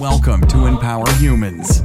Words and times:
Welcome 0.00 0.40
to 0.48 0.66
Empower 0.66 1.08
Humans. 1.18 1.82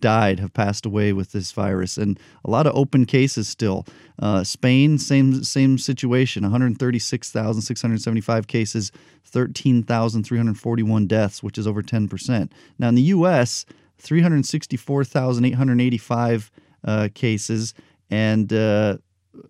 died, 0.00 0.38
have 0.38 0.54
passed 0.54 0.86
away 0.86 1.12
with 1.12 1.32
this 1.32 1.50
virus, 1.50 1.98
and 1.98 2.20
a 2.44 2.50
lot 2.50 2.68
of 2.68 2.76
open 2.76 3.04
cases 3.04 3.48
still. 3.48 3.84
Uh, 4.20 4.44
Spain, 4.44 4.96
same 4.98 5.42
same 5.42 5.78
situation: 5.78 6.44
136,675 6.44 8.46
cases, 8.46 8.92
13,341 9.24 11.06
deaths, 11.06 11.42
which 11.42 11.56
is 11.58 11.66
over 11.66 11.82
10 11.82 12.08
percent. 12.08 12.52
Now 12.78 12.88
in 12.88 12.94
the 12.94 13.02
U.S., 13.02 13.66
364,885 13.98 16.50
uh, 16.84 17.08
cases, 17.14 17.74
and 18.10 18.52
uh, 18.52 18.98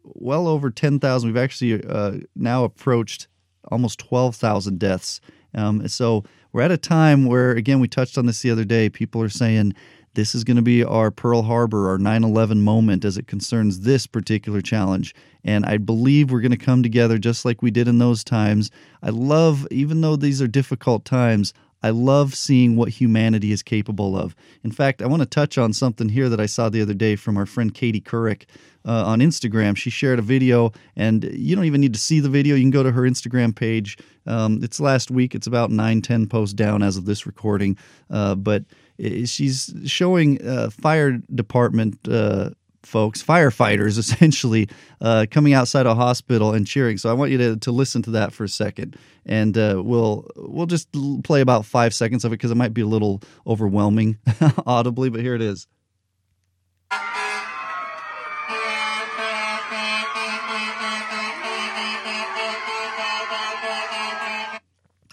well 0.04 0.46
over 0.46 0.70
10,000. 0.70 1.28
We've 1.28 1.42
actually 1.42 1.84
uh, 1.84 2.18
now 2.34 2.64
approached 2.64 3.28
almost 3.70 3.98
12,000 4.00 4.78
deaths. 4.78 5.20
Um, 5.54 5.86
so 5.88 6.24
we're 6.52 6.62
at 6.62 6.70
a 6.70 6.76
time 6.76 7.26
where, 7.26 7.52
again, 7.52 7.80
we 7.80 7.88
touched 7.88 8.18
on 8.18 8.26
this 8.26 8.42
the 8.42 8.50
other 8.50 8.64
day. 8.64 8.88
People 8.88 9.22
are 9.22 9.28
saying 9.28 9.74
this 10.14 10.34
is 10.34 10.44
going 10.44 10.56
to 10.56 10.62
be 10.62 10.84
our 10.84 11.10
Pearl 11.10 11.42
Harbor, 11.42 11.88
our 11.88 11.98
9 11.98 12.24
11 12.24 12.60
moment 12.60 13.04
as 13.04 13.16
it 13.16 13.26
concerns 13.26 13.80
this 13.80 14.06
particular 14.06 14.60
challenge. 14.60 15.14
And 15.44 15.64
I 15.64 15.78
believe 15.78 16.30
we're 16.30 16.40
going 16.40 16.50
to 16.50 16.56
come 16.58 16.82
together 16.82 17.18
just 17.18 17.44
like 17.44 17.62
we 17.62 17.70
did 17.70 17.88
in 17.88 17.98
those 17.98 18.22
times. 18.22 18.70
I 19.02 19.10
love, 19.10 19.66
even 19.70 20.02
though 20.02 20.16
these 20.16 20.42
are 20.42 20.46
difficult 20.46 21.04
times, 21.04 21.54
I 21.82 21.90
love 21.90 22.34
seeing 22.34 22.76
what 22.76 22.88
humanity 22.88 23.52
is 23.52 23.62
capable 23.62 24.16
of. 24.16 24.34
In 24.62 24.70
fact, 24.70 25.02
I 25.02 25.06
want 25.06 25.22
to 25.22 25.26
touch 25.26 25.58
on 25.58 25.72
something 25.72 26.08
here 26.08 26.28
that 26.28 26.40
I 26.40 26.46
saw 26.46 26.68
the 26.68 26.82
other 26.82 26.94
day 26.94 27.16
from 27.16 27.36
our 27.36 27.46
friend 27.46 27.72
Katie 27.74 28.00
Couric 28.00 28.44
uh, 28.84 29.04
on 29.06 29.20
Instagram. 29.20 29.76
She 29.76 29.90
shared 29.90 30.18
a 30.18 30.22
video, 30.22 30.72
and 30.96 31.24
you 31.24 31.56
don't 31.56 31.64
even 31.64 31.80
need 31.80 31.94
to 31.94 32.00
see 32.00 32.20
the 32.20 32.28
video. 32.28 32.54
You 32.54 32.62
can 32.62 32.70
go 32.70 32.82
to 32.82 32.92
her 32.92 33.02
Instagram 33.02 33.54
page. 33.54 33.98
Um, 34.26 34.60
it's 34.62 34.80
last 34.80 35.10
week. 35.10 35.34
It's 35.34 35.46
about 35.46 35.70
nine, 35.70 36.02
ten 36.02 36.26
posts 36.26 36.54
down 36.54 36.82
as 36.82 36.96
of 36.96 37.04
this 37.04 37.26
recording. 37.26 37.76
Uh, 38.10 38.34
but 38.34 38.64
she's 39.24 39.74
showing 39.84 40.44
uh, 40.46 40.70
fire 40.70 41.18
department 41.34 41.98
uh, 42.08 42.50
folks, 42.82 43.22
firefighters 43.22 43.98
essentially, 43.98 44.68
uh, 45.00 45.26
coming 45.30 45.52
outside 45.52 45.86
a 45.86 45.94
hospital 45.94 46.52
and 46.52 46.66
cheering. 46.66 46.98
So 46.98 47.10
I 47.10 47.12
want 47.12 47.30
you 47.30 47.38
to, 47.38 47.56
to 47.56 47.72
listen 47.72 48.02
to 48.02 48.10
that 48.12 48.32
for 48.32 48.44
a 48.44 48.48
second, 48.48 48.96
and 49.26 49.56
uh, 49.56 49.80
we'll 49.84 50.28
we'll 50.36 50.66
just 50.66 50.88
play 51.24 51.40
about 51.40 51.64
five 51.64 51.94
seconds 51.94 52.24
of 52.24 52.32
it 52.32 52.36
because 52.38 52.50
it 52.50 52.56
might 52.56 52.74
be 52.74 52.82
a 52.82 52.86
little 52.86 53.22
overwhelming 53.46 54.18
audibly, 54.66 55.10
but 55.10 55.20
here 55.20 55.34
it 55.34 55.42
is. 55.42 55.66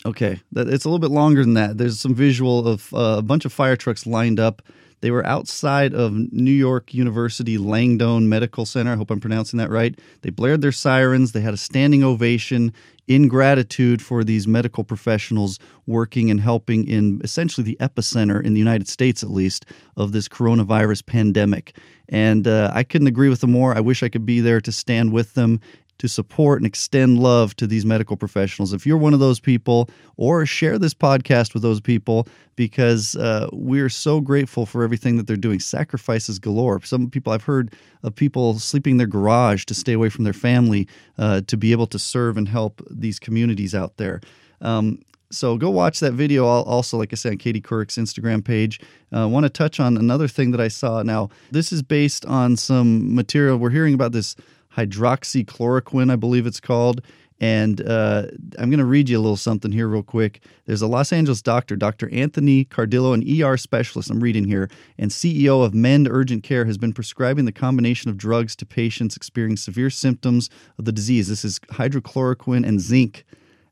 Okay, 0.06 0.40
it's 0.56 0.86
a 0.86 0.90
little 0.90 1.00
bit 1.00 1.12
longer 1.12 1.44
than 1.44 1.56
that. 1.56 1.78
There's 1.78 2.00
some 2.00 2.16
visual 2.16 2.68
of 2.68 2.94
uh, 2.94 3.18
a 3.20 3.22
bunch 3.22 3.46
of 3.46 3.52
fire 3.52 3.76
trucks 3.76 4.08
lined 4.08 4.40
up. 4.40 4.62
They 5.02 5.12
were 5.12 5.26
outside 5.26 5.94
of 5.94 6.14
New 6.14 6.52
York 6.52 6.94
University 6.94 7.58
Langone 7.58 8.26
Medical 8.26 8.66
Center. 8.66 8.94
I 8.94 8.96
hope 8.96 9.12
I'm 9.12 9.20
pronouncing 9.20 9.58
that 9.58 9.70
right. 9.70 9.98
They 10.22 10.30
blared 10.30 10.62
their 10.62 10.72
sirens. 10.72 11.32
They 11.32 11.42
had 11.42 11.54
a 11.54 11.58
standing 11.58 12.04
ovation 12.04 12.74
in 13.08 13.28
gratitude 13.28 14.02
for 14.02 14.24
these 14.24 14.48
medical 14.48 14.84
professionals 14.84 15.58
working 15.88 16.30
and 16.30 16.40
helping 16.40 16.88
in 16.88 17.20
essentially 17.24 17.66
the 17.66 17.78
epicenter 17.80 18.44
in 18.44 18.54
the 18.54 18.60
United 18.60 18.88
States, 18.88 19.24
at 19.24 19.32
least, 19.32 19.66
of 19.98 20.12
this 20.12 20.28
coronavirus 20.28 21.06
pandemic. 21.06 21.76
And 22.08 22.48
uh, 22.48 22.72
I 22.74 22.84
couldn't 22.84 23.08
agree 23.08 23.30
with 23.30 23.42
them 23.42 23.52
more. 23.52 23.76
I 23.76 23.80
wish 23.80 24.04
I 24.04 24.10
could 24.10 24.26
be 24.26 24.42
there 24.42 24.62
to 24.62 24.72
stand 24.72 25.12
with 25.12 25.34
them 25.34 25.60
to 26.00 26.08
support 26.08 26.60
and 26.60 26.66
extend 26.66 27.20
love 27.20 27.56
to 27.58 27.68
these 27.68 27.86
medical 27.86 28.18
professionals. 28.18 28.74
If 28.74 28.86
you're 28.86 28.98
one 28.98 29.14
of 29.14 29.20
those 29.20 29.40
people, 29.40 29.90
or 30.18 30.46
share 30.46 30.80
this 30.80 30.94
podcast 30.94 31.54
with 31.54 31.62
those 31.62 31.80
people, 31.80 32.28
because 32.56 33.16
uh, 33.16 33.48
we're 33.54 33.90
so 33.90 34.20
grateful 34.20 34.66
for 34.66 34.84
everything 34.84 35.18
that 35.18 35.28
they're 35.28 35.38
doing. 35.38 35.60
Sacrifices 35.60 36.40
galore. 36.40 36.82
Some 36.84 37.10
people 37.10 37.32
I've 37.32 37.44
heard 37.44 37.74
of 38.04 38.16
people 38.16 38.60
sleeping 38.60 38.92
in 38.92 38.98
their 38.98 39.08
garage 39.08 39.66
to 39.66 39.74
stay 39.74 39.94
away 39.94 40.10
from 40.10 40.24
their 40.24 40.34
family 40.34 40.88
uh, 41.18 41.42
to 41.48 41.56
be 41.56 41.72
able 41.72 41.88
to 41.88 42.00
serve 42.00 42.38
and 42.38 42.48
help 42.48 42.82
these 42.90 43.20
communities 43.20 43.76
out 43.76 43.98
there. 43.98 44.22
Um, 44.62 45.00
so 45.32 45.58
go 45.58 45.70
watch 45.70 46.00
that 46.00 46.14
video. 46.14 46.48
I'll 46.48 46.64
Also, 46.64 46.98
like 46.98 47.14
I 47.14 47.16
said, 47.16 47.34
on 47.34 47.38
Katie 47.38 47.62
Couric's 47.62 47.98
Instagram 47.98 48.44
page. 48.44 48.80
I 49.12 49.22
uh, 49.22 49.28
want 49.28 49.44
to 49.44 49.50
touch 49.50 49.80
on 49.80 49.96
another 49.96 50.28
thing 50.28 50.52
that 50.52 50.62
I 50.62 50.70
saw. 50.70 51.04
Now, 51.04 51.30
this 51.52 51.72
is 51.72 51.84
based 51.84 52.26
on 52.26 52.58
some 52.58 53.14
material. 53.14 53.58
We're 53.58 53.70
hearing 53.70 53.94
about 53.94 54.12
this 54.12 54.36
hydroxychloroquine, 54.76 56.12
I 56.12 56.16
believe 56.16 56.46
it's 56.46 56.60
called. 56.60 57.02
And 57.42 57.88
uh, 57.88 58.28
I'm 58.58 58.70
going 58.70 58.80
to 58.80 58.86
read 58.86 59.08
you 59.08 59.18
a 59.18 59.22
little 59.22 59.38
something 59.38 59.72
here, 59.72 59.88
real 59.88 60.04
quick. 60.04 60.44
There's 60.66 60.82
a 60.82 60.88
Los 60.88 61.14
Angeles 61.14 61.42
doctor, 61.42 61.78
Dr. 61.78 62.10
Anthony 62.14 62.66
Cardillo, 62.66 63.14
an 63.14 63.44
ER 63.44 63.56
specialist, 63.56 64.10
I'm 64.10 64.20
reading 64.20 64.44
here, 64.44 64.70
and 64.98 65.10
CEO 65.10 65.64
of 65.64 65.74
Mend 65.74 66.10
Urgent 66.12 66.44
Care, 66.44 66.66
has 66.66 66.78
been 66.78 66.92
prescribing 66.92 67.46
the 67.46 67.54
combination 67.54 68.10
of 68.10 68.18
drugs 68.18 68.58
to 68.58 68.66
patients 68.66 69.16
experiencing 69.16 69.64
severe 69.64 69.90
symptoms 69.90 70.50
of 70.78 70.84
the 70.84 70.92
disease. 70.92 71.30
This 71.30 71.46
is 71.46 71.60
hydrochloroquine 71.60 72.68
and 72.68 72.82
zinc 72.82 73.24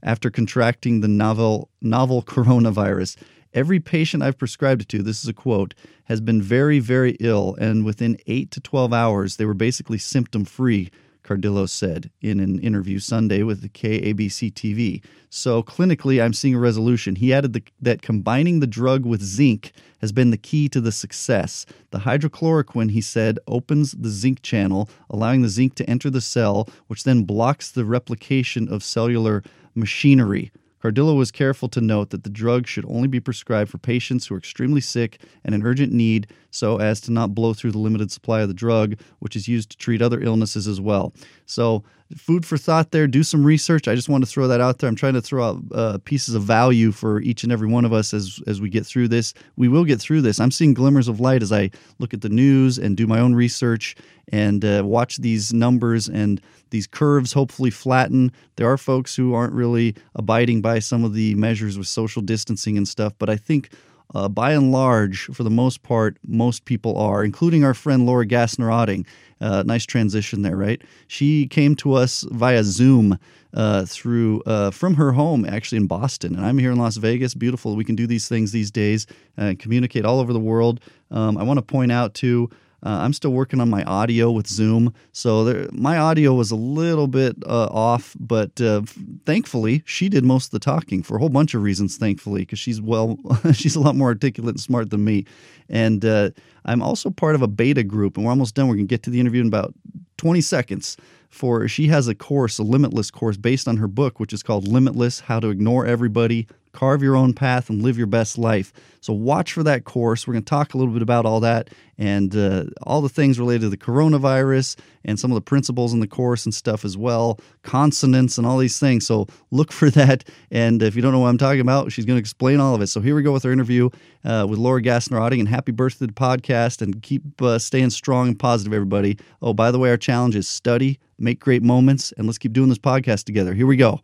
after 0.02 0.30
contracting 0.30 1.02
the 1.02 1.08
novel, 1.10 1.70
novel 1.82 2.24
coronavirus. 2.24 3.18
Every 3.54 3.80
patient 3.80 4.24
I've 4.24 4.38
prescribed 4.38 4.82
it 4.82 4.90
to, 4.90 5.02
this 5.02 5.24
is 5.24 5.30
a 5.30 5.34
quote, 5.34 5.74
has 6.06 6.22
been 6.22 6.42
very, 6.42 6.80
very 6.80 7.18
ill, 7.20 7.56
and 7.60 7.86
within 7.86 8.18
8 8.28 8.52
to 8.52 8.62
12 8.62 8.94
hours, 8.94 9.36
they 9.36 9.46
were 9.46 9.54
basically 9.54 9.98
symptom 9.98 10.46
free 10.46 10.90
Cardillo 11.28 11.68
said 11.68 12.10
in 12.22 12.40
an 12.40 12.60
interview 12.60 13.00
Sunday 13.00 13.44
with 13.44 13.62
the 13.62 13.70
KABC 13.70 14.54
TV. 14.54 15.04
So 15.30 15.62
clinically, 15.62 16.24
I'm 16.24 16.34
seeing 16.34 16.56
a 16.56 16.60
resolution. 16.60 17.18
He 17.18 17.34
added 17.34 17.54
the, 17.54 17.64
that 17.82 18.02
combining 18.02 18.60
the 18.60 18.68
drug 18.68 19.06
with 19.06 19.22
zinc 19.22 19.74
has 20.00 20.12
been 20.12 20.32
the 20.32 20.38
key 20.38 20.70
to 20.70 20.80
the 20.80 20.92
success. 20.92 21.66
The 21.92 22.00
hydrochloroquine, 22.00 22.92
he 22.92 23.02
said, 23.02 23.40
opens 23.46 23.92
the 23.92 24.10
zinc 24.10 24.42
channel, 24.42 24.90
allowing 25.10 25.42
the 25.42 25.50
zinc 25.50 25.76
to 25.76 25.90
enter 25.90 26.10
the 26.10 26.22
cell, 26.22 26.70
which 26.88 27.04
then 27.04 27.24
blocks 27.24 27.70
the 27.70 27.86
replication 27.86 28.72
of 28.72 28.84
cellular 28.84 29.44
machinery. 29.76 30.52
Cardillo 30.82 31.18
was 31.18 31.32
careful 31.32 31.68
to 31.70 31.82
note 31.82 32.12
that 32.12 32.24
the 32.24 32.30
drug 32.30 32.68
should 32.68 32.86
only 32.88 33.08
be 33.08 33.20
prescribed 33.20 33.70
for 33.70 33.78
patients 33.78 34.28
who 34.28 34.36
are 34.36 34.38
extremely 34.38 34.82
sick 34.82 35.22
and 35.44 35.56
in 35.56 35.66
urgent 35.66 35.92
need 35.92 36.28
so 36.52 36.78
as 36.78 37.02
to 37.02 37.12
not 37.12 37.34
blow 37.34 37.54
through 37.54 37.72
the 37.72 37.78
limited 37.78 38.12
supply 38.12 38.42
of 38.42 38.48
the 38.48 38.54
drug, 38.54 39.00
which 39.20 39.36
is 39.36 39.48
used 39.48 39.72
to 39.72 39.78
treat 39.78 40.02
other 40.02 40.22
illnesses 40.22 40.68
as 40.68 40.80
well. 40.80 41.14
So, 41.46 41.84
food 42.16 42.46
for 42.46 42.58
thought 42.58 42.92
there. 42.92 43.08
Do 43.08 43.24
some 43.24 43.46
research. 43.46 43.88
I 43.88 43.96
just 43.96 44.08
want 44.08 44.24
to 44.24 44.30
throw 44.30 44.48
that 44.48 44.62
out 44.62 44.80
there. 44.80 44.88
I'm 44.88 44.96
trying 44.96 45.16
to 45.16 45.22
throw 45.22 45.44
out 45.44 45.64
uh, 45.74 45.98
pieces 46.06 46.36
of 46.36 46.44
value 46.44 46.92
for 46.92 47.20
each 47.22 47.44
and 47.44 47.52
every 47.52 47.68
one 47.68 47.84
of 47.84 47.92
us 47.92 48.14
as, 48.14 48.42
as 48.48 48.62
we 48.62 48.70
get 48.70 48.86
through 48.86 49.10
this. 49.10 49.34
We 49.58 49.68
will 49.68 49.84
get 49.84 50.00
through 50.00 50.22
this. 50.22 50.40
I'm 50.40 50.52
seeing 50.52 50.74
glimmers 50.74 51.08
of 51.08 51.20
light 51.20 51.44
as 51.44 51.52
I 51.52 51.70
look 52.00 52.14
at 52.14 52.22
the 52.22 52.30
news 52.30 52.78
and 52.78 52.96
do 52.96 53.08
my 53.08 53.20
own 53.20 53.36
research 53.36 53.96
and 54.32 54.64
uh, 54.64 54.84
watch 54.86 55.18
these 55.18 55.54
numbers 55.54 56.08
and 56.08 56.42
these 56.72 56.88
curves 56.88 57.34
hopefully 57.34 57.70
flatten. 57.70 58.32
There 58.56 58.70
are 58.72 58.78
folks 58.78 59.16
who 59.16 59.34
aren't 59.34 59.54
really 59.54 59.96
abiding 60.16 60.62
by 60.62 60.80
some 60.80 61.04
of 61.04 61.14
the 61.14 61.36
measures 61.36 61.78
with 61.78 61.88
social 61.88 62.22
distancing 62.22 62.78
and 62.78 62.88
stuff, 62.88 63.14
but 63.18 63.30
I 63.30 63.36
think 63.36 63.70
uh, 64.16 64.30
by 64.30 64.54
and 64.54 64.72
large, 64.72 65.26
for 65.26 65.44
the 65.44 65.50
most 65.50 65.84
part, 65.84 66.18
most 66.26 66.66
people 66.66 66.98
are, 66.98 67.24
including 67.24 67.64
our 67.64 67.74
friend 67.74 68.06
Laura 68.06 68.26
Gassner 68.26 68.70
Otting. 68.70 69.06
Uh, 69.40 69.64
nice 69.66 69.86
transition 69.86 70.42
there, 70.42 70.56
right? 70.56 70.82
She 71.08 71.46
came 71.48 71.76
to 71.78 71.94
us 71.94 72.26
via 72.32 72.64
Zoom 72.64 73.20
uh, 73.54 73.86
through 73.86 74.42
uh, 74.46 74.72
from 74.72 74.96
her 74.96 75.12
home, 75.12 75.46
actually 75.46 75.78
in 75.78 75.88
Boston, 75.88 76.36
and 76.36 76.46
I'm 76.46 76.58
here 76.58 76.72
in 76.72 76.78
Las 76.78 76.98
Vegas. 76.98 77.34
Beautiful. 77.34 77.76
We 77.76 77.84
can 77.84 77.96
do 77.96 78.08
these 78.08 78.28
things 78.28 78.52
these 78.52 78.72
days 78.72 79.06
and 79.36 79.60
communicate 79.60 80.06
all 80.06 80.20
over 80.20 80.34
the 80.34 80.40
world. 80.40 80.80
Um, 81.12 81.38
I 81.38 81.44
want 81.44 81.58
to 81.58 81.62
point 81.62 81.92
out 81.92 82.14
too. 82.14 82.50
Uh, 82.86 82.90
I'm 82.90 83.14
still 83.14 83.32
working 83.32 83.60
on 83.60 83.70
my 83.70 83.84
audio 83.84 84.30
with 84.30 84.46
Zoom, 84.46 84.94
so 85.12 85.44
there, 85.44 85.68
my 85.72 85.98
audio 85.98 86.36
was 86.36 86.52
a 86.52 86.56
little 86.56 87.08
bit 87.08 87.36
uh, 87.44 87.68
off, 87.72 88.16
but 88.20 88.62
uh, 88.62 88.84
thankfully 89.26 89.82
she 89.86 90.10
did 90.10 90.24
most 90.24 90.46
of 90.46 90.52
the 90.52 90.60
talking 90.60 91.02
for 91.02 91.16
a 91.16 91.20
whole 91.20 91.30
bunch 91.30 91.56
of 91.56 91.64
reasons. 91.64 91.98
Thankfully, 91.98 92.42
because 92.42 92.60
she's 92.60 92.80
well, 92.80 93.18
she's 93.54 93.76
a 93.76 93.80
lot 93.80 93.96
more 93.96 94.10
articulate 94.10 94.54
and 94.54 94.60
smart 94.60 94.92
than 94.92 95.04
me, 95.04 95.26
and 95.70 96.06
uh, 96.06 96.30
I'm 96.66 96.84
also 96.84 97.10
part 97.10 97.34
of 97.34 97.42
a 97.42 97.48
beta 97.48 97.84
group, 97.84 98.16
and 98.16 98.26
we're 98.26 98.32
almost 98.32 98.54
done. 98.54 98.68
We're 98.68 98.76
gonna 98.76 98.86
get 98.86 99.02
to 99.04 99.10
the 99.10 99.20
interview 99.20 99.42
in 99.42 99.48
about 99.48 99.74
20 100.18 100.42
seconds. 100.42 100.98
For 101.30 101.68
she 101.68 101.88
has 101.88 102.08
a 102.08 102.16
course, 102.16 102.58
a 102.58 102.64
limitless 102.64 103.12
course 103.12 103.38
based 103.38 103.68
on 103.68 103.78
her 103.78 103.88
book, 103.88 104.20
which 104.20 104.34
is 104.34 104.42
called 104.42 104.68
Limitless: 104.68 105.20
How 105.20 105.40
to 105.40 105.50
Ignore 105.50 105.86
Everybody, 105.86 106.48
carve 106.78 107.02
your 107.02 107.16
own 107.16 107.34
path 107.34 107.72
and 107.72 107.82
live 107.82 107.98
your 107.98 108.06
best 108.06 108.38
life. 108.38 108.72
So 109.02 109.12
watch 109.12 109.52
for 109.52 109.64
that 109.64 109.84
course. 109.84 110.28
We're 110.28 110.34
going 110.34 110.44
to 110.44 110.50
talk 110.50 110.76
a 110.76 110.78
little 110.78 110.94
bit 110.94 111.02
about 111.02 111.26
all 111.26 111.40
that 111.40 111.72
and 111.98 112.36
uh, 112.36 112.66
all 112.84 113.02
the 113.02 113.10
things 113.10 113.40
related 113.40 113.62
to 113.62 113.70
the 113.70 113.78
coronavirus 113.78 114.78
and 115.04 115.20
some 115.20 115.32
of 115.32 115.36
the 115.36 115.42
principles 115.42 115.92
in 115.92 116.02
the 116.02 116.08
course 116.08 116.46
and 116.46 116.54
stuff 116.54 116.86
as 116.86 116.96
well, 116.96 117.40
consonance 117.64 118.38
and 118.38 118.46
all 118.46 118.60
these 118.60 118.78
things. 118.78 119.08
So 119.08 119.26
look 119.50 119.72
for 119.80 119.90
that. 119.90 120.24
And 120.52 120.84
if 120.84 120.96
you 120.96 121.02
don't 121.02 121.14
know 121.14 121.20
what 121.20 121.30
I'm 121.30 121.40
talking 121.40 121.62
about, 121.62 121.92
she's 121.92 122.06
going 122.06 122.18
to 122.18 122.22
explain 122.22 122.60
all 122.60 122.76
of 122.76 122.82
it. 122.82 122.88
So 122.88 123.02
here 123.02 123.16
we 123.16 123.24
go 123.24 123.32
with 123.32 123.44
our 123.44 123.52
interview 123.52 123.90
uh, 124.24 124.46
with 124.48 124.60
Laura 124.60 124.82
Gassner 124.82 125.20
Otting 125.20 125.40
and 125.40 125.50
happy 125.50 125.72
birthday 125.72 126.06
to 126.06 126.08
the 126.08 126.14
podcast 126.14 126.84
and 126.84 127.02
keep 127.02 127.42
uh, 127.42 127.58
staying 127.58 127.90
strong 127.90 128.28
and 128.28 128.38
positive, 128.38 128.72
everybody. 128.72 129.18
Oh, 129.42 129.54
by 129.54 129.72
the 129.72 129.80
way, 129.80 129.90
our 129.90 129.98
challenge 129.98 130.36
is 130.36 130.48
study, 130.48 131.00
make 131.18 131.40
great 131.40 131.64
moments, 131.64 132.12
and 132.18 132.28
let's 132.28 132.38
keep 132.38 132.54
doing 132.54 132.70
this 132.70 132.78
podcast 132.78 133.24
together. 133.24 133.56
Here 133.56 133.66
we 133.66 133.78
go. 133.78 134.00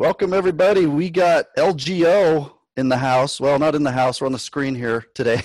Welcome, 0.00 0.32
everybody. 0.32 0.86
We 0.86 1.10
got 1.10 1.54
LGO 1.58 2.54
in 2.78 2.88
the 2.88 2.96
house. 2.96 3.38
Well, 3.38 3.58
not 3.58 3.74
in 3.74 3.82
the 3.82 3.92
house. 3.92 4.18
We're 4.18 4.28
on 4.28 4.32
the 4.32 4.38
screen 4.38 4.74
here 4.74 5.04
today, 5.14 5.42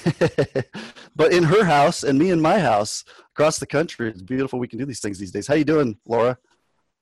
but 1.16 1.34
in 1.34 1.44
her 1.44 1.66
house 1.66 2.04
and 2.04 2.18
me 2.18 2.32
in 2.32 2.40
my 2.40 2.58
house 2.60 3.04
across 3.34 3.60
the 3.60 3.66
country. 3.66 4.08
It's 4.08 4.22
beautiful. 4.22 4.58
We 4.58 4.70
can 4.70 4.80
do 4.80 4.86
these 4.86 5.02
things 5.02 5.20
these 5.20 5.32
days. 5.32 5.46
How 5.46 5.56
you 5.56 5.66
doing, 5.66 5.98
Laura? 6.08 6.38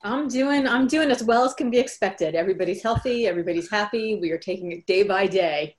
I'm 0.02 0.28
doing. 0.28 0.68
I'm 0.68 0.88
doing 0.88 1.12
as 1.12 1.24
well 1.24 1.46
as 1.46 1.54
can 1.54 1.70
be 1.70 1.78
expected. 1.78 2.34
Everybody's 2.34 2.82
healthy. 2.82 3.28
Everybody's 3.28 3.70
happy. 3.70 4.16
We 4.16 4.32
are 4.32 4.40
taking 4.40 4.72
it 4.72 4.88
day 4.88 5.04
by 5.04 5.28
day. 5.28 5.76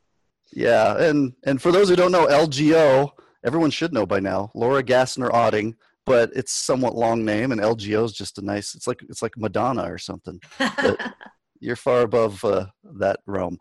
Yeah, 0.52 0.96
and 0.96 1.32
and 1.44 1.60
for 1.60 1.72
those 1.72 1.88
who 1.88 1.96
don't 1.96 2.12
know, 2.12 2.28
LGO, 2.28 3.10
everyone 3.44 3.72
should 3.72 3.92
know 3.92 4.06
by 4.06 4.20
now. 4.20 4.52
Laura 4.54 4.84
Gassner 4.84 5.32
Otting 5.32 5.74
but 6.06 6.30
it's 6.34 6.52
somewhat 6.52 6.94
long 6.94 7.24
name 7.24 7.50
and 7.50 7.62
LGO 7.62 8.04
is 8.04 8.12
just 8.12 8.36
a 8.36 8.42
nice 8.42 8.74
it's 8.74 8.86
like 8.86 9.02
it's 9.08 9.22
like 9.22 9.32
Madonna 9.36 9.90
or 9.90 9.98
something. 9.98 10.38
you're 11.64 11.76
far 11.76 12.02
above 12.02 12.44
uh, 12.44 12.66
that 12.98 13.20
realm. 13.26 13.58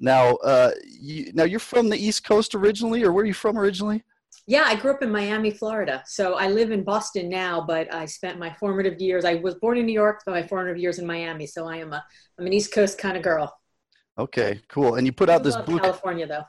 Now, 0.00 0.34
uh, 0.36 0.72
you, 0.86 1.32
now 1.34 1.44
you're 1.44 1.60
from 1.60 1.88
the 1.88 1.96
East 1.96 2.24
Coast 2.24 2.54
originally, 2.54 3.04
or 3.04 3.12
where 3.12 3.22
are 3.22 3.26
you 3.26 3.34
from 3.34 3.58
originally? 3.58 4.04
Yeah, 4.46 4.64
I 4.66 4.74
grew 4.74 4.90
up 4.90 5.02
in 5.02 5.10
Miami, 5.10 5.50
Florida. 5.50 6.02
So 6.06 6.34
I 6.34 6.48
live 6.48 6.70
in 6.70 6.84
Boston 6.84 7.30
now, 7.30 7.64
but 7.66 7.92
I 7.94 8.04
spent 8.04 8.38
my 8.38 8.52
formative 8.60 9.00
years. 9.00 9.24
I 9.24 9.36
was 9.36 9.54
born 9.54 9.78
in 9.78 9.86
New 9.86 9.92
York, 9.92 10.22
but 10.26 10.32
my 10.32 10.42
formative 10.42 10.76
years 10.76 10.98
in 10.98 11.06
Miami. 11.06 11.46
So 11.46 11.66
I 11.66 11.76
am 11.76 11.92
a 11.92 12.04
I'm 12.38 12.46
an 12.46 12.52
East 12.52 12.72
Coast 12.72 12.98
kind 12.98 13.16
of 13.16 13.22
girl. 13.22 13.56
Okay, 14.18 14.60
cool. 14.68 14.96
And 14.96 15.06
you 15.06 15.12
put 15.12 15.30
out 15.30 15.42
this 15.42 15.56
book. 15.56 15.82
California, 15.82 16.26
though. 16.26 16.44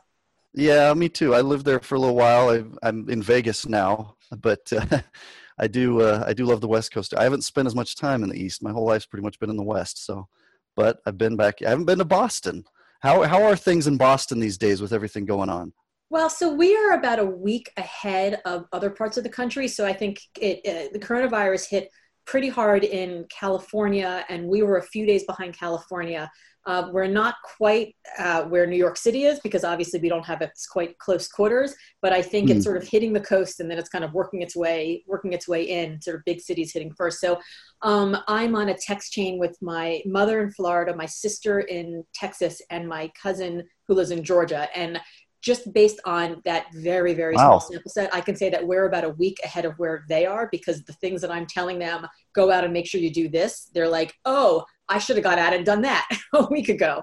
Yeah, 0.53 0.93
me 0.93 1.09
too. 1.09 1.33
I 1.33 1.41
lived 1.41 1.65
there 1.65 1.79
for 1.79 1.95
a 1.95 1.99
little 1.99 2.15
while. 2.15 2.49
I, 2.49 2.87
am 2.87 3.09
in 3.09 3.21
Vegas 3.21 3.67
now, 3.67 4.15
but 4.39 4.71
uh, 4.73 4.99
I 5.57 5.67
do 5.67 6.01
uh, 6.01 6.23
I 6.25 6.33
do 6.33 6.45
love 6.45 6.61
the 6.61 6.67
West 6.67 6.91
Coast. 6.91 7.13
I 7.15 7.23
haven't 7.23 7.43
spent 7.43 7.67
as 7.67 7.75
much 7.75 7.95
time 7.95 8.23
in 8.23 8.29
the 8.29 8.41
East. 8.41 8.63
My 8.63 8.71
whole 8.71 8.85
life's 8.85 9.05
pretty 9.05 9.23
much 9.23 9.39
been 9.39 9.49
in 9.49 9.57
the 9.57 9.63
West. 9.63 10.05
So 10.05 10.27
but 10.75 10.99
I've 11.05 11.17
been 11.17 11.35
back. 11.35 11.61
I 11.61 11.69
haven't 11.69 11.85
been 11.85 11.99
to 11.99 12.05
Boston. 12.05 12.65
How 13.01 13.23
how 13.23 13.43
are 13.43 13.55
things 13.55 13.87
in 13.87 13.97
Boston 13.97 14.39
these 14.39 14.57
days 14.57 14.81
with 14.81 14.93
everything 14.93 15.25
going 15.25 15.49
on? 15.49 15.73
Well, 16.09 16.29
so 16.29 16.53
we 16.53 16.75
are 16.75 16.93
about 16.93 17.19
a 17.19 17.25
week 17.25 17.71
ahead 17.77 18.41
of 18.45 18.65
other 18.71 18.89
parts 18.89 19.17
of 19.17 19.23
the 19.23 19.29
country. 19.29 19.67
So 19.67 19.85
I 19.85 19.93
think 19.93 20.21
it, 20.39 20.59
uh, 20.65 20.89
the 20.93 20.99
coronavirus 20.99 21.69
hit 21.69 21.89
pretty 22.25 22.49
hard 22.49 22.83
in 22.83 23.25
California, 23.29 24.25
and 24.29 24.47
we 24.47 24.63
were 24.63 24.77
a 24.77 24.83
few 24.83 25.05
days 25.05 25.23
behind 25.25 25.57
California. 25.57 26.31
Uh, 26.65 26.89
we're 26.91 27.07
not 27.07 27.35
quite 27.57 27.95
uh, 28.17 28.43
where 28.43 28.65
New 28.65 28.77
York 28.77 28.97
City 28.97 29.25
is 29.25 29.39
because 29.39 29.63
obviously 29.63 29.99
we 29.99 30.09
don't 30.09 30.25
have 30.25 30.41
its 30.41 30.65
quite 30.65 30.97
close 30.97 31.27
quarters. 31.27 31.75
But 32.01 32.11
I 32.13 32.21
think 32.21 32.47
mm. 32.47 32.51
it's 32.51 32.59
hmm. 32.59 32.71
sort 32.71 32.77
of 32.77 32.87
hitting 32.87 33.13
the 33.13 33.19
coast 33.19 33.59
and 33.59 33.69
then 33.69 33.77
it's 33.77 33.89
kind 33.89 34.03
of 34.03 34.13
working 34.13 34.41
its 34.41 34.55
way, 34.55 35.03
working 35.07 35.33
its 35.33 35.47
way 35.47 35.63
in. 35.63 36.01
Sort 36.01 36.17
of 36.17 36.25
big 36.25 36.41
cities 36.41 36.73
hitting 36.73 36.91
first. 36.97 37.19
So 37.19 37.39
um, 37.81 38.17
I'm 38.27 38.55
on 38.55 38.69
a 38.69 38.77
text 38.77 39.13
chain 39.13 39.37
with 39.39 39.55
my 39.61 40.01
mother 40.05 40.41
in 40.41 40.51
Florida, 40.51 40.95
my 40.95 41.05
sister 41.05 41.59
in 41.59 42.03
Texas, 42.13 42.61
and 42.69 42.87
my 42.87 43.11
cousin 43.21 43.63
who 43.87 43.93
lives 43.93 44.11
in 44.11 44.23
Georgia. 44.23 44.67
And 44.75 44.99
just 45.45 45.71
based 45.73 45.99
on 46.05 46.41
that 46.43 46.65
very 46.73 47.13
very 47.13 47.35
wow. 47.35 47.59
small 47.59 47.59
sample 47.59 47.91
set 47.91 48.13
i 48.13 48.19
can 48.19 48.35
say 48.35 48.49
that 48.49 48.65
we're 48.65 48.87
about 48.87 49.03
a 49.03 49.09
week 49.09 49.37
ahead 49.43 49.63
of 49.63 49.77
where 49.77 50.03
they 50.09 50.25
are 50.25 50.49
because 50.51 50.83
the 50.85 50.93
things 50.93 51.21
that 51.21 51.29
i'm 51.29 51.45
telling 51.45 51.77
them 51.77 52.05
go 52.33 52.51
out 52.51 52.63
and 52.63 52.73
make 52.73 52.87
sure 52.87 52.99
you 52.99 53.11
do 53.11 53.29
this 53.29 53.69
they're 53.73 53.87
like 53.87 54.11
oh 54.25 54.65
i 54.89 54.97
should 54.97 55.15
have 55.15 55.23
got 55.23 55.39
out 55.39 55.53
and 55.53 55.65
done 55.65 55.81
that 55.81 56.07
a 56.33 56.47
week 56.49 56.69
ago 56.69 57.01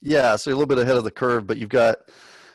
yeah 0.00 0.36
so 0.36 0.50
you're 0.50 0.54
a 0.54 0.58
little 0.58 0.74
bit 0.74 0.82
ahead 0.82 0.96
of 0.96 1.04
the 1.04 1.10
curve 1.10 1.46
but 1.46 1.58
you've 1.58 1.68
got 1.68 1.96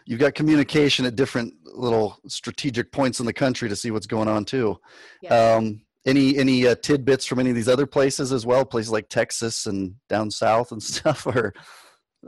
you've 0.06 0.20
got 0.20 0.34
communication 0.34 1.06
at 1.06 1.16
different 1.16 1.54
little 1.66 2.18
strategic 2.28 2.92
points 2.92 3.20
in 3.20 3.26
the 3.26 3.34
country 3.34 3.70
to 3.70 3.76
see 3.76 3.92
what's 3.92 4.08
going 4.08 4.28
on 4.28 4.46
too 4.46 4.78
yeah. 5.22 5.56
um, 5.56 5.82
any 6.06 6.38
any 6.38 6.68
uh, 6.68 6.76
tidbits 6.76 7.26
from 7.26 7.40
any 7.40 7.50
of 7.50 7.56
these 7.56 7.70
other 7.70 7.86
places 7.86 8.32
as 8.32 8.46
well 8.46 8.66
places 8.66 8.92
like 8.92 9.10
texas 9.10 9.66
and 9.66 9.96
down 10.10 10.30
south 10.30 10.72
and 10.72 10.84
stuff 10.94 11.26
or 11.26 11.54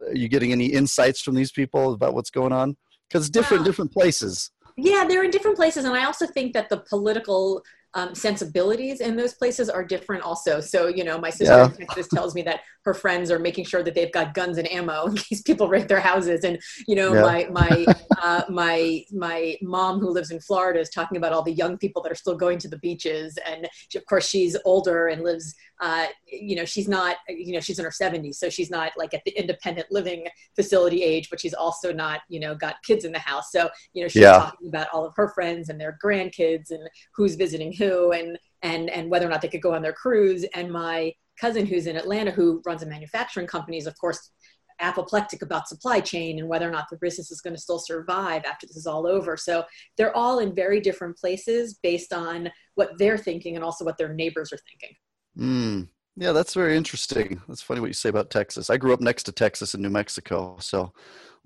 are 0.02 0.16
you 0.16 0.28
getting 0.28 0.52
any 0.52 0.68
insights 0.68 1.22
from 1.22 1.36
these 1.36 1.52
people 1.52 1.94
about 1.94 2.14
what's 2.14 2.30
going 2.30 2.52
on? 2.52 2.76
Because 3.10 3.30
different 3.30 3.62
well, 3.62 3.66
different 3.66 3.92
places. 3.92 4.52
Yeah, 4.78 5.06
they're 5.08 5.24
in 5.24 5.32
different 5.32 5.56
places, 5.56 5.86
and 5.86 5.96
I 5.96 6.06
also 6.06 6.26
think 6.28 6.54
that 6.54 6.70
the 6.70 6.78
political 6.78 7.64
um, 7.96 8.14
sensibilities 8.14 9.00
in 9.00 9.16
those 9.16 9.34
places 9.34 9.70
are 9.70 9.84
different 9.84 10.22
also. 10.22 10.60
So, 10.60 10.88
you 10.88 11.06
know, 11.06 11.18
my 11.18 11.30
sister 11.30 11.56
yeah. 11.56 11.70
in 11.80 11.88
Texas 11.88 12.08
tells 12.10 12.36
me 12.36 12.42
that 12.44 12.60
her 12.84 12.94
friends 12.94 13.32
are 13.32 13.40
making 13.40 13.66
sure 13.66 13.84
that 13.84 13.96
they've 13.96 14.12
got 14.12 14.34
guns 14.34 14.58
and 14.58 14.70
ammo 14.72 15.06
in 15.06 15.16
case 15.16 15.42
people 15.42 15.70
raid 15.70 15.88
their 15.88 16.02
houses. 16.02 16.44
And, 16.44 16.60
you 16.88 16.96
know, 16.96 17.14
yeah. 17.14 17.22
my, 17.22 17.48
my, 17.52 17.86
uh, 18.22 18.42
my, 18.50 19.04
my 19.12 19.56
mom 19.62 20.00
who 20.00 20.10
lives 20.10 20.32
in 20.32 20.42
Florida 20.42 20.80
is 20.82 20.90
talking 20.90 21.18
about 21.18 21.32
all 21.32 21.42
the 21.42 21.54
young 21.54 21.78
people 21.78 22.02
that 22.04 22.12
are 22.12 22.16
still 22.16 22.36
going 22.36 22.60
to 22.60 22.68
the 22.68 22.78
beaches. 22.80 23.40
And 23.50 23.68
she, 23.90 23.98
of 23.98 24.06
course 24.06 24.28
she's 24.28 24.58
older 24.66 25.08
and 25.08 25.24
lives 25.24 25.56
uh, 25.82 26.08
you 26.26 26.56
know, 26.56 26.66
she's 26.66 26.88
not, 26.88 27.18
you 27.28 27.54
know, 27.54 27.60
she's 27.60 27.80
in 27.80 27.86
her 27.86 27.92
70s, 27.92 28.36
so 28.36 28.50
she's 28.50 28.70
not 28.70 28.94
like 28.98 29.14
at 29.14 29.24
the 29.26 29.32
independent 29.32 29.88
living 29.92 30.26
facility 30.56 31.04
age, 31.04 31.30
but 31.30 31.40
she's 31.40 31.54
also 31.54 31.92
not, 31.92 32.22
you 32.30 32.40
know, 32.40 32.56
got 32.56 32.76
kids 32.84 33.04
in 33.04 33.12
the 33.12 33.20
house. 33.20 33.52
So, 33.52 33.70
you 33.94 34.02
know, 34.02 34.08
she's 34.08 34.22
yeah. 34.22 34.34
talking 34.34 34.70
about 34.70 34.88
all 34.94 35.06
of 35.06 35.14
her 35.16 35.30
friends 35.30 35.70
and 35.70 35.80
their 35.80 35.98
grandkids 36.04 36.72
and 36.72 36.88
who's 37.14 37.36
visiting 37.36 37.74
who 37.74 38.12
and 38.12 38.38
and 38.62 38.90
and 38.90 39.10
whether 39.10 39.26
or 39.26 39.30
not 39.30 39.42
they 39.42 39.50
could 39.50 39.62
go 39.62 39.74
on 39.74 39.82
their 39.82 39.94
cruise. 39.94 40.46
And 40.54 40.72
my 40.72 41.14
cousin 41.40 41.66
who's 41.66 41.88
in 41.88 41.98
Atlanta 41.98 42.32
who 42.32 42.62
runs 42.66 42.82
a 42.82 42.86
manufacturing 42.86 43.48
company 43.48 43.78
is 43.78 43.88
of 43.88 43.98
course 44.00 44.32
apoplectic 44.80 45.42
about 45.42 45.68
supply 45.68 46.00
chain 46.00 46.40
and 46.40 46.48
whether 46.48 46.68
or 46.68 46.72
not 46.72 46.86
the 46.90 46.98
business 46.98 47.32
is 47.32 47.42
going 47.42 47.56
to 47.56 47.62
still 47.62 47.80
survive 47.80 48.44
after 48.46 48.68
this 48.68 48.76
is 48.76 48.88
all 48.88 49.08
over. 49.08 49.38
So 49.38 49.64
they're 49.98 50.16
all 50.16 50.40
in 50.40 50.54
very 50.54 50.82
different 50.82 51.18
places 51.18 51.80
based 51.82 52.12
on 52.12 52.52
what 52.76 52.98
they're 52.98 53.18
thinking 53.18 53.56
and 53.56 53.64
also 53.64 53.86
what 53.86 53.98
their 53.98 54.14
neighbors 54.14 54.52
are 54.52 54.60
thinking. 54.70 54.96
Mm. 55.38 55.90
Yeah, 56.18 56.32
that's 56.32 56.54
very 56.54 56.78
interesting. 56.78 57.42
That's 57.48 57.62
funny 57.62 57.82
what 57.82 57.88
you 57.88 57.94
say 57.94 58.10
about 58.10 58.30
Texas. 58.30 58.70
I 58.70 58.78
grew 58.78 58.94
up 58.94 59.02
next 59.02 59.24
to 59.24 59.32
Texas 59.34 59.74
in 59.74 59.82
New 59.82 59.90
Mexico, 59.90 60.56
so 60.60 60.94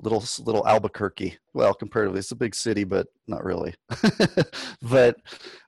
little 0.01 0.23
little 0.45 0.67
Albuquerque. 0.67 1.37
Well, 1.53 1.73
comparatively, 1.73 2.19
it's 2.19 2.31
a 2.31 2.35
big 2.35 2.53
city, 2.53 2.83
but 2.83 3.07
not 3.27 3.43
really. 3.43 3.73
but 4.81 5.17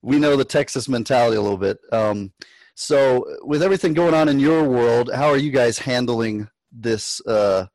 we 0.03 0.19
know 0.19 0.35
the 0.35 0.45
Texas 0.45 0.87
mentality 0.87 1.37
a 1.37 1.41
little 1.41 1.57
bit. 1.57 1.79
Um, 1.91 2.31
so, 2.75 3.25
with 3.43 3.63
everything 3.63 3.93
going 3.93 4.13
on 4.13 4.29
in 4.29 4.39
your 4.39 4.67
world, 4.67 5.11
how 5.13 5.27
are 5.27 5.37
you 5.37 5.51
guys 5.51 5.79
handling 5.79 6.47
this 6.71 7.21
uh, 7.27 7.65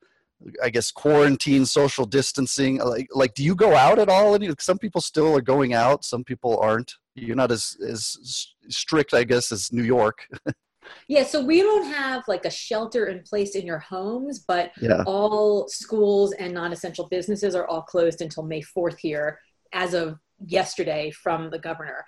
I 0.63 0.69
guess 0.69 0.91
quarantine, 0.91 1.65
social 1.65 2.05
distancing. 2.05 2.77
Like, 2.77 3.07
like, 3.13 3.33
do 3.33 3.43
you 3.43 3.55
go 3.55 3.75
out 3.75 3.99
at 3.99 4.09
all? 4.09 4.37
Some 4.59 4.77
people 4.77 5.01
still 5.01 5.35
are 5.35 5.41
going 5.41 5.73
out. 5.73 6.05
Some 6.05 6.23
people 6.23 6.59
aren't. 6.59 6.93
You're 7.15 7.35
not 7.35 7.51
as 7.51 7.75
as 7.87 8.53
strict, 8.69 9.13
I 9.13 9.23
guess, 9.23 9.51
as 9.51 9.73
New 9.73 9.83
York. 9.83 10.27
yeah, 11.07 11.23
so 11.23 11.43
we 11.43 11.61
don't 11.61 11.91
have 11.91 12.23
like 12.27 12.45
a 12.45 12.51
shelter 12.51 13.07
in 13.07 13.23
place 13.23 13.55
in 13.55 13.65
your 13.65 13.79
homes, 13.79 14.39
but 14.47 14.71
yeah. 14.79 15.03
all 15.07 15.67
schools 15.67 16.33
and 16.33 16.53
non-essential 16.53 17.07
businesses 17.07 17.55
are 17.55 17.67
all 17.67 17.81
closed 17.81 18.21
until 18.21 18.43
May 18.43 18.61
4th 18.61 18.97
here, 18.99 19.39
as 19.73 19.93
of 19.93 20.19
yesterday 20.45 21.09
from 21.11 21.49
the 21.49 21.59
governor 21.59 22.05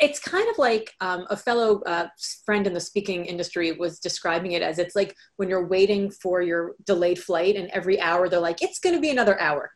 it's 0.00 0.18
kind 0.18 0.48
of 0.48 0.58
like 0.58 0.92
um, 1.00 1.26
a 1.30 1.36
fellow 1.36 1.80
uh, 1.82 2.08
friend 2.44 2.66
in 2.66 2.72
the 2.72 2.80
speaking 2.80 3.24
industry 3.26 3.72
was 3.72 3.98
describing 3.98 4.52
it 4.52 4.62
as 4.62 4.78
it's 4.78 4.94
like 4.94 5.14
when 5.36 5.48
you're 5.48 5.66
waiting 5.66 6.10
for 6.10 6.42
your 6.42 6.74
delayed 6.84 7.18
flight 7.18 7.56
and 7.56 7.70
every 7.70 8.00
hour 8.00 8.28
they're 8.28 8.40
like 8.40 8.62
it's 8.62 8.78
going 8.78 8.94
to 8.94 9.00
be 9.00 9.10
another 9.10 9.40
hour. 9.40 9.70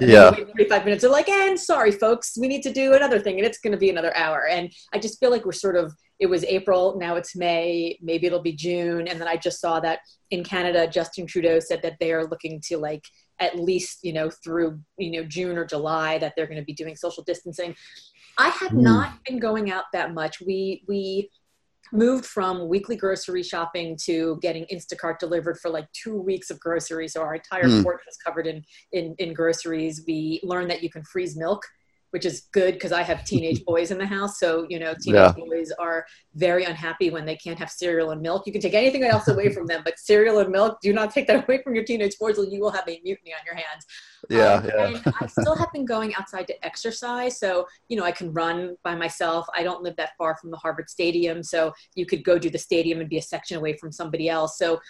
And 0.00 0.10
yeah. 0.10 0.32
35 0.32 0.84
minutes. 0.84 1.02
They're 1.02 1.10
like 1.10 1.28
and 1.28 1.58
sorry 1.58 1.92
folks 1.92 2.36
we 2.38 2.48
need 2.48 2.62
to 2.62 2.72
do 2.72 2.94
another 2.94 3.20
thing 3.20 3.38
and 3.38 3.46
it's 3.46 3.58
going 3.58 3.72
to 3.72 3.78
be 3.78 3.90
another 3.90 4.16
hour. 4.16 4.46
And 4.48 4.72
i 4.92 4.98
just 4.98 5.18
feel 5.18 5.30
like 5.30 5.44
we're 5.44 5.52
sort 5.52 5.76
of 5.76 5.92
it 6.20 6.26
was 6.26 6.44
april 6.44 6.96
now 6.98 7.16
it's 7.16 7.34
may 7.36 7.98
maybe 8.02 8.26
it'll 8.26 8.42
be 8.42 8.52
june. 8.52 9.08
And 9.08 9.20
then 9.20 9.28
i 9.28 9.36
just 9.36 9.60
saw 9.60 9.80
that 9.80 10.00
in 10.30 10.44
canada 10.44 10.86
justin 10.86 11.26
trudeau 11.26 11.58
said 11.60 11.82
that 11.82 11.96
they 12.00 12.12
are 12.12 12.26
looking 12.26 12.60
to 12.68 12.76
like 12.76 13.04
at 13.40 13.58
least 13.58 13.98
you 14.02 14.12
know 14.12 14.30
through 14.30 14.78
you 14.96 15.10
know 15.10 15.24
june 15.24 15.58
or 15.58 15.64
july 15.64 16.18
that 16.18 16.32
they're 16.36 16.46
going 16.46 16.58
to 16.58 16.64
be 16.64 16.72
doing 16.72 16.94
social 16.94 17.22
distancing 17.24 17.74
I 18.38 18.48
had 18.48 18.72
mm. 18.72 18.80
not 18.80 19.24
been 19.24 19.38
going 19.38 19.70
out 19.70 19.84
that 19.92 20.14
much. 20.14 20.40
We 20.40 20.84
we 20.88 21.30
moved 21.92 22.26
from 22.26 22.68
weekly 22.68 22.96
grocery 22.96 23.42
shopping 23.42 23.96
to 24.04 24.38
getting 24.42 24.66
Instacart 24.72 25.18
delivered 25.18 25.58
for 25.58 25.70
like 25.70 25.86
two 25.92 26.20
weeks 26.20 26.50
of 26.50 26.58
groceries. 26.58 27.12
So 27.12 27.22
our 27.22 27.36
entire 27.36 27.64
mm. 27.64 27.82
port 27.82 28.00
was 28.06 28.16
covered 28.24 28.46
in, 28.46 28.64
in 28.92 29.14
in 29.18 29.34
groceries. 29.34 30.02
We 30.06 30.40
learned 30.42 30.70
that 30.70 30.82
you 30.82 30.90
can 30.90 31.04
freeze 31.04 31.36
milk 31.36 31.64
which 32.14 32.24
is 32.24 32.42
good 32.52 32.74
because 32.74 32.92
I 32.92 33.02
have 33.02 33.24
teenage 33.32 33.64
boys 33.64 33.90
in 33.90 33.98
the 33.98 34.06
house. 34.06 34.38
So, 34.38 34.66
you 34.70 34.78
know, 34.78 34.94
teenage 34.94 35.18
yeah. 35.20 35.32
boys 35.36 35.72
are 35.80 36.06
very 36.36 36.62
unhappy 36.62 37.10
when 37.10 37.26
they 37.26 37.34
can't 37.34 37.58
have 37.58 37.68
cereal 37.68 38.12
and 38.12 38.22
milk. 38.22 38.46
You 38.46 38.52
can 38.52 38.62
take 38.62 38.72
anything 38.72 39.02
else 39.02 39.26
away 39.26 39.52
from 39.52 39.66
them, 39.66 39.82
but 39.84 39.98
cereal 39.98 40.38
and 40.38 40.50
milk, 40.50 40.78
do 40.80 40.92
not 40.92 41.10
take 41.10 41.26
that 41.26 41.42
away 41.48 41.60
from 41.60 41.74
your 41.74 41.82
teenage 41.82 42.16
boys 42.20 42.38
or 42.38 42.44
you 42.44 42.60
will 42.60 42.70
have 42.70 42.88
a 42.88 43.00
mutiny 43.02 43.34
on 43.34 43.40
your 43.44 43.56
hands. 43.56 43.84
Yeah, 44.30 44.54
um, 44.54 44.64
yeah. 44.64 44.86
And 44.86 45.14
I 45.20 45.26
still 45.26 45.56
have 45.56 45.72
been 45.72 45.84
going 45.84 46.14
outside 46.14 46.46
to 46.46 46.64
exercise. 46.64 47.40
So, 47.40 47.66
you 47.88 47.96
know, 47.96 48.04
I 48.04 48.12
can 48.12 48.32
run 48.32 48.76
by 48.84 48.94
myself. 48.94 49.48
I 49.52 49.64
don't 49.64 49.82
live 49.82 49.96
that 49.96 50.10
far 50.16 50.36
from 50.36 50.52
the 50.52 50.56
Harvard 50.56 50.88
Stadium. 50.88 51.42
So 51.42 51.72
you 51.96 52.06
could 52.06 52.22
go 52.22 52.38
to 52.38 52.48
the 52.48 52.58
stadium 52.58 53.00
and 53.00 53.10
be 53.10 53.18
a 53.18 53.22
section 53.22 53.56
away 53.56 53.76
from 53.76 53.90
somebody 53.90 54.28
else. 54.28 54.56
So 54.56 54.80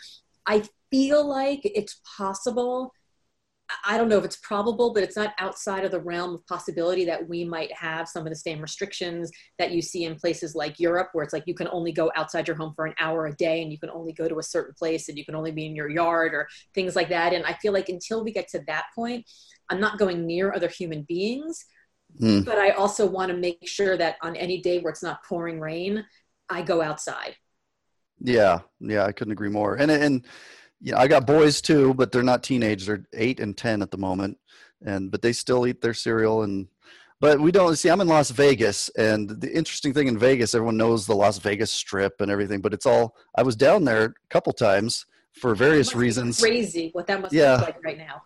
I 0.46 0.62
feel 0.90 1.26
like 1.26 1.62
it's 1.64 2.02
possible 2.18 2.92
I 3.84 3.96
don't 3.96 4.08
know 4.08 4.18
if 4.18 4.24
it's 4.24 4.36
probable, 4.36 4.92
but 4.92 5.02
it's 5.02 5.16
not 5.16 5.34
outside 5.38 5.84
of 5.84 5.90
the 5.90 6.00
realm 6.00 6.34
of 6.34 6.46
possibility 6.46 7.04
that 7.06 7.26
we 7.26 7.44
might 7.44 7.72
have 7.72 8.08
some 8.08 8.26
of 8.26 8.30
the 8.30 8.38
same 8.38 8.60
restrictions 8.60 9.30
that 9.58 9.70
you 9.70 9.80
see 9.80 10.04
in 10.04 10.16
places 10.16 10.54
like 10.54 10.78
Europe, 10.78 11.08
where 11.12 11.24
it's 11.24 11.32
like 11.32 11.44
you 11.46 11.54
can 11.54 11.68
only 11.68 11.90
go 11.90 12.12
outside 12.14 12.46
your 12.46 12.56
home 12.56 12.74
for 12.76 12.84
an 12.84 12.94
hour 13.00 13.26
a 13.26 13.34
day 13.34 13.62
and 13.62 13.72
you 13.72 13.78
can 13.78 13.90
only 13.90 14.12
go 14.12 14.28
to 14.28 14.38
a 14.38 14.42
certain 14.42 14.74
place 14.74 15.08
and 15.08 15.16
you 15.16 15.24
can 15.24 15.34
only 15.34 15.50
be 15.50 15.64
in 15.64 15.74
your 15.74 15.88
yard 15.88 16.34
or 16.34 16.46
things 16.74 16.94
like 16.94 17.08
that. 17.08 17.32
And 17.32 17.44
I 17.44 17.54
feel 17.54 17.72
like 17.72 17.88
until 17.88 18.22
we 18.22 18.32
get 18.32 18.48
to 18.48 18.62
that 18.66 18.86
point, 18.94 19.24
I'm 19.70 19.80
not 19.80 19.98
going 19.98 20.26
near 20.26 20.52
other 20.52 20.68
human 20.68 21.02
beings. 21.02 21.64
Mm. 22.20 22.44
But 22.44 22.58
I 22.58 22.70
also 22.70 23.06
want 23.06 23.32
to 23.32 23.36
make 23.36 23.66
sure 23.66 23.96
that 23.96 24.16
on 24.22 24.36
any 24.36 24.60
day 24.60 24.80
where 24.80 24.92
it's 24.92 25.02
not 25.02 25.24
pouring 25.24 25.58
rain, 25.58 26.04
I 26.48 26.62
go 26.62 26.82
outside. 26.82 27.34
Yeah, 28.20 28.60
yeah, 28.78 29.04
I 29.04 29.12
couldn't 29.12 29.32
agree 29.32 29.48
more. 29.48 29.74
And 29.74 29.90
and 29.90 30.24
yeah, 30.80 30.98
I 30.98 31.08
got 31.08 31.26
boys 31.26 31.60
too, 31.60 31.94
but 31.94 32.12
they're 32.12 32.22
not 32.22 32.42
teenage. 32.42 32.86
They're 32.86 33.04
eight 33.12 33.40
and 33.40 33.56
ten 33.56 33.82
at 33.82 33.90
the 33.90 33.98
moment, 33.98 34.38
and 34.84 35.10
but 35.10 35.22
they 35.22 35.32
still 35.32 35.66
eat 35.66 35.80
their 35.80 35.94
cereal 35.94 36.42
and. 36.42 36.68
But 37.20 37.40
we 37.40 37.52
don't 37.52 37.76
see. 37.76 37.88
I'm 37.88 38.02
in 38.02 38.08
Las 38.08 38.30
Vegas, 38.30 38.90
and 38.98 39.30
the 39.30 39.50
interesting 39.50 39.94
thing 39.94 40.08
in 40.08 40.18
Vegas, 40.18 40.54
everyone 40.54 40.76
knows 40.76 41.06
the 41.06 41.14
Las 41.14 41.38
Vegas 41.38 41.70
Strip 41.70 42.20
and 42.20 42.30
everything. 42.30 42.60
But 42.60 42.74
it's 42.74 42.84
all. 42.84 43.16
I 43.34 43.42
was 43.42 43.56
down 43.56 43.84
there 43.84 44.04
a 44.04 44.12
couple 44.28 44.52
times 44.52 45.06
for 45.32 45.54
various 45.54 45.94
reasons. 45.94 46.40
Crazy 46.40 46.90
what 46.92 47.06
that 47.06 47.22
must 47.22 47.32
yeah. 47.32 47.54
look 47.54 47.62
like 47.62 47.84
right 47.84 47.98
now. 47.98 48.22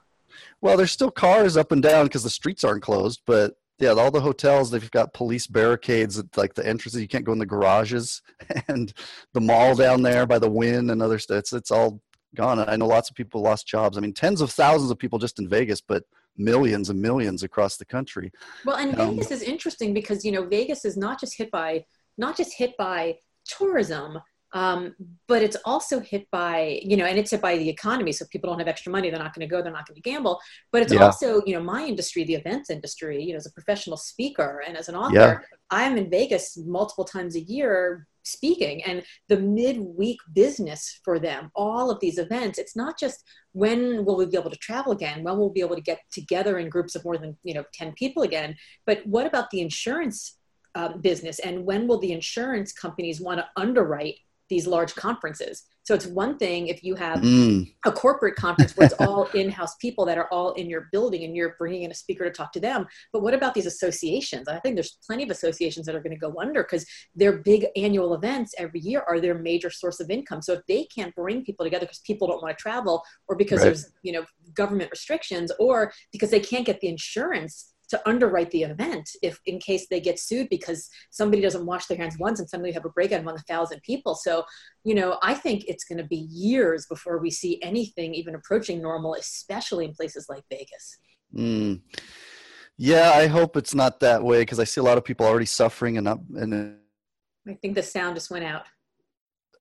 Well, 0.60 0.76
there's 0.76 0.90
still 0.90 1.10
cars 1.10 1.56
up 1.56 1.70
and 1.70 1.82
down 1.82 2.06
because 2.06 2.24
the 2.24 2.30
streets 2.30 2.64
aren't 2.64 2.82
closed, 2.82 3.22
but 3.26 3.54
yeah, 3.78 3.90
all 3.90 4.10
the 4.10 4.20
hotels 4.20 4.70
they've 4.70 4.90
got 4.90 5.14
police 5.14 5.46
barricades 5.46 6.18
at 6.18 6.36
like 6.36 6.54
the 6.54 6.66
entrances. 6.66 7.00
You 7.00 7.08
can't 7.08 7.24
go 7.24 7.32
in 7.32 7.38
the 7.38 7.46
garages, 7.46 8.22
and 8.68 8.92
the 9.34 9.40
mall 9.40 9.74
down 9.76 10.02
there 10.02 10.26
by 10.26 10.38
the 10.38 10.50
Wynn 10.50 10.90
and 10.90 11.02
other 11.02 11.18
stuff. 11.18 11.38
It's, 11.38 11.52
it's 11.52 11.70
all 11.70 12.00
gone. 12.34 12.58
I 12.58 12.76
know 12.76 12.86
lots 12.86 13.10
of 13.10 13.16
people 13.16 13.40
lost 13.40 13.66
jobs. 13.66 13.96
I 13.96 14.00
mean, 14.00 14.12
tens 14.12 14.40
of 14.40 14.50
thousands 14.50 14.90
of 14.90 14.98
people 14.98 15.18
just 15.18 15.38
in 15.38 15.48
Vegas, 15.48 15.80
but 15.80 16.04
millions 16.36 16.88
and 16.88 17.00
millions 17.00 17.42
across 17.42 17.76
the 17.76 17.84
country. 17.84 18.32
Well, 18.64 18.76
and 18.76 18.98
um, 18.98 19.10
Vegas 19.10 19.30
is 19.30 19.42
interesting 19.42 19.92
because 19.92 20.24
you 20.24 20.32
know 20.32 20.46
Vegas 20.46 20.84
is 20.84 20.96
not 20.96 21.20
just 21.20 21.36
hit 21.36 21.50
by 21.50 21.84
not 22.16 22.36
just 22.36 22.54
hit 22.54 22.76
by 22.76 23.16
tourism, 23.44 24.18
um, 24.52 24.94
but 25.26 25.42
it's 25.42 25.56
also 25.64 26.00
hit 26.00 26.30
by 26.30 26.80
you 26.82 26.96
know, 26.96 27.04
and 27.04 27.18
it's 27.18 27.32
hit 27.32 27.42
by 27.42 27.58
the 27.58 27.68
economy. 27.68 28.12
So 28.12 28.24
if 28.24 28.30
people 28.30 28.50
don't 28.50 28.58
have 28.58 28.68
extra 28.68 28.92
money, 28.92 29.10
they're 29.10 29.18
not 29.18 29.34
going 29.34 29.46
to 29.46 29.50
go. 29.50 29.62
They're 29.62 29.72
not 29.72 29.86
going 29.86 30.00
to 30.00 30.10
gamble. 30.10 30.40
But 30.72 30.82
it's 30.82 30.92
yeah. 30.92 31.04
also 31.04 31.42
you 31.44 31.54
know 31.54 31.62
my 31.62 31.84
industry, 31.84 32.24
the 32.24 32.34
events 32.34 32.70
industry. 32.70 33.22
You 33.22 33.32
know, 33.32 33.38
as 33.38 33.46
a 33.46 33.52
professional 33.52 33.96
speaker 33.96 34.62
and 34.66 34.76
as 34.76 34.88
an 34.88 34.94
author, 34.94 35.14
yeah. 35.14 35.38
I'm 35.70 35.96
in 35.96 36.08
Vegas 36.10 36.56
multiple 36.56 37.04
times 37.04 37.36
a 37.36 37.40
year 37.40 38.06
speaking 38.28 38.82
and 38.84 39.02
the 39.28 39.38
midweek 39.38 40.18
business 40.34 41.00
for 41.04 41.18
them 41.18 41.50
all 41.54 41.90
of 41.90 42.00
these 42.00 42.18
events 42.18 42.58
it's 42.58 42.76
not 42.76 42.98
just 42.98 43.24
when 43.52 44.04
will 44.04 44.16
we 44.16 44.26
be 44.26 44.36
able 44.36 44.50
to 44.50 44.56
travel 44.56 44.92
again 44.92 45.22
when 45.22 45.36
will 45.36 45.48
we 45.48 45.54
be 45.54 45.66
able 45.66 45.76
to 45.76 45.82
get 45.82 46.00
together 46.10 46.58
in 46.58 46.68
groups 46.68 46.94
of 46.94 47.04
more 47.04 47.18
than 47.18 47.36
you 47.42 47.54
know 47.54 47.64
10 47.74 47.92
people 47.92 48.22
again 48.22 48.54
but 48.86 49.04
what 49.06 49.26
about 49.26 49.50
the 49.50 49.60
insurance 49.60 50.36
uh, 50.74 50.96
business 50.98 51.38
and 51.40 51.64
when 51.64 51.88
will 51.88 51.98
the 51.98 52.12
insurance 52.12 52.72
companies 52.72 53.20
want 53.20 53.38
to 53.38 53.46
underwrite 53.56 54.16
these 54.48 54.66
large 54.66 54.94
conferences 54.94 55.64
so 55.88 55.94
it's 55.94 56.06
one 56.06 56.36
thing 56.36 56.68
if 56.68 56.84
you 56.84 56.96
have 56.96 57.20
mm. 57.20 57.66
a 57.86 57.90
corporate 57.90 58.36
conference 58.36 58.76
where 58.76 58.84
it's 58.84 58.94
all 59.00 59.24
in-house 59.34 59.74
people 59.76 60.04
that 60.04 60.18
are 60.18 60.28
all 60.30 60.52
in 60.52 60.68
your 60.68 60.90
building 60.92 61.24
and 61.24 61.34
you're 61.34 61.56
bringing 61.58 61.84
in 61.84 61.90
a 61.90 61.94
speaker 61.94 62.24
to 62.24 62.30
talk 62.30 62.52
to 62.52 62.60
them. 62.60 62.86
But 63.10 63.22
what 63.22 63.32
about 63.32 63.54
these 63.54 63.64
associations? 63.64 64.48
I 64.48 64.58
think 64.58 64.76
there's 64.76 64.98
plenty 65.06 65.22
of 65.22 65.30
associations 65.30 65.86
that 65.86 65.94
are 65.94 66.02
going 66.02 66.12
to 66.12 66.18
go 66.18 66.34
under 66.38 66.62
because 66.62 66.84
their 67.14 67.38
big 67.38 67.68
annual 67.74 68.12
events 68.12 68.52
every 68.58 68.80
year 68.80 69.02
are 69.08 69.18
their 69.18 69.38
major 69.38 69.70
source 69.70 69.98
of 69.98 70.10
income. 70.10 70.42
So 70.42 70.52
if 70.52 70.60
they 70.68 70.84
can't 70.94 71.14
bring 71.14 71.42
people 71.42 71.64
together 71.64 71.86
because 71.86 72.00
people 72.00 72.28
don't 72.28 72.42
want 72.42 72.54
to 72.54 72.60
travel 72.60 73.02
or 73.26 73.34
because 73.34 73.60
right. 73.60 73.64
there's, 73.64 73.90
you 74.02 74.12
know, 74.12 74.26
government 74.52 74.90
restrictions 74.90 75.50
or 75.58 75.90
because 76.12 76.28
they 76.28 76.40
can't 76.40 76.66
get 76.66 76.82
the 76.82 76.88
insurance 76.88 77.72
to 77.88 78.08
underwrite 78.08 78.50
the 78.50 78.62
event 78.62 79.08
if 79.22 79.40
in 79.46 79.58
case 79.58 79.86
they 79.88 80.00
get 80.00 80.18
sued 80.18 80.48
because 80.50 80.88
somebody 81.10 81.40
doesn't 81.40 81.66
wash 81.66 81.86
their 81.86 81.98
hands 81.98 82.16
once 82.18 82.38
and 82.38 82.48
suddenly 82.48 82.72
have 82.72 82.84
a 82.84 82.90
breakout 82.90 83.20
among 83.20 83.36
a 83.36 83.42
thousand 83.48 83.80
people. 83.82 84.14
So 84.14 84.44
you 84.88 84.94
know 84.94 85.18
i 85.22 85.34
think 85.34 85.64
it's 85.68 85.84
going 85.84 85.98
to 85.98 86.04
be 86.04 86.26
years 86.30 86.86
before 86.86 87.18
we 87.18 87.30
see 87.30 87.60
anything 87.62 88.14
even 88.14 88.34
approaching 88.34 88.80
normal 88.80 89.14
especially 89.14 89.84
in 89.84 89.92
places 89.92 90.26
like 90.28 90.42
vegas. 90.50 90.98
Mm. 91.34 91.82
yeah 92.78 93.12
i 93.14 93.26
hope 93.26 93.56
it's 93.56 93.74
not 93.74 94.00
that 94.00 94.22
way 94.22 94.40
because 94.40 94.58
i 94.58 94.64
see 94.64 94.80
a 94.80 94.84
lot 94.84 94.96
of 94.96 95.04
people 95.04 95.26
already 95.26 95.46
suffering 95.46 95.98
and 95.98 96.08
up 96.08 96.20
and 96.36 96.78
i 97.46 97.54
think 97.54 97.74
the 97.74 97.82
sound 97.82 98.16
just 98.16 98.30
went 98.30 98.44
out. 98.44 98.62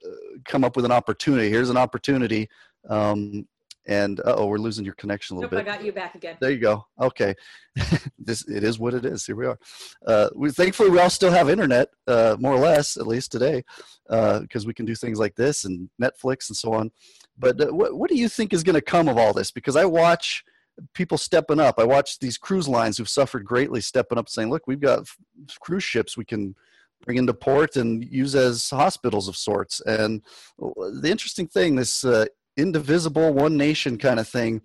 Uh, 0.05 0.39
come 0.45 0.63
up 0.63 0.75
with 0.75 0.85
an 0.85 0.91
opportunity. 0.91 1.49
Here's 1.49 1.71
an 1.71 1.77
opportunity. 1.77 2.47
Um, 2.87 3.47
And 3.87 4.19
oh, 4.25 4.47
we're 4.47 4.57
losing 4.57 4.83
your 4.83 4.95
connection 4.95 5.35
a 5.35 5.39
little 5.39 5.49
nope, 5.49 5.65
bit. 5.65 5.71
I 5.71 5.77
got 5.77 5.85
you 5.85 5.93
back 5.93 6.15
again. 6.15 6.35
There 6.41 6.51
you 6.51 6.59
go. 6.59 6.85
Okay, 7.01 7.33
this 8.19 8.47
it 8.47 8.63
is 8.63 8.79
what 8.79 8.93
it 8.93 9.05
is. 9.05 9.25
Here 9.25 9.35
we 9.35 9.45
are. 9.45 9.57
Uh, 10.05 10.29
we 10.35 10.51
thankfully 10.51 10.89
we 10.89 10.99
all 10.99 11.09
still 11.09 11.31
have 11.31 11.49
internet, 11.49 11.89
uh, 12.05 12.35
more 12.37 12.53
or 12.53 12.59
less, 12.59 12.97
at 12.97 13.07
least 13.07 13.31
today, 13.31 13.63
because 14.07 14.65
uh, 14.65 14.67
we 14.67 14.73
can 14.73 14.85
do 14.85 14.93
things 14.93 15.19
like 15.19 15.35
this 15.35 15.63
and 15.63 15.89
Netflix 16.01 16.49
and 16.49 16.57
so 16.57 16.73
on. 16.73 16.91
But 17.37 17.61
uh, 17.61 17.67
what 17.67 17.97
what 17.97 18.09
do 18.09 18.17
you 18.17 18.27
think 18.27 18.51
is 18.51 18.63
going 18.63 18.75
to 18.75 18.81
come 18.81 19.07
of 19.07 19.17
all 19.17 19.33
this? 19.33 19.51
Because 19.51 19.77
I 19.77 19.85
watch 19.85 20.43
people 20.93 21.17
stepping 21.17 21.59
up. 21.59 21.79
I 21.79 21.85
watch 21.85 22.19
these 22.19 22.37
cruise 22.37 22.67
lines 22.67 22.97
who've 22.97 23.09
suffered 23.09 23.45
greatly 23.45 23.79
stepping 23.79 24.17
up, 24.17 24.27
saying, 24.27 24.49
"Look, 24.49 24.67
we've 24.67 24.81
got 24.81 25.07
cruise 25.61 25.83
ships 25.83 26.17
we 26.17 26.25
can." 26.25 26.55
bring 27.05 27.17
into 27.17 27.33
port 27.33 27.75
and 27.75 28.03
use 28.11 28.35
as 28.35 28.69
hospitals 28.69 29.27
of 29.27 29.37
sorts. 29.37 29.81
And 29.81 30.23
the 30.57 31.09
interesting 31.09 31.47
thing, 31.47 31.75
this 31.75 32.03
uh, 32.03 32.25
indivisible 32.57 33.33
one 33.33 33.55
nation 33.55 33.97
kind 33.97 34.19
of 34.19 34.27
thing 34.27 34.61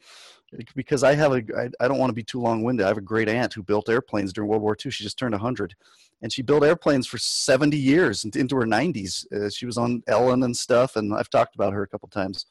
because 0.74 1.02
I 1.02 1.14
have 1.14 1.32
a 1.32 1.42
I, 1.56 1.68
I 1.80 1.88
don't 1.88 1.98
want 1.98 2.10
to 2.10 2.14
be 2.14 2.22
too 2.22 2.40
long 2.40 2.62
winded. 2.62 2.84
I 2.84 2.88
have 2.88 2.98
a 2.98 3.02
great 3.02 3.28
aunt 3.28 3.54
who 3.54 3.62
built 3.62 3.88
airplanes 3.88 4.32
during 4.32 4.48
World 4.50 4.62
War 4.62 4.76
II. 4.84 4.90
She 4.90 5.04
just 5.04 5.18
turned 5.18 5.32
100, 5.32 5.74
and 6.20 6.32
she 6.32 6.42
built 6.42 6.64
airplanes 6.64 7.06
for 7.06 7.18
70 7.18 7.76
years 7.76 8.24
into 8.24 8.56
her 8.56 8.66
90s. 8.66 9.30
Uh, 9.32 9.48
she 9.48 9.66
was 9.66 9.78
on 9.78 10.02
Ellen 10.06 10.42
and 10.42 10.56
stuff, 10.56 10.96
and 10.96 11.14
I've 11.14 11.30
talked 11.30 11.54
about 11.54 11.72
her 11.72 11.82
a 11.82 11.88
couple 11.88 12.08
times. 12.08 12.46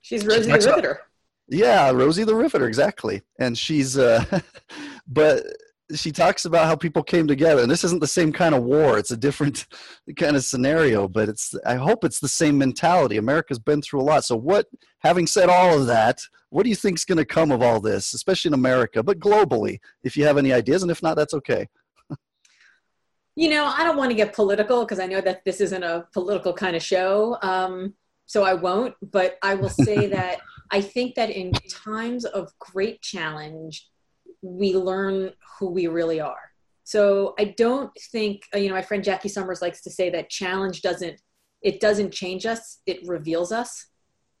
She's 0.00 0.24
Rosie 0.26 0.44
she 0.44 0.58
the 0.58 0.66
Riveter. 0.66 0.90
About, 0.90 1.04
yeah, 1.48 1.90
Rosie 1.90 2.24
the 2.24 2.34
Riveter, 2.34 2.66
exactly. 2.66 3.22
And 3.38 3.56
she's, 3.56 3.98
uh, 3.98 4.24
but 5.06 5.44
she 5.94 6.10
talks 6.10 6.44
about 6.44 6.66
how 6.66 6.76
people 6.76 7.02
came 7.02 7.26
together 7.26 7.62
and 7.62 7.70
this 7.70 7.84
isn't 7.84 8.00
the 8.00 8.06
same 8.06 8.32
kind 8.32 8.54
of 8.54 8.62
war 8.62 8.98
it's 8.98 9.10
a 9.10 9.16
different 9.16 9.66
kind 10.16 10.36
of 10.36 10.44
scenario 10.44 11.08
but 11.08 11.28
it's 11.28 11.54
i 11.66 11.74
hope 11.74 12.04
it's 12.04 12.20
the 12.20 12.28
same 12.28 12.56
mentality. 12.58 13.16
America's 13.16 13.58
been 13.58 13.82
through 13.82 14.00
a 14.00 14.02
lot. 14.02 14.24
So 14.24 14.36
what 14.36 14.66
having 15.00 15.26
said 15.26 15.48
all 15.48 15.78
of 15.78 15.86
that 15.86 16.20
what 16.50 16.64
do 16.64 16.70
you 16.70 16.76
think 16.76 16.98
is 16.98 17.04
going 17.04 17.18
to 17.18 17.24
come 17.24 17.50
of 17.50 17.62
all 17.62 17.80
this 17.80 18.14
especially 18.14 18.50
in 18.50 18.54
america 18.54 19.02
but 19.02 19.18
globally 19.18 19.78
if 20.02 20.16
you 20.16 20.24
have 20.24 20.38
any 20.38 20.52
ideas 20.52 20.82
and 20.82 20.90
if 20.90 21.02
not 21.02 21.16
that's 21.16 21.34
okay. 21.34 21.68
You 23.34 23.48
know 23.48 23.64
i 23.64 23.82
don't 23.84 23.96
want 23.96 24.10
to 24.10 24.16
get 24.16 24.34
political 24.34 24.84
because 24.84 25.00
i 25.00 25.06
know 25.06 25.20
that 25.20 25.44
this 25.44 25.60
isn't 25.60 25.82
a 25.82 26.06
political 26.12 26.52
kind 26.52 26.76
of 26.76 26.82
show 26.82 27.38
um, 27.42 27.94
so 28.26 28.44
i 28.44 28.54
won't 28.54 28.94
but 29.00 29.38
i 29.42 29.54
will 29.54 29.70
say 29.70 30.06
that 30.16 30.40
i 30.70 30.80
think 30.80 31.14
that 31.14 31.30
in 31.30 31.52
times 31.70 32.24
of 32.24 32.50
great 32.58 33.00
challenge 33.00 33.88
we 34.42 34.74
learn 34.74 35.32
who 35.58 35.70
we 35.70 35.86
really 35.86 36.20
are. 36.20 36.52
So 36.84 37.34
I 37.38 37.54
don't 37.56 37.90
think, 38.10 38.42
uh, 38.54 38.58
you 38.58 38.68
know, 38.68 38.74
my 38.74 38.82
friend 38.82 39.04
Jackie 39.04 39.28
Summers 39.28 39.62
likes 39.62 39.82
to 39.82 39.90
say 39.90 40.10
that 40.10 40.30
challenge 40.30 40.82
doesn't, 40.82 41.20
it 41.62 41.80
doesn't 41.80 42.12
change 42.12 42.44
us, 42.44 42.80
it 42.86 43.06
reveals 43.06 43.52
us. 43.52 43.86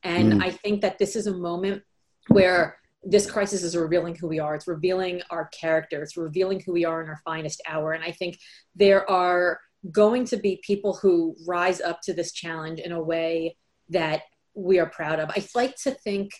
And 0.02 0.34
mm. 0.34 0.42
I 0.42 0.50
think 0.50 0.80
that 0.82 0.98
this 0.98 1.14
is 1.14 1.28
a 1.28 1.36
moment 1.36 1.82
where 2.28 2.78
this 3.04 3.30
crisis 3.30 3.62
is 3.62 3.76
revealing 3.76 4.16
who 4.16 4.28
we 4.28 4.38
are. 4.38 4.54
It's 4.54 4.68
revealing 4.68 5.22
our 5.30 5.46
character. 5.48 6.02
It's 6.02 6.16
revealing 6.16 6.60
who 6.60 6.72
we 6.72 6.84
are 6.84 7.02
in 7.02 7.08
our 7.08 7.20
finest 7.24 7.62
hour. 7.66 7.92
And 7.92 8.04
I 8.04 8.12
think 8.12 8.38
there 8.74 9.08
are 9.10 9.60
going 9.90 10.24
to 10.26 10.36
be 10.36 10.60
people 10.64 10.94
who 10.94 11.34
rise 11.46 11.80
up 11.80 12.00
to 12.02 12.12
this 12.12 12.32
challenge 12.32 12.78
in 12.78 12.92
a 12.92 13.02
way 13.02 13.56
that 13.88 14.22
we 14.54 14.78
are 14.78 14.86
proud 14.86 15.18
of. 15.18 15.30
I 15.30 15.44
like 15.54 15.76
to 15.82 15.90
think 15.90 16.32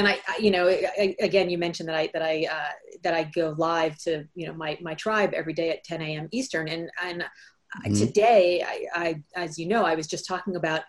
and 0.00 0.08
I, 0.08 0.18
I, 0.26 0.38
you 0.38 0.50
know 0.50 0.66
I, 0.66 1.14
again 1.20 1.50
you 1.50 1.58
mentioned 1.58 1.88
that 1.88 1.96
i 1.96 2.08
that 2.14 2.22
i 2.22 2.46
uh, 2.50 2.72
that 3.02 3.14
i 3.14 3.24
go 3.24 3.54
live 3.58 3.98
to 4.04 4.24
you 4.34 4.46
know 4.46 4.54
my 4.54 4.78
my 4.80 4.94
tribe 4.94 5.32
every 5.34 5.52
day 5.52 5.70
at 5.70 5.84
10 5.84 6.00
a.m 6.00 6.28
eastern. 6.32 6.68
And 6.68 6.90
and 7.02 7.24
mm-hmm. 7.84 7.94
today 7.94 8.64
I, 8.66 8.86
I 8.94 9.22
as 9.36 9.58
you 9.58 9.68
know 9.68 9.84
i 9.84 9.94
was 9.94 10.06
just 10.06 10.26
talking 10.26 10.56
about 10.56 10.82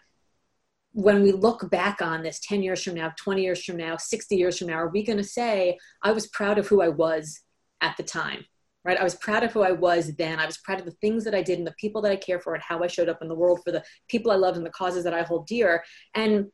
when 0.93 1.21
we 1.23 1.31
look 1.31 1.69
back 1.69 2.01
on 2.01 2.23
this 2.23 2.39
10 2.39 2.63
years 2.63 2.83
from 2.83 2.95
now 2.95 3.13
20 3.17 3.41
years 3.41 3.63
from 3.63 3.77
now 3.77 3.97
60 3.97 4.35
years 4.35 4.57
from 4.57 4.67
now 4.67 4.75
are 4.75 4.89
we 4.89 5.03
going 5.03 5.17
to 5.17 5.23
say 5.23 5.77
i 6.01 6.11
was 6.11 6.27
proud 6.27 6.57
of 6.57 6.67
who 6.67 6.81
i 6.81 6.89
was 6.89 7.41
at 7.81 7.97
the 7.97 8.03
time 8.03 8.45
right? 8.83 8.99
I 8.99 9.03
was 9.03 9.13
proud 9.13 9.43
of 9.43 9.51
who 9.51 9.61
i 9.61 9.71
was 9.71 10.15
then. 10.15 10.39
I 10.39 10.47
was 10.47 10.57
proud 10.57 10.79
of 10.79 10.85
the 10.85 10.97
things 11.01 11.23
that 11.25 11.35
i 11.35 11.43
did 11.43 11.59
and 11.59 11.67
the 11.67 11.75
people 11.79 12.01
that 12.01 12.11
i 12.11 12.15
care 12.15 12.39
for 12.39 12.55
and 12.55 12.63
how 12.63 12.81
i 12.81 12.87
showed 12.87 13.09
up 13.09 13.21
in 13.21 13.27
the 13.27 13.35
world 13.35 13.59
for 13.63 13.71
the 13.71 13.83
people 14.07 14.31
i 14.31 14.35
love 14.35 14.57
and 14.57 14.65
the 14.65 14.71
causes 14.71 15.03
that 15.03 15.13
i 15.13 15.21
hold 15.21 15.45
dear. 15.45 15.83
And 16.15 16.47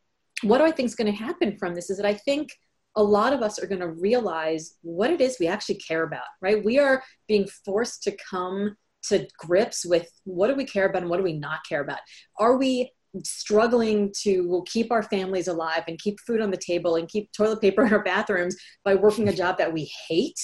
what 0.44 0.60
do 0.60 0.66
I 0.66 0.72
think 0.72 0.88
is 0.88 0.96
going 0.96 1.12
to 1.12 1.24
happen 1.24 1.58
from 1.58 1.74
this 1.74 1.90
is 1.90 1.98
that 1.98 2.06
I 2.06 2.14
think 2.14 2.50
a 2.96 3.04
lot 3.04 3.34
of 3.34 3.42
us 3.42 3.60
are 3.60 3.68
going 3.68 3.82
to 3.82 3.90
realize 3.90 4.76
what 4.82 5.12
it 5.12 5.22
is 5.22 5.38
we 5.40 5.48
actually 5.48 5.76
care 5.76 6.04
about, 6.04 6.26
right? 6.42 6.64
We 6.64 6.80
are 6.80 7.04
being 7.28 7.48
forced 7.64 8.04
to 8.04 8.18
come 8.30 8.76
to 9.04 9.28
grips 9.38 9.86
with 9.86 10.10
what 10.24 10.48
do 10.48 10.56
we 10.56 10.66
care 10.66 10.86
about 10.86 11.04
and 11.04 11.10
what 11.10 11.18
do 11.18 11.24
we 11.24 11.38
not 11.38 11.60
care 11.68 11.82
about? 11.82 12.00
Are 12.40 12.58
we 12.58 12.92
struggling 13.24 14.14
to 14.22 14.64
keep 14.68 14.92
our 14.92 15.04
families 15.04 15.48
alive 15.48 15.84
and 15.88 16.00
keep 16.00 16.20
food 16.20 16.42
on 16.42 16.52
the 16.52 16.58
table 16.58 16.96
and 16.96 17.08
keep 17.08 17.32
toilet 17.32 17.62
paper 17.62 17.86
in 17.86 17.94
our 17.94 18.04
bathrooms 18.04 18.56
by 18.84 18.96
working 18.96 19.30
a 19.30 19.34
job 19.34 19.58
that 19.60 19.74
we 19.74 19.92
hate? 20.08 20.40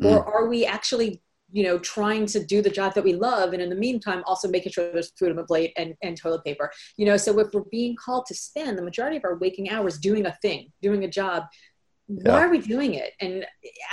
Mm. 0.00 0.10
Or 0.10 0.24
are 0.24 0.48
we 0.48 0.64
actually 0.64 1.20
you 1.52 1.62
know 1.62 1.78
trying 1.78 2.26
to 2.26 2.44
do 2.44 2.62
the 2.62 2.70
job 2.70 2.94
that 2.94 3.04
we 3.04 3.14
love 3.14 3.52
and 3.52 3.62
in 3.62 3.70
the 3.70 3.76
meantime 3.76 4.22
also 4.26 4.48
making 4.48 4.72
sure 4.72 4.92
there's 4.92 5.12
food 5.18 5.30
on 5.30 5.36
the 5.36 5.44
plate 5.44 5.72
and, 5.76 5.94
and 6.02 6.16
toilet 6.16 6.44
paper 6.44 6.70
you 6.96 7.06
know 7.06 7.16
so 7.16 7.38
if 7.38 7.48
we're 7.52 7.64
being 7.70 7.96
called 7.96 8.26
to 8.26 8.34
spend 8.34 8.78
the 8.78 8.82
majority 8.82 9.16
of 9.16 9.24
our 9.24 9.36
waking 9.38 9.70
hours 9.70 9.98
doing 9.98 10.26
a 10.26 10.36
thing 10.42 10.70
doing 10.82 11.04
a 11.04 11.08
job 11.08 11.44
yeah. 12.08 12.32
why 12.32 12.44
are 12.44 12.50
we 12.50 12.58
doing 12.58 12.94
it 12.94 13.12
and 13.20 13.44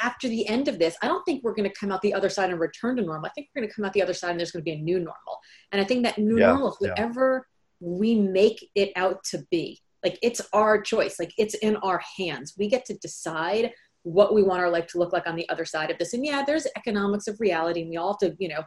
after 0.01 0.27
the 0.27 0.47
end 0.47 0.67
of 0.67 0.79
this 0.79 0.95
i 1.01 1.07
don't 1.07 1.23
think 1.23 1.43
we're 1.43 1.53
going 1.53 1.69
to 1.69 1.75
come 1.79 1.91
out 1.91 2.01
the 2.01 2.13
other 2.13 2.29
side 2.29 2.49
and 2.49 2.59
return 2.59 2.95
to 2.95 3.01
normal 3.01 3.25
i 3.25 3.31
think 3.33 3.47
we're 3.55 3.61
going 3.61 3.69
to 3.69 3.75
come 3.75 3.85
out 3.85 3.93
the 3.93 4.01
other 4.01 4.13
side 4.13 4.31
and 4.31 4.39
there's 4.39 4.51
going 4.51 4.63
to 4.63 4.69
be 4.69 4.77
a 4.77 4.81
new 4.81 4.97
normal 4.97 5.39
and 5.71 5.81
i 5.81 5.83
think 5.83 6.03
that 6.03 6.17
new 6.17 6.39
yeah. 6.39 6.47
normal 6.47 6.75
whatever 6.79 7.47
yeah. 7.79 7.87
we 7.87 8.15
make 8.15 8.69
it 8.75 8.91
out 8.95 9.23
to 9.23 9.43
be 9.51 9.79
like 10.03 10.17
it's 10.21 10.41
our 10.53 10.81
choice 10.81 11.19
like 11.19 11.33
it's 11.37 11.55
in 11.55 11.75
our 11.77 12.01
hands 12.17 12.53
we 12.57 12.67
get 12.67 12.85
to 12.85 12.93
decide 12.95 13.71
what 14.07 14.33
we 14.33 14.43
want 14.43 14.61
our 14.61 14.69
life 14.69 14.87
to 14.87 14.97
look 14.97 15.13
like 15.13 15.27
on 15.27 15.35
the 15.35 15.47
other 15.49 15.65
side 15.65 15.91
of 15.91 15.97
this. 15.97 16.13
And 16.13 16.25
yeah, 16.25 16.43
there's 16.45 16.67
economics 16.75 17.27
of 17.27 17.39
reality, 17.39 17.81
and 17.81 17.89
we 17.89 17.97
all 17.97 18.17
have 18.21 18.29
to, 18.29 18.35
you 18.39 18.49
know, 18.49 18.63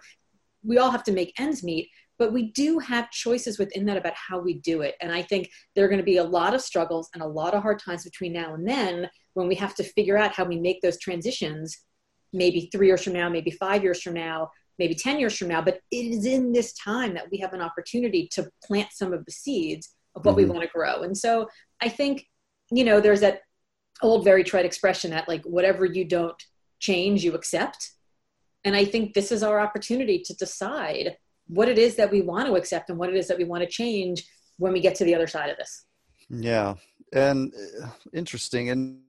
we 0.63 0.79
all 0.79 0.91
have 0.91 1.05
to 1.05 1.13
make 1.13 1.33
ends 1.39 1.63
meet, 1.63 1.89
but 2.19 2.33
we 2.33 2.53
do 2.53 2.79
have 2.79 3.11
choices 3.11 3.59
within 3.59 3.87
that 3.87 3.97
about 3.97 4.13
how 4.15 4.39
we 4.39 4.55
do 4.61 4.83
it. 4.83 4.95
And 5.01 5.11
I 5.11 5.23
think 5.23 5.51
there 5.75 5.85
are 5.85 5.89
going 5.89 5.99
to 5.99 6.05
be 6.05 6.19
a 6.19 6.25
lot 6.25 6.55
of 6.55 6.61
struggles 6.61 7.09
and 7.15 7.23
a 7.23 7.27
lot 7.27 7.55
of 7.55 7.63
hard 7.63 7.79
times 7.79 8.05
between 8.05 8.35
now 8.35 8.55
and 8.55 8.69
then 8.69 9.09
when 9.33 9.49
we 9.49 9.55
have 9.55 9.75
to 9.77 9.85
figure 9.85 10.19
out 10.19 10.33
how 10.33 10.45
we 10.45 10.59
make 10.59 10.83
those 10.83 10.99
transitions, 10.99 11.79
maybe 12.33 12.69
three 12.71 12.89
years 12.89 13.03
from 13.03 13.15
now, 13.15 13.29
maybe 13.29 13.51
five 13.51 13.83
years 13.83 14.03
from 14.03 14.15
now, 14.15 14.51
maybe 14.79 14.95
10 14.95 15.19
years 15.19 15.37
from 15.37 15.49
now. 15.49 15.63
But 15.63 15.81
it 15.91 15.97
is 15.97 16.27
in 16.27 16.53
this 16.53 16.75
time 16.75 17.15
that 17.15 17.31
we 17.31 17.39
have 17.39 17.55
an 17.55 17.63
opportunity 17.63 18.29
to 18.33 18.51
plant 18.63 18.89
some 18.93 19.15
of 19.15 19.25
the 19.25 19.33
seeds 19.33 19.95
of 20.15 20.25
what 20.25 20.37
mm-hmm. 20.37 20.49
we 20.49 20.51
want 20.51 20.63
to 20.63 20.69
grow. 20.69 21.03
And 21.03 21.17
so 21.17 21.49
I 21.81 21.89
think, 21.89 22.27
you 22.71 22.85
know, 22.85 23.01
there's 23.01 23.21
that 23.21 23.41
old 24.03 24.25
very 24.25 24.45
trite 24.45 24.65
expression 24.65 25.11
that 25.11 25.29
like 25.29 25.43
whatever 25.45 25.85
you 25.85 26.05
don't 26.05 26.43
change 26.79 27.25
you 27.25 27.35
accept. 27.35 27.93
And 28.65 28.77
i 28.77 28.85
think 28.85 29.15
this 29.15 29.33
is 29.33 29.43
our 29.43 29.61
opportunity 29.61 30.23
to 30.27 30.35
decide 30.35 31.17
what 31.47 31.69
it 31.69 31.79
is 31.79 31.97
that 31.97 32.11
we 32.11 32.21
want 32.21 32.47
to 32.47 32.55
accept 32.55 32.91
and 32.91 32.99
what 32.99 33.09
it 33.09 33.17
is 33.17 33.27
that 33.29 33.39
we 33.39 33.45
want 33.45 33.63
to 33.63 33.69
change 33.69 34.25
when 34.59 34.73
we 34.73 34.81
get 34.81 34.95
to 34.97 35.05
the 35.05 35.15
other 35.15 35.27
side 35.27 35.51
of 35.51 35.57
this. 35.57 35.85
Yeah. 36.29 36.75
And 37.13 37.53
uh, 37.83 37.89
interesting. 38.13 38.71
And 38.71 39.01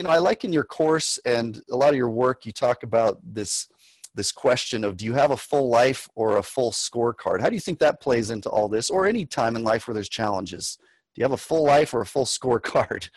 you 0.00 0.04
know 0.04 0.10
i 0.10 0.18
like 0.18 0.44
in 0.44 0.52
your 0.52 0.64
course 0.64 1.20
and 1.24 1.62
a 1.70 1.76
lot 1.76 1.90
of 1.90 1.96
your 1.96 2.10
work 2.10 2.44
you 2.44 2.52
talk 2.52 2.82
about 2.82 3.18
this 3.22 3.68
this 4.14 4.32
question 4.32 4.84
of 4.84 4.96
do 4.96 5.04
you 5.04 5.12
have 5.14 5.30
a 5.30 5.36
full 5.36 5.68
life 5.68 6.08
or 6.14 6.36
a 6.36 6.42
full 6.42 6.70
scorecard? 6.70 7.40
How 7.40 7.48
do 7.48 7.54
you 7.54 7.60
think 7.60 7.80
that 7.80 8.00
plays 8.00 8.30
into 8.30 8.48
all 8.48 8.68
this 8.68 8.88
or 8.88 9.06
any 9.06 9.26
time 9.26 9.56
in 9.56 9.64
life 9.64 9.88
where 9.88 9.94
there's 9.94 10.08
challenges? 10.08 10.78
Do 11.14 11.20
you 11.20 11.24
have 11.24 11.32
a 11.32 11.36
full 11.36 11.64
life 11.64 11.94
or 11.94 12.00
a 12.00 12.06
full 12.06 12.24
scorecard 12.24 13.08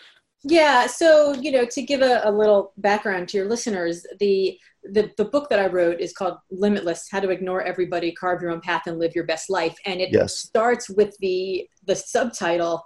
yeah, 0.48 0.88
so 0.88 1.34
you 1.34 1.52
know, 1.52 1.66
to 1.66 1.82
give 1.82 2.02
a, 2.02 2.22
a, 2.24 2.32
little 2.32 2.74
background 2.78 3.30
to 3.30 3.38
your 3.38 3.48
listeners, 3.48 4.06
the, 4.20 4.58
the 4.84 5.12
the 5.18 5.26
book 5.26 5.50
that 5.50 5.60
I 5.60 5.68
wrote 5.68 6.00
is 6.00 6.14
called 6.14 6.38
Limitless: 6.52 7.08
How 7.12 7.20
to 7.20 7.30
Ignore 7.30 7.64
Everybody, 7.64 8.12
Carve 8.12 8.42
Your 8.42 8.52
Own 8.52 8.62
Path, 8.62 8.84
and 8.88 8.98
Live 8.98 9.16
Your 9.16 9.26
Best 9.26 9.50
Life, 9.50 9.76
and 9.86 10.00
it 10.00 10.10
yes. 10.12 10.38
starts 10.38 10.90
with 10.90 11.18
the 11.20 11.68
the 11.86 11.96
subtitle 11.96 12.86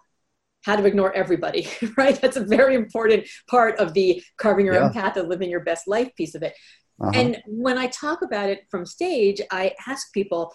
how 0.63 0.75
to 0.75 0.85
ignore 0.85 1.11
everybody 1.13 1.67
right 1.97 2.21
that's 2.21 2.37
a 2.37 2.45
very 2.45 2.75
important 2.75 3.27
part 3.49 3.77
of 3.79 3.93
the 3.93 4.23
carving 4.37 4.65
your 4.65 4.75
yeah. 4.75 4.81
own 4.81 4.93
path 4.93 5.17
and 5.17 5.27
living 5.27 5.49
your 5.49 5.61
best 5.61 5.87
life 5.87 6.13
piece 6.15 6.35
of 6.35 6.43
it 6.43 6.53
uh-huh. 7.01 7.11
and 7.15 7.41
when 7.47 7.77
i 7.77 7.87
talk 7.87 8.21
about 8.21 8.49
it 8.49 8.61
from 8.69 8.85
stage 8.85 9.41
i 9.51 9.73
ask 9.87 10.13
people 10.13 10.53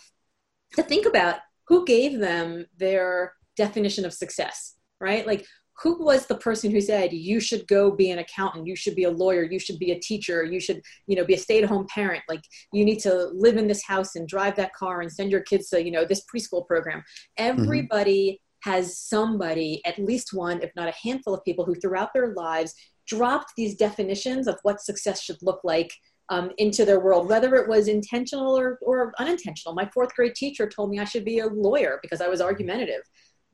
to 0.75 0.83
think 0.83 1.07
about 1.07 1.37
who 1.67 1.85
gave 1.85 2.19
them 2.19 2.65
their 2.77 3.33
definition 3.57 4.05
of 4.05 4.13
success 4.13 4.77
right 5.01 5.27
like 5.27 5.45
who 5.83 6.03
was 6.03 6.27
the 6.27 6.37
person 6.37 6.71
who 6.71 6.81
said 6.81 7.13
you 7.13 7.41
should 7.41 7.67
go 7.69 7.91
be 7.91 8.11
an 8.11 8.19
accountant 8.19 8.67
you 8.67 8.77
should 8.77 8.95
be 8.95 9.05
a 9.05 9.11
lawyer 9.11 9.43
you 9.43 9.59
should 9.59 9.79
be 9.79 9.93
a 9.93 9.99
teacher 10.01 10.45
you 10.45 10.61
should 10.61 10.81
you 11.07 11.17
know 11.17 11.25
be 11.25 11.35
a 11.35 11.39
stay-at-home 11.39 11.87
parent 11.89 12.23
like 12.29 12.43
you 12.73 12.85
need 12.85 12.99
to 12.99 13.31
live 13.35 13.57
in 13.57 13.67
this 13.67 13.85
house 13.85 14.17
and 14.17 14.29
drive 14.29 14.57
that 14.57 14.75
car 14.75 15.01
and 15.01 15.13
send 15.13 15.31
your 15.31 15.43
kids 15.43 15.69
to 15.69 15.83
you 15.83 15.91
know 15.91 16.05
this 16.05 16.25
preschool 16.33 16.67
program 16.67 16.99
mm-hmm. 16.99 17.61
everybody 17.63 18.33
mm-hmm. 18.33 18.71
has 18.71 18.99
somebody 18.99 19.81
at 19.85 19.99
least 19.99 20.33
one 20.33 20.63
if 20.63 20.71
not 20.77 20.89
a 20.89 20.95
handful 21.03 21.35
of 21.35 21.45
people 21.45 21.65
who 21.65 21.75
throughout 21.75 22.13
their 22.15 22.35
lives 22.35 22.75
dropped 23.07 23.53
these 23.57 23.77
definitions 23.77 24.49
of 24.49 24.59
what 24.63 24.81
success 24.81 25.23
should 25.23 25.39
look 25.43 25.61
like 25.63 25.93
um, 26.29 26.51
into 26.59 26.85
their 26.85 26.99
world, 26.99 27.29
whether 27.29 27.55
it 27.55 27.69
was 27.69 27.87
intentional 27.87 28.59
or, 28.59 28.81
or 28.83 29.13
unintentional. 29.21 29.77
My 29.77 29.89
fourth 29.95 30.13
grade 30.15 30.35
teacher 30.35 30.69
told 30.69 30.91
me 30.91 30.99
I 30.99 31.05
should 31.05 31.25
be 31.25 31.39
a 31.39 31.47
lawyer 31.47 32.01
because 32.03 32.21
I 32.21 32.27
was 32.27 32.41
argumentative 32.41 33.03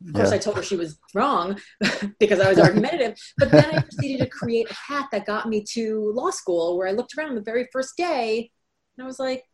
Of 0.07 0.15
course, 0.15 0.31
Yeah. 0.31 0.37
I 0.37 0.39
told 0.39 0.57
her 0.57 0.63
she 0.63 0.77
was 0.77 0.99
wrong 1.15 1.59
because 2.19 2.41
I 2.41 2.49
was 2.49 2.59
argumentative. 2.59 3.17
But 3.39 3.51
then 3.51 3.65
I 3.75 3.83
proceeded 3.83 4.19
to 4.25 4.29
create 4.29 4.71
a 4.71 4.75
path 4.75 5.09
that 5.13 5.27
got 5.27 5.49
me 5.49 5.65
to 5.73 6.13
law 6.15 6.31
school, 6.31 6.77
where 6.77 6.89
I 6.89 6.93
looked 6.93 7.17
around 7.17 7.35
the 7.35 7.43
very 7.43 7.69
first 7.73 7.97
day 7.97 8.51
and 8.97 9.05
I 9.05 9.07
was 9.07 9.19
like, 9.19 9.45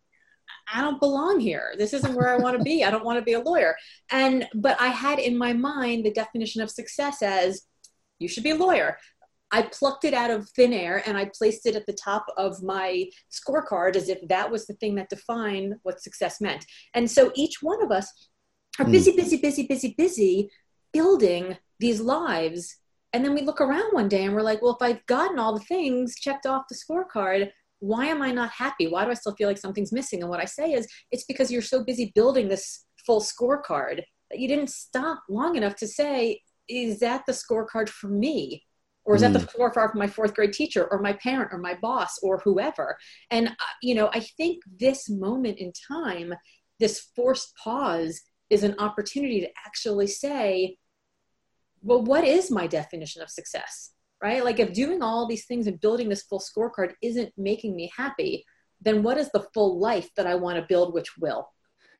I 0.72 0.80
don't 0.80 1.00
belong 1.00 1.40
here. 1.40 1.74
This 1.76 1.92
isn't 1.92 2.14
where 2.14 2.28
I 2.28 2.38
want 2.38 2.56
to 2.56 2.62
be. 2.62 2.84
I 2.84 2.90
don't 2.90 3.04
want 3.04 3.18
to 3.18 3.24
be 3.24 3.34
a 3.34 3.40
lawyer. 3.40 3.76
And 4.10 4.46
but 4.54 4.80
I 4.80 4.88
had 4.88 5.18
in 5.18 5.36
my 5.36 5.52
mind 5.52 6.04
the 6.04 6.12
definition 6.12 6.62
of 6.62 6.70
success 6.70 7.22
as 7.22 7.62
you 8.18 8.28
should 8.28 8.44
be 8.44 8.50
a 8.50 8.56
lawyer. 8.56 8.98
I 9.50 9.62
plucked 9.62 10.04
it 10.04 10.12
out 10.12 10.30
of 10.30 10.48
thin 10.50 10.74
air 10.74 11.02
and 11.06 11.16
I 11.16 11.30
placed 11.36 11.64
it 11.66 11.74
at 11.74 11.86
the 11.86 11.94
top 11.94 12.26
of 12.36 12.62
my 12.62 13.06
scorecard 13.32 13.96
as 13.96 14.10
if 14.10 14.18
that 14.28 14.50
was 14.50 14.66
the 14.66 14.74
thing 14.74 14.96
that 14.96 15.08
defined 15.08 15.76
what 15.84 16.02
success 16.02 16.40
meant. 16.40 16.66
And 16.94 17.10
so 17.10 17.32
each 17.34 17.62
one 17.62 17.82
of 17.82 17.90
us 17.90 18.12
are 18.78 18.84
Hmm. 18.84 18.92
busy, 18.92 19.12
busy, 19.12 19.36
busy, 19.36 19.66
busy, 19.66 19.94
busy 19.96 20.50
building 20.92 21.56
these 21.78 22.00
lives. 22.00 22.76
And 23.12 23.24
then 23.24 23.34
we 23.34 23.42
look 23.42 23.60
around 23.60 23.92
one 23.92 24.08
day 24.08 24.24
and 24.24 24.34
we're 24.34 24.42
like, 24.42 24.60
well, 24.62 24.76
if 24.78 24.82
I've 24.82 25.04
gotten 25.06 25.38
all 25.38 25.54
the 25.54 25.64
things 25.64 26.14
checked 26.18 26.46
off 26.46 26.64
the 26.68 26.74
scorecard, 26.76 27.50
why 27.80 28.06
am 28.06 28.22
I 28.22 28.32
not 28.32 28.50
happy? 28.50 28.86
Why 28.86 29.04
do 29.04 29.10
I 29.10 29.14
still 29.14 29.34
feel 29.34 29.48
like 29.48 29.58
something's 29.58 29.92
missing? 29.92 30.20
And 30.20 30.28
what 30.30 30.40
I 30.40 30.44
say 30.44 30.72
is, 30.72 30.86
it's 31.12 31.24
because 31.24 31.50
you're 31.50 31.62
so 31.62 31.84
busy 31.84 32.12
building 32.14 32.48
this 32.48 32.84
full 33.06 33.20
scorecard 33.20 34.02
that 34.30 34.40
you 34.40 34.48
didn't 34.48 34.70
stop 34.70 35.22
long 35.28 35.56
enough 35.56 35.76
to 35.76 35.86
say, 35.86 36.42
is 36.68 37.00
that 37.00 37.24
the 37.26 37.32
scorecard 37.32 37.88
for 37.88 38.08
me? 38.08 38.64
Or 39.04 39.14
is 39.14 39.22
that 39.22 39.32
the 39.32 39.38
scorecard 39.38 39.92
for 39.92 39.96
my 39.96 40.06
fourth 40.06 40.34
grade 40.34 40.52
teacher 40.52 40.86
or 40.90 41.00
my 41.00 41.14
parent 41.14 41.50
or 41.50 41.58
my 41.58 41.74
boss 41.80 42.18
or 42.22 42.40
whoever? 42.44 42.98
And, 43.30 43.48
uh, 43.48 43.52
you 43.80 43.94
know, 43.94 44.10
I 44.12 44.20
think 44.20 44.62
this 44.78 45.08
moment 45.08 45.56
in 45.58 45.72
time, 45.72 46.34
this 46.78 47.08
forced 47.16 47.54
pause 47.56 48.20
is 48.50 48.62
an 48.62 48.74
opportunity 48.78 49.40
to 49.40 49.48
actually 49.66 50.06
say, 50.06 50.76
well, 51.82 52.02
what 52.02 52.24
is 52.24 52.50
my 52.50 52.66
definition 52.66 53.22
of 53.22 53.30
success? 53.30 53.92
Right? 54.22 54.44
Like, 54.44 54.58
if 54.58 54.72
doing 54.72 55.02
all 55.02 55.28
these 55.28 55.46
things 55.46 55.66
and 55.66 55.80
building 55.80 56.08
this 56.08 56.22
full 56.22 56.40
scorecard 56.40 56.94
isn't 57.02 57.32
making 57.36 57.76
me 57.76 57.90
happy, 57.96 58.44
then 58.80 59.02
what 59.02 59.16
is 59.16 59.30
the 59.30 59.46
full 59.54 59.78
life 59.78 60.10
that 60.16 60.26
I 60.26 60.34
want 60.34 60.56
to 60.58 60.66
build, 60.68 60.92
which 60.92 61.16
will? 61.18 61.48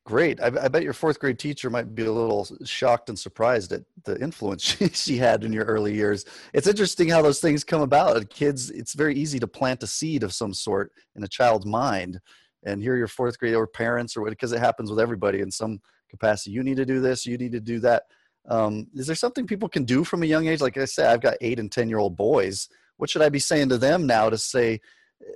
Great. 0.08 0.40
I, 0.40 0.46
I 0.46 0.68
bet 0.68 0.84
your 0.84 0.94
fourth 0.94 1.20
grade 1.20 1.38
teacher 1.38 1.68
might 1.68 1.94
be 1.94 2.06
a 2.06 2.10
little 2.10 2.48
shocked 2.64 3.10
and 3.10 3.18
surprised 3.18 3.72
at 3.72 3.82
the 4.04 4.18
influence 4.20 4.62
she, 4.78 4.88
she 4.88 5.16
had 5.18 5.44
in 5.44 5.52
your 5.52 5.66
early 5.66 5.94
years. 5.94 6.24
It's 6.54 6.66
interesting 6.66 7.10
how 7.10 7.20
those 7.20 7.40
things 7.40 7.62
come 7.62 7.82
about. 7.82 8.30
Kids, 8.30 8.70
it's 8.70 8.94
very 8.94 9.14
easy 9.14 9.38
to 9.38 9.46
plant 9.46 9.82
a 9.82 9.86
seed 9.86 10.22
of 10.22 10.32
some 10.32 10.54
sort 10.54 10.92
in 11.14 11.24
a 11.24 11.28
child's 11.28 11.66
mind. 11.66 12.20
And 12.64 12.82
here, 12.82 12.96
your 12.96 13.06
fourth 13.06 13.38
grade 13.38 13.54
or 13.54 13.66
parents, 13.66 14.16
or 14.16 14.28
because 14.28 14.52
it 14.52 14.60
happens 14.60 14.90
with 14.90 14.98
everybody 14.98 15.40
in 15.40 15.50
some 15.50 15.80
capacity. 16.08 16.50
You 16.50 16.62
need 16.62 16.76
to 16.76 16.86
do 16.86 17.00
this. 17.00 17.26
You 17.26 17.38
need 17.38 17.52
to 17.52 17.60
do 17.60 17.80
that. 17.80 18.04
Um, 18.48 18.86
is 18.94 19.06
there 19.06 19.16
something 19.16 19.46
people 19.46 19.68
can 19.68 19.84
do 19.84 20.04
from 20.04 20.22
a 20.22 20.26
young 20.26 20.46
age? 20.46 20.60
Like 20.60 20.78
I 20.78 20.86
said, 20.86 21.10
I've 21.10 21.20
got 21.20 21.36
eight 21.40 21.58
and 21.58 21.70
ten 21.70 21.88
year 21.88 21.98
old 21.98 22.16
boys. 22.16 22.68
What 22.96 23.10
should 23.10 23.22
I 23.22 23.28
be 23.28 23.38
saying 23.38 23.68
to 23.68 23.78
them 23.78 24.06
now 24.06 24.30
to 24.30 24.38
say, 24.38 24.80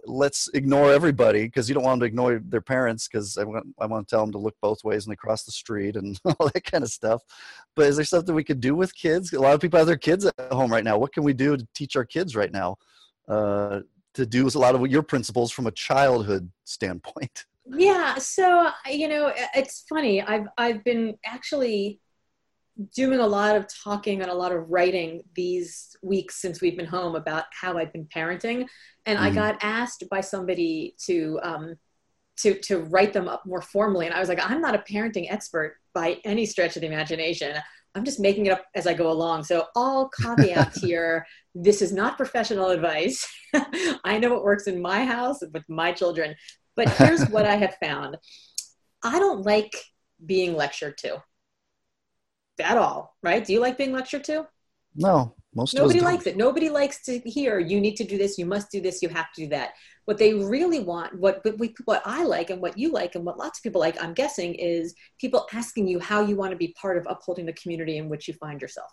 let's 0.06 0.48
ignore 0.54 0.92
everybody 0.92 1.44
because 1.44 1.68
you 1.68 1.74
don't 1.74 1.84
want 1.84 2.00
them 2.00 2.06
to 2.06 2.06
ignore 2.06 2.40
their 2.44 2.60
parents 2.60 3.08
because 3.08 3.36
I 3.36 3.44
want, 3.44 3.66
I 3.80 3.86
want 3.86 4.06
to 4.06 4.10
tell 4.10 4.24
them 4.24 4.32
to 4.32 4.38
look 4.38 4.56
both 4.60 4.84
ways 4.84 5.04
and 5.04 5.12
they 5.12 5.16
cross 5.16 5.44
the 5.44 5.52
street 5.52 5.96
and 5.96 6.20
all 6.38 6.50
that 6.52 6.64
kind 6.64 6.84
of 6.84 6.90
stuff. 6.90 7.22
But 7.74 7.86
is 7.86 7.96
there 7.96 8.04
something 8.04 8.34
we 8.34 8.44
could 8.44 8.60
do 8.60 8.74
with 8.74 8.94
kids? 8.94 9.32
A 9.32 9.40
lot 9.40 9.54
of 9.54 9.60
people 9.60 9.78
have 9.78 9.86
their 9.86 9.96
kids 9.96 10.24
at 10.24 10.52
home 10.52 10.72
right 10.72 10.84
now. 10.84 10.98
What 10.98 11.12
can 11.12 11.24
we 11.24 11.32
do 11.32 11.56
to 11.56 11.66
teach 11.74 11.96
our 11.96 12.04
kids 12.04 12.36
right 12.36 12.52
now 12.52 12.76
uh, 13.28 13.80
to 14.14 14.26
do 14.26 14.46
a 14.46 14.58
lot 14.58 14.74
of 14.74 14.86
your 14.88 15.02
principles 15.02 15.50
from 15.52 15.66
a 15.66 15.72
childhood 15.72 16.50
standpoint? 16.64 17.46
Yeah, 17.64 18.16
so 18.18 18.70
you 18.90 19.08
know, 19.08 19.32
it's 19.54 19.84
funny. 19.88 20.20
I've 20.20 20.46
I've 20.58 20.84
been 20.84 21.16
actually 21.24 22.00
doing 22.96 23.20
a 23.20 23.26
lot 23.26 23.56
of 23.56 23.66
talking 23.84 24.22
and 24.22 24.30
a 24.30 24.34
lot 24.34 24.52
of 24.52 24.70
writing 24.70 25.22
these 25.36 25.96
weeks 26.02 26.40
since 26.40 26.60
we've 26.60 26.76
been 26.76 26.86
home 26.86 27.16
about 27.16 27.44
how 27.52 27.78
I've 27.78 27.92
been 27.92 28.06
parenting, 28.14 28.66
and 29.06 29.18
I 29.18 29.30
Mhm. 29.30 29.32
got 29.32 29.58
asked 29.62 30.04
by 30.10 30.20
somebody 30.22 30.96
to 31.06 31.40
um, 31.42 31.76
to 32.38 32.54
to 32.60 32.80
write 32.80 33.12
them 33.12 33.28
up 33.28 33.44
more 33.46 33.62
formally, 33.62 34.06
and 34.06 34.14
I 34.14 34.20
was 34.20 34.28
like, 34.28 34.40
I'm 34.50 34.60
not 34.62 34.74
a 34.74 34.78
parenting 34.92 35.26
expert 35.32 35.76
by 35.94 36.18
any 36.24 36.46
stretch 36.46 36.76
of 36.76 36.82
the 36.82 36.88
imagination. 36.88 37.56
I'm 37.94 38.04
just 38.04 38.20
making 38.20 38.46
it 38.46 38.52
up 38.52 38.64
as 38.74 38.86
I 38.86 38.94
go 38.94 39.10
along. 39.10 39.44
So 39.44 39.66
all 39.76 40.10
caveats 40.22 40.78
here. 40.80 41.26
This 41.54 41.82
is 41.82 41.92
not 41.92 42.16
professional 42.16 42.70
advice. 42.70 43.26
I 44.04 44.18
know 44.18 44.32
what 44.32 44.44
works 44.44 44.66
in 44.66 44.80
my 44.82 45.04
house 45.04 45.40
with 45.52 45.64
my 45.68 45.92
children. 45.92 46.34
But 46.76 46.88
here's 46.90 47.28
what 47.28 47.46
I 47.46 47.56
have 47.56 47.76
found 47.82 48.18
I 49.02 49.18
don't 49.18 49.42
like 49.42 49.74
being 50.24 50.54
lectured 50.54 50.96
to 50.98 51.22
at 52.60 52.76
all, 52.76 53.16
right? 53.22 53.44
Do 53.44 53.52
you 53.52 53.60
like 53.60 53.76
being 53.78 53.92
lectured 53.92 54.24
to? 54.24 54.46
No, 54.94 55.34
most 55.54 55.74
Nobody 55.74 56.00
likes 56.00 56.26
it. 56.26 56.36
Nobody 56.36 56.68
likes 56.68 57.02
to 57.06 57.18
hear 57.20 57.58
you 57.58 57.80
need 57.80 57.96
to 57.96 58.04
do 58.04 58.18
this, 58.18 58.38
you 58.38 58.46
must 58.46 58.70
do 58.70 58.80
this, 58.80 59.02
you 59.02 59.08
have 59.08 59.32
to 59.32 59.42
do 59.42 59.48
that. 59.48 59.70
What 60.04 60.18
they 60.18 60.34
really 60.34 60.80
want, 60.80 61.18
what 61.18 61.44
what, 61.44 61.58
we, 61.58 61.74
what 61.84 62.02
I 62.04 62.24
like 62.24 62.50
and 62.50 62.60
what 62.60 62.76
you 62.76 62.92
like 62.92 63.14
and 63.14 63.24
what 63.24 63.38
lots 63.38 63.58
of 63.58 63.62
people 63.62 63.80
like, 63.80 64.02
I'm 64.02 64.14
guessing, 64.14 64.54
is 64.54 64.94
people 65.18 65.46
asking 65.52 65.88
you 65.88 65.98
how 65.98 66.22
you 66.22 66.36
want 66.36 66.50
to 66.50 66.56
be 66.56 66.74
part 66.80 66.96
of 66.98 67.06
upholding 67.08 67.46
the 67.46 67.52
community 67.54 67.98
in 67.98 68.08
which 68.08 68.28
you 68.28 68.34
find 68.34 68.60
yourself. 68.60 68.90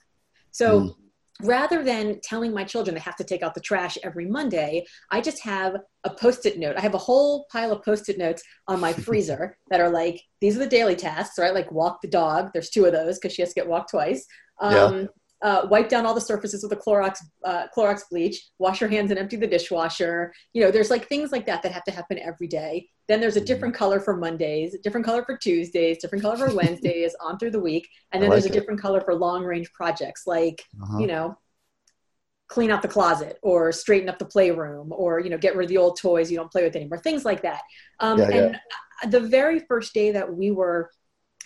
So 0.51 0.81
Mm. 0.81 0.95
Rather 1.41 1.83
than 1.83 2.19
telling 2.21 2.53
my 2.53 2.63
children 2.63 2.95
they 2.95 3.01
have 3.01 3.15
to 3.15 3.23
take 3.23 3.43
out 3.43 3.53
the 3.53 3.61
trash 3.61 3.97
every 4.03 4.25
Monday, 4.25 4.85
I 5.11 5.21
just 5.21 5.41
have 5.43 5.77
a 6.03 6.09
post-it 6.09 6.57
note. 6.59 6.75
I 6.77 6.81
have 6.81 6.93
a 6.93 6.99
whole 6.99 7.45
pile 7.51 7.71
of 7.71 7.83
post-it 7.83 8.17
notes 8.17 8.43
on 8.67 8.79
my 8.79 8.93
freezer 9.07 9.57
that 9.69 9.79
are 9.79 9.89
like, 9.89 10.21
these 10.41 10.55
are 10.55 10.59
the 10.59 10.67
daily 10.67 10.95
tasks, 10.95 11.39
right? 11.39 11.53
Like 11.53 11.71
walk 11.71 12.01
the 12.01 12.07
dog. 12.07 12.51
There's 12.53 12.69
two 12.69 12.85
of 12.85 12.91
those 12.91 13.17
because 13.17 13.33
she 13.33 13.41
has 13.41 13.49
to 13.49 13.55
get 13.55 13.67
walked 13.67 13.91
twice. 13.91 14.25
Um, 14.61 15.07
uh, 15.41 15.67
wipe 15.69 15.87
down 15.89 16.05
all 16.05 16.13
the 16.13 16.21
surfaces 16.21 16.63
with 16.63 16.71
a 16.73 16.75
Clorox 16.75 17.17
uh, 17.45 17.67
Clorox 17.75 18.01
bleach. 18.11 18.47
Wash 18.59 18.81
your 18.81 18.89
hands 18.89 19.09
and 19.11 19.19
empty 19.19 19.37
the 19.37 19.47
dishwasher. 19.47 20.33
You 20.53 20.63
know, 20.63 20.71
there's 20.71 20.89
like 20.89 21.07
things 21.07 21.31
like 21.31 21.45
that 21.45 21.63
that 21.63 21.71
have 21.71 21.83
to 21.85 21.91
happen 21.91 22.19
every 22.19 22.47
day. 22.47 22.89
Then 23.07 23.19
there's 23.21 23.37
a 23.37 23.41
different 23.41 23.73
color 23.73 23.99
for 23.99 24.15
Mondays, 24.17 24.75
different 24.83 25.05
color 25.05 25.23
for 25.23 25.37
Tuesdays, 25.37 25.97
different 25.99 26.23
color 26.23 26.37
for 26.37 26.53
Wednesdays, 26.55 27.15
on 27.21 27.39
through 27.39 27.51
the 27.51 27.59
week, 27.59 27.87
and 28.11 28.21
then 28.21 28.29
there's 28.29 28.43
like 28.43 28.53
a 28.53 28.57
it. 28.57 28.59
different 28.59 28.81
color 28.81 29.01
for 29.01 29.15
long 29.15 29.43
range 29.43 29.71
projects 29.73 30.23
like 30.27 30.61
Uh-huh. 30.81 30.99
you 30.99 31.07
know 31.07 31.37
clean 32.47 32.71
out 32.71 32.81
the 32.81 32.87
closet 32.87 33.37
or 33.43 33.71
straighten 33.71 34.09
up 34.09 34.17
the 34.17 34.25
playroom 34.25 34.91
or 34.91 35.19
you 35.19 35.29
know 35.29 35.37
get 35.37 35.55
rid 35.55 35.65
of 35.65 35.69
the 35.69 35.77
old 35.77 35.99
toys 35.99 36.31
you 36.31 36.37
don't 36.37 36.51
play 36.51 36.63
with 36.63 36.75
anymore 36.75 36.97
things 36.97 37.23
like 37.23 37.43
that 37.43 37.61
um, 37.99 38.17
Yeah, 38.17 38.29
yeah. 38.29 38.35
and 38.37 38.55
uh, 38.55 39.09
the 39.09 39.19
very 39.19 39.59
first 39.59 39.93
day 39.93 40.11
that 40.11 40.33
we 40.33 40.49
were 40.49 40.89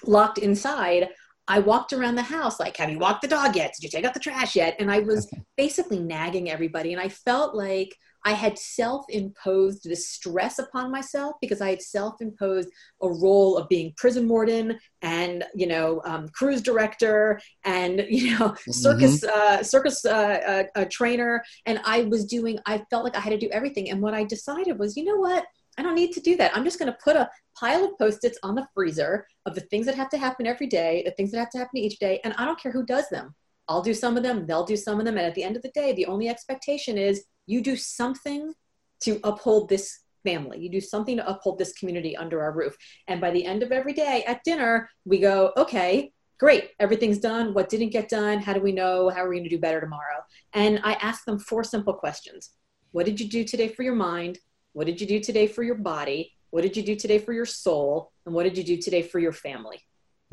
locked 0.05 0.37
inside 0.37 1.09
i 1.47 1.59
walked 1.59 1.93
around 1.93 2.15
the 2.15 2.21
house 2.21 2.59
like 2.59 2.77
have 2.77 2.89
you 2.89 2.99
walked 2.99 3.21
the 3.21 3.27
dog 3.27 3.55
yet? 3.55 3.73
Did 3.73 3.83
you 3.83 3.89
take 3.89 4.05
out 4.05 4.13
the 4.13 4.19
trash 4.19 4.55
yet? 4.55 4.75
And 4.79 4.91
i 4.91 4.99
was 4.99 5.31
basically 5.57 5.99
nagging 5.99 6.49
everybody 6.49 6.93
and 6.93 7.01
i 7.01 7.09
felt 7.09 7.55
like 7.55 7.95
i 8.25 8.31
had 8.31 8.57
self-imposed 8.57 9.83
this 9.83 10.09
stress 10.09 10.59
upon 10.59 10.91
myself 10.91 11.35
because 11.41 11.61
i 11.61 11.69
had 11.69 11.81
self-imposed 11.81 12.69
a 13.01 13.09
role 13.09 13.57
of 13.57 13.67
being 13.67 13.93
prison 13.97 14.27
warden 14.27 14.79
and 15.01 15.43
you 15.53 15.67
know 15.67 16.01
um, 16.05 16.29
cruise 16.29 16.61
director 16.61 17.39
and 17.65 18.05
you 18.09 18.37
know 18.37 18.55
circus 18.69 19.23
uh, 19.23 19.61
circus 19.61 20.05
uh, 20.05 20.65
uh, 20.75 20.79
uh, 20.79 20.85
trainer. 20.89 21.43
And 21.65 21.79
i 21.85 22.03
was 22.03 22.25
doing 22.25 22.59
i 22.65 22.83
felt 22.89 23.03
like 23.03 23.15
i 23.15 23.19
had 23.19 23.31
to 23.31 23.37
do 23.37 23.49
everything. 23.51 23.89
And 23.89 24.01
what 24.01 24.13
i 24.13 24.23
decided 24.23 24.79
was 24.79 24.95
you 24.97 25.03
know 25.03 25.17
what 25.17 25.45
i 25.77 25.81
don't 25.81 25.95
need 25.95 26.11
to 26.11 26.19
do 26.19 26.35
that 26.35 26.55
i'm 26.55 26.63
just 26.63 26.79
going 26.79 26.91
to 26.91 26.97
put 27.03 27.15
a 27.15 27.29
pile 27.57 27.83
of 27.83 27.97
post-its 27.97 28.37
on 28.43 28.55
the 28.55 28.67
freezer 28.73 29.25
of 29.45 29.55
the 29.55 29.61
things 29.61 29.85
that 29.85 29.95
have 29.95 30.09
to 30.09 30.17
happen 30.17 30.47
every 30.47 30.67
day 30.67 31.03
the 31.05 31.11
things 31.11 31.31
that 31.31 31.39
have 31.39 31.49
to 31.49 31.57
happen 31.57 31.77
each 31.77 31.99
day 31.99 32.19
and 32.23 32.33
i 32.37 32.45
don't 32.45 32.59
care 32.59 32.71
who 32.71 32.85
does 32.85 33.07
them 33.09 33.33
i'll 33.67 33.81
do 33.81 33.93
some 33.93 34.17
of 34.17 34.23
them 34.23 34.45
they'll 34.45 34.65
do 34.65 34.77
some 34.77 34.99
of 34.99 35.05
them 35.05 35.17
and 35.17 35.25
at 35.25 35.35
the 35.35 35.43
end 35.43 35.55
of 35.55 35.61
the 35.61 35.71
day 35.71 35.93
the 35.93 36.05
only 36.05 36.29
expectation 36.29 36.97
is 36.97 37.25
you 37.45 37.61
do 37.61 37.75
something 37.75 38.53
to 39.01 39.19
uphold 39.23 39.69
this 39.69 40.03
family. 40.23 40.59
You 40.59 40.69
do 40.69 40.81
something 40.81 41.17
to 41.17 41.27
uphold 41.27 41.59
this 41.59 41.73
community 41.73 42.15
under 42.15 42.41
our 42.41 42.51
roof. 42.51 42.75
And 43.07 43.21
by 43.21 43.31
the 43.31 43.45
end 43.45 43.63
of 43.63 43.71
every 43.71 43.93
day 43.93 44.23
at 44.25 44.43
dinner, 44.43 44.89
we 45.05 45.19
go, 45.19 45.51
okay, 45.57 46.11
great, 46.39 46.71
everything's 46.79 47.19
done. 47.19 47.53
What 47.53 47.69
didn't 47.69 47.89
get 47.89 48.09
done? 48.09 48.39
How 48.39 48.53
do 48.53 48.61
we 48.61 48.71
know? 48.71 49.09
How 49.09 49.23
are 49.23 49.29
we 49.29 49.35
going 49.35 49.49
to 49.49 49.55
do 49.55 49.59
better 49.59 49.81
tomorrow? 49.81 50.23
And 50.53 50.79
I 50.83 50.93
ask 50.93 51.25
them 51.25 51.39
four 51.39 51.63
simple 51.63 51.93
questions 51.93 52.51
What 52.91 53.05
did 53.05 53.19
you 53.19 53.27
do 53.27 53.43
today 53.43 53.67
for 53.67 53.83
your 53.83 53.95
mind? 53.95 54.39
What 54.73 54.87
did 54.87 54.99
you 54.99 55.07
do 55.07 55.19
today 55.19 55.47
for 55.47 55.63
your 55.63 55.75
body? 55.75 56.33
What 56.49 56.61
did 56.61 56.75
you 56.75 56.83
do 56.83 56.95
today 56.95 57.19
for 57.19 57.33
your 57.33 57.45
soul? 57.45 58.11
And 58.25 58.35
what 58.35 58.43
did 58.43 58.57
you 58.57 58.63
do 58.63 58.77
today 58.77 59.01
for 59.01 59.19
your 59.19 59.31
family? 59.31 59.79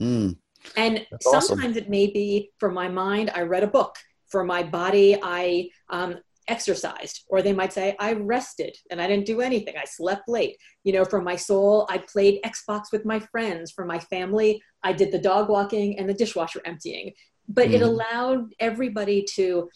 Mm. 0.01 0.37
And 0.77 1.07
That's 1.11 1.27
awesome. 1.27 1.57
sometimes 1.59 1.77
it 1.77 1.89
may 1.89 2.07
be 2.09 2.51
for 2.59 2.71
my 2.71 2.89
mind, 2.89 3.31
I 3.35 3.43
read 3.43 3.63
a 3.63 3.69
book. 3.69 3.97
For 4.29 4.45
my 4.45 4.63
body, 4.63 5.19
I 5.23 5.71
um, 5.89 6.19
exercised. 6.49 7.25
Or 7.29 7.43
they 7.43 7.53
might 7.53 7.73
say, 7.73 7.97
I 7.99 8.13
rested 8.13 8.77
and 8.91 9.01
I 9.01 9.07
didn't 9.07 9.27
do 9.27 9.41
anything. 9.41 9.75
I 9.77 9.85
slept 9.85 10.29
late. 10.29 10.57
You 10.85 10.93
know, 10.93 11.05
for 11.05 11.21
my 11.21 11.37
soul, 11.37 11.87
I 11.91 11.99
played 11.99 12.41
Xbox 12.45 12.93
with 12.93 13.05
my 13.05 13.19
friends. 13.19 13.73
For 13.73 13.85
my 13.85 13.99
family, 13.99 14.63
I 14.83 14.93
did 14.93 15.13
the 15.13 15.19
dog 15.19 15.49
walking 15.49 15.99
and 15.99 16.09
the 16.09 16.15
dishwasher 16.15 16.61
emptying. 16.65 17.13
But 17.49 17.71
it 17.71 17.81
Mhm. 17.81 17.87
allowed 17.87 18.55
everybody 18.61 19.25
to 19.35 19.69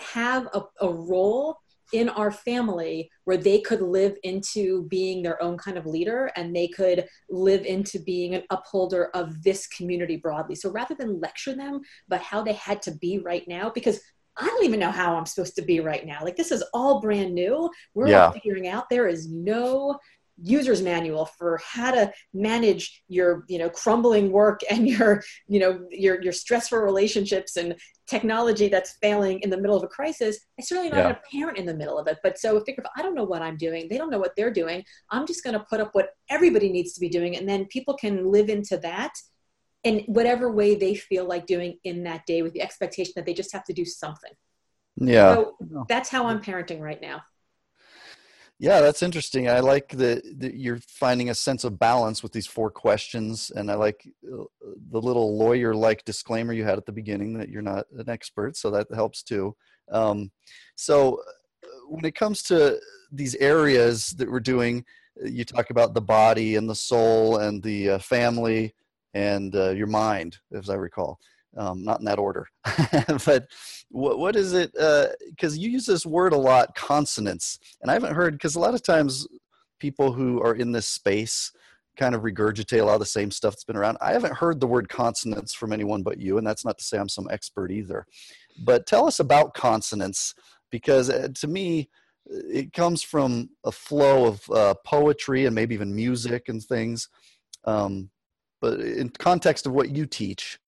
have 0.00 0.48
a, 0.54 0.62
a 0.80 0.88
role 0.88 1.58
in 1.92 2.08
our 2.08 2.30
family 2.30 3.10
where 3.24 3.36
they 3.36 3.60
could 3.60 3.80
live 3.80 4.16
into 4.22 4.84
being 4.88 5.22
their 5.22 5.42
own 5.42 5.56
kind 5.58 5.76
of 5.78 5.86
leader 5.86 6.30
and 6.36 6.54
they 6.54 6.68
could 6.68 7.06
live 7.30 7.64
into 7.64 7.98
being 8.00 8.34
an 8.34 8.42
upholder 8.50 9.10
of 9.14 9.42
this 9.42 9.66
community 9.66 10.16
broadly. 10.16 10.54
So 10.54 10.70
rather 10.70 10.94
than 10.94 11.20
lecture 11.20 11.54
them 11.54 11.80
about 12.06 12.22
how 12.22 12.42
they 12.42 12.54
had 12.54 12.82
to 12.82 12.92
be 12.92 13.18
right 13.18 13.46
now, 13.46 13.70
because 13.70 14.00
I 14.36 14.46
don't 14.46 14.64
even 14.64 14.80
know 14.80 14.90
how 14.90 15.16
I'm 15.16 15.26
supposed 15.26 15.56
to 15.56 15.62
be 15.62 15.80
right 15.80 16.06
now. 16.06 16.20
Like 16.22 16.36
this 16.36 16.52
is 16.52 16.64
all 16.72 17.00
brand 17.00 17.34
new. 17.34 17.70
We're 17.94 18.08
yeah. 18.08 18.26
all 18.26 18.32
figuring 18.32 18.68
out 18.68 18.88
there 18.88 19.06
is 19.06 19.30
no 19.30 19.98
user's 20.40 20.82
manual 20.82 21.26
for 21.26 21.60
how 21.64 21.90
to 21.90 22.12
manage 22.32 23.02
your 23.08 23.44
you 23.48 23.58
know 23.58 23.68
crumbling 23.68 24.30
work 24.32 24.60
and 24.70 24.88
your 24.88 25.22
you 25.46 25.60
know 25.60 25.80
your 25.90 26.22
your 26.22 26.32
stressful 26.32 26.78
relationships 26.78 27.56
and 27.56 27.74
technology 28.06 28.68
that's 28.68 28.96
failing 29.00 29.40
in 29.40 29.50
the 29.50 29.56
middle 29.56 29.76
of 29.76 29.82
a 29.82 29.88
crisis 29.88 30.38
i 30.58 30.62
certainly 30.62 30.90
not 30.90 30.98
yeah. 30.98 31.10
a 31.10 31.36
parent 31.36 31.56
in 31.56 31.64
the 31.64 31.74
middle 31.74 31.98
of 31.98 32.06
it. 32.06 32.18
But 32.22 32.38
so 32.38 32.56
if 32.56 32.76
i 32.96 33.02
don't 33.02 33.14
know 33.14 33.24
what 33.24 33.42
i'm 33.42 33.56
doing 33.56 33.88
they 33.88 33.98
don't 33.98 34.10
know 34.10 34.18
what 34.18 34.32
they're 34.36 34.52
doing 34.52 34.84
i'm 35.10 35.26
just 35.26 35.44
going 35.44 35.54
to 35.54 35.64
put 35.70 35.80
up 35.80 35.90
what 35.92 36.10
everybody 36.28 36.70
needs 36.70 36.92
to 36.94 37.00
be 37.00 37.08
doing 37.08 37.36
and 37.36 37.48
then 37.48 37.66
people 37.66 37.94
can 37.94 38.30
live 38.30 38.48
into 38.48 38.76
that 38.78 39.12
in 39.84 40.00
whatever 40.06 40.50
way 40.50 40.74
they 40.74 40.94
feel 40.94 41.26
like 41.26 41.46
doing 41.46 41.78
in 41.84 42.04
that 42.04 42.24
day 42.26 42.42
with 42.42 42.52
the 42.52 42.62
expectation 42.62 43.12
that 43.16 43.26
they 43.26 43.34
just 43.34 43.52
have 43.52 43.64
to 43.64 43.72
do 43.72 43.84
something. 43.84 44.30
Yeah. 44.96 45.34
So 45.34 45.56
that's 45.88 46.08
how 46.08 46.26
i'm 46.26 46.40
parenting 46.40 46.80
right 46.80 47.00
now 47.00 47.22
yeah, 48.62 48.80
that's 48.80 49.02
interesting. 49.02 49.50
I 49.50 49.58
like 49.58 49.88
that 49.88 50.22
you're 50.54 50.78
finding 50.86 51.30
a 51.30 51.34
sense 51.34 51.64
of 51.64 51.80
balance 51.80 52.22
with 52.22 52.30
these 52.30 52.46
four 52.46 52.70
questions, 52.70 53.50
and 53.56 53.68
I 53.68 53.74
like 53.74 54.08
uh, 54.24 54.44
the 54.92 55.00
little 55.00 55.36
lawyer-like 55.36 56.04
disclaimer 56.04 56.52
you 56.52 56.62
had 56.62 56.78
at 56.78 56.86
the 56.86 56.92
beginning 56.92 57.36
that 57.38 57.48
you're 57.48 57.60
not 57.60 57.86
an 57.98 58.08
expert, 58.08 58.56
so 58.56 58.70
that 58.70 58.86
helps 58.94 59.24
too. 59.24 59.56
Um, 59.90 60.30
so, 60.76 61.14
uh, 61.64 61.70
when 61.88 62.04
it 62.04 62.14
comes 62.14 62.44
to 62.44 62.78
these 63.10 63.34
areas 63.34 64.10
that 64.10 64.30
we're 64.30 64.38
doing, 64.38 64.84
uh, 65.20 65.26
you 65.26 65.44
talk 65.44 65.70
about 65.70 65.92
the 65.92 66.00
body 66.00 66.54
and 66.54 66.70
the 66.70 66.76
soul 66.76 67.38
and 67.38 67.64
the 67.64 67.90
uh, 67.90 67.98
family 67.98 68.76
and 69.12 69.56
uh, 69.56 69.70
your 69.70 69.88
mind, 69.88 70.38
as 70.52 70.70
I 70.70 70.74
recall 70.74 71.18
um, 71.56 71.82
not 71.82 72.00
in 72.00 72.04
that 72.06 72.18
order. 72.18 72.48
but 73.24 73.46
what, 73.90 74.18
what 74.18 74.36
is 74.36 74.52
it? 74.52 74.72
Because 74.72 75.54
uh, 75.54 75.60
you 75.60 75.70
use 75.70 75.86
this 75.86 76.06
word 76.06 76.32
a 76.32 76.38
lot, 76.38 76.74
consonance, 76.74 77.58
and 77.80 77.90
I 77.90 77.94
haven't 77.94 78.14
heard 78.14 78.34
because 78.34 78.56
a 78.56 78.60
lot 78.60 78.74
of 78.74 78.82
times 78.82 79.26
people 79.78 80.12
who 80.12 80.40
are 80.42 80.54
in 80.54 80.72
this 80.72 80.86
space 80.86 81.52
kind 81.96 82.14
of 82.14 82.22
regurgitate 82.22 82.80
a 82.80 82.84
lot 82.84 82.94
of 82.94 83.00
the 83.00 83.06
same 83.06 83.30
stuff 83.30 83.52
that's 83.52 83.64
been 83.64 83.76
around. 83.76 83.98
I 84.00 84.12
haven't 84.12 84.34
heard 84.34 84.60
the 84.60 84.66
word 84.66 84.88
consonance 84.88 85.52
from 85.52 85.72
anyone 85.72 86.02
but 86.02 86.18
you, 86.18 86.38
and 86.38 86.46
that's 86.46 86.64
not 86.64 86.78
to 86.78 86.84
say 86.84 86.98
I'm 86.98 87.08
some 87.08 87.28
expert 87.30 87.70
either. 87.70 88.06
But 88.64 88.86
tell 88.86 89.06
us 89.06 89.20
about 89.20 89.54
consonance 89.54 90.34
because 90.70 91.10
uh, 91.10 91.28
to 91.34 91.46
me, 91.46 91.90
it 92.26 92.72
comes 92.72 93.02
from 93.02 93.50
a 93.64 93.72
flow 93.72 94.26
of 94.26 94.50
uh, 94.50 94.74
poetry 94.86 95.44
and 95.46 95.54
maybe 95.54 95.74
even 95.74 95.94
music 95.94 96.48
and 96.48 96.62
things. 96.62 97.08
Um, 97.64 98.10
but 98.60 98.80
in 98.80 99.10
context 99.10 99.66
of 99.66 99.72
what 99.72 99.90
you 99.90 100.06
teach, 100.06 100.58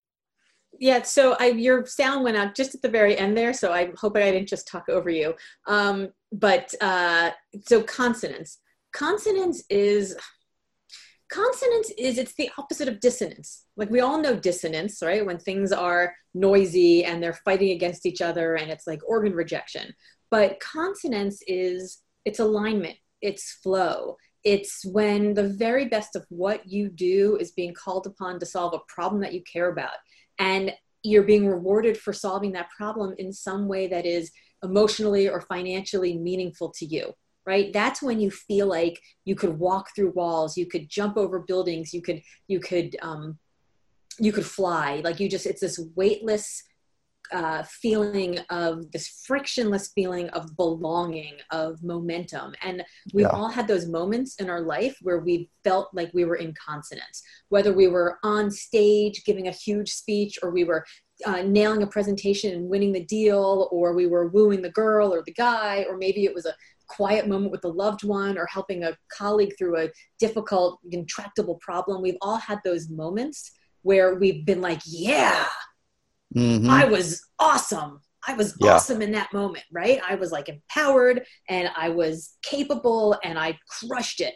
yeah, 0.78 1.02
so 1.02 1.36
I, 1.38 1.46
your 1.46 1.86
sound 1.86 2.24
went 2.24 2.36
out 2.36 2.54
just 2.54 2.74
at 2.74 2.82
the 2.82 2.88
very 2.88 3.16
end 3.16 3.36
there, 3.36 3.52
so 3.52 3.72
I'm 3.72 3.94
hoping 3.96 4.22
I 4.22 4.30
didn't 4.30 4.48
just 4.48 4.68
talk 4.68 4.88
over 4.88 5.10
you. 5.10 5.34
Um, 5.66 6.08
but 6.32 6.74
uh, 6.80 7.30
so 7.64 7.82
consonance. 7.82 8.58
Consonance 8.92 9.62
is 9.70 10.16
consonance 11.30 11.90
is 11.98 12.18
it's 12.18 12.34
the 12.34 12.50
opposite 12.58 12.88
of 12.88 13.00
dissonance. 13.00 13.64
Like 13.76 13.90
we 13.90 14.00
all 14.00 14.20
know 14.20 14.36
dissonance, 14.36 15.00
right? 15.02 15.24
When 15.24 15.38
things 15.38 15.72
are 15.72 16.14
noisy 16.34 17.04
and 17.04 17.22
they're 17.22 17.38
fighting 17.44 17.70
against 17.70 18.06
each 18.06 18.20
other 18.20 18.54
and 18.54 18.70
it's 18.70 18.86
like 18.86 19.00
organ 19.06 19.32
rejection. 19.32 19.92
But 20.30 20.60
consonance 20.60 21.40
is 21.46 22.02
it's 22.24 22.38
alignment, 22.38 22.96
it's 23.20 23.52
flow. 23.62 24.16
It's 24.44 24.84
when 24.84 25.34
the 25.34 25.48
very 25.48 25.86
best 25.86 26.14
of 26.16 26.26
what 26.28 26.66
you 26.66 26.90
do 26.90 27.38
is 27.40 27.52
being 27.52 27.74
called 27.74 28.06
upon 28.06 28.38
to 28.38 28.46
solve 28.46 28.74
a 28.74 28.92
problem 28.92 29.22
that 29.22 29.32
you 29.32 29.42
care 29.50 29.70
about 29.70 29.94
and 30.38 30.72
you're 31.02 31.22
being 31.22 31.46
rewarded 31.46 31.98
for 31.98 32.12
solving 32.12 32.52
that 32.52 32.70
problem 32.76 33.14
in 33.18 33.32
some 33.32 33.68
way 33.68 33.86
that 33.86 34.06
is 34.06 34.30
emotionally 34.62 35.28
or 35.28 35.40
financially 35.42 36.18
meaningful 36.18 36.72
to 36.76 36.86
you 36.86 37.12
right? 37.46 37.74
That's 37.74 38.00
when 38.00 38.20
you 38.20 38.30
feel 38.30 38.66
like 38.66 38.98
you 39.26 39.36
could 39.36 39.58
walk 39.58 39.88
through 39.94 40.12
walls 40.12 40.56
you 40.56 40.66
could 40.66 40.88
jump 40.88 41.18
over 41.18 41.40
buildings 41.40 41.92
you 41.92 42.00
could 42.00 42.22
you 42.48 42.58
could 42.58 42.96
um, 43.02 43.38
you 44.18 44.32
could 44.32 44.46
fly. 44.46 45.00
Like 45.04 45.20
you 45.20 45.28
just 45.28 45.46
it's 45.46 45.60
this 45.60 45.80
weightless 45.94 46.62
uh, 47.32 47.62
feeling 47.64 48.38
of 48.50 48.90
this 48.92 49.22
frictionless 49.26 49.92
feeling 49.94 50.28
of 50.30 50.56
belonging, 50.56 51.34
of 51.50 51.82
momentum. 51.82 52.54
And 52.62 52.84
we've 53.12 53.24
yeah. 53.24 53.30
all 53.30 53.48
had 53.48 53.66
those 53.66 53.86
moments 53.86 54.36
in 54.36 54.50
our 54.50 54.60
life 54.60 54.96
where 55.02 55.18
we 55.18 55.50
felt 55.64 55.88
like 55.94 56.10
we 56.12 56.24
were 56.24 56.36
in 56.36 56.54
consonance, 56.54 57.22
whether 57.48 57.72
we 57.72 57.88
were 57.88 58.18
on 58.22 58.50
stage 58.50 59.24
giving 59.24 59.48
a 59.48 59.52
huge 59.52 59.90
speech 59.90 60.38
or 60.42 60.50
we 60.50 60.64
were 60.64 60.84
uh, 61.24 61.42
nailing 61.42 61.82
a 61.82 61.86
presentation 61.86 62.54
and 62.54 62.68
winning 62.68 62.92
the 62.92 63.04
deal, 63.04 63.68
or 63.70 63.94
we 63.94 64.06
were 64.06 64.28
wooing 64.28 64.62
the 64.62 64.70
girl 64.70 65.14
or 65.14 65.22
the 65.24 65.32
guy, 65.32 65.86
or 65.88 65.96
maybe 65.96 66.24
it 66.24 66.34
was 66.34 66.44
a 66.44 66.54
quiet 66.88 67.28
moment 67.28 67.52
with 67.52 67.64
a 67.64 67.68
loved 67.68 68.04
one 68.04 68.36
or 68.36 68.46
helping 68.46 68.84
a 68.84 68.96
colleague 69.16 69.54
through 69.56 69.78
a 69.78 69.90
difficult, 70.18 70.80
intractable 70.90 71.54
problem. 71.56 72.02
We've 72.02 72.18
all 72.20 72.36
had 72.36 72.58
those 72.64 72.90
moments 72.90 73.52
where 73.82 74.16
we've 74.16 74.44
been 74.44 74.60
like, 74.60 74.80
yeah, 74.84 75.46
Mm-hmm. 76.34 76.70
I 76.70 76.84
was 76.84 77.24
awesome. 77.38 78.00
I 78.26 78.34
was 78.34 78.56
yeah. 78.60 78.72
awesome 78.72 79.02
in 79.02 79.12
that 79.12 79.32
moment, 79.32 79.64
right? 79.72 80.00
I 80.08 80.14
was 80.14 80.32
like 80.32 80.48
empowered 80.48 81.24
and 81.48 81.70
I 81.76 81.90
was 81.90 82.36
capable 82.42 83.16
and 83.22 83.38
I 83.38 83.58
crushed 83.68 84.20
it. 84.20 84.34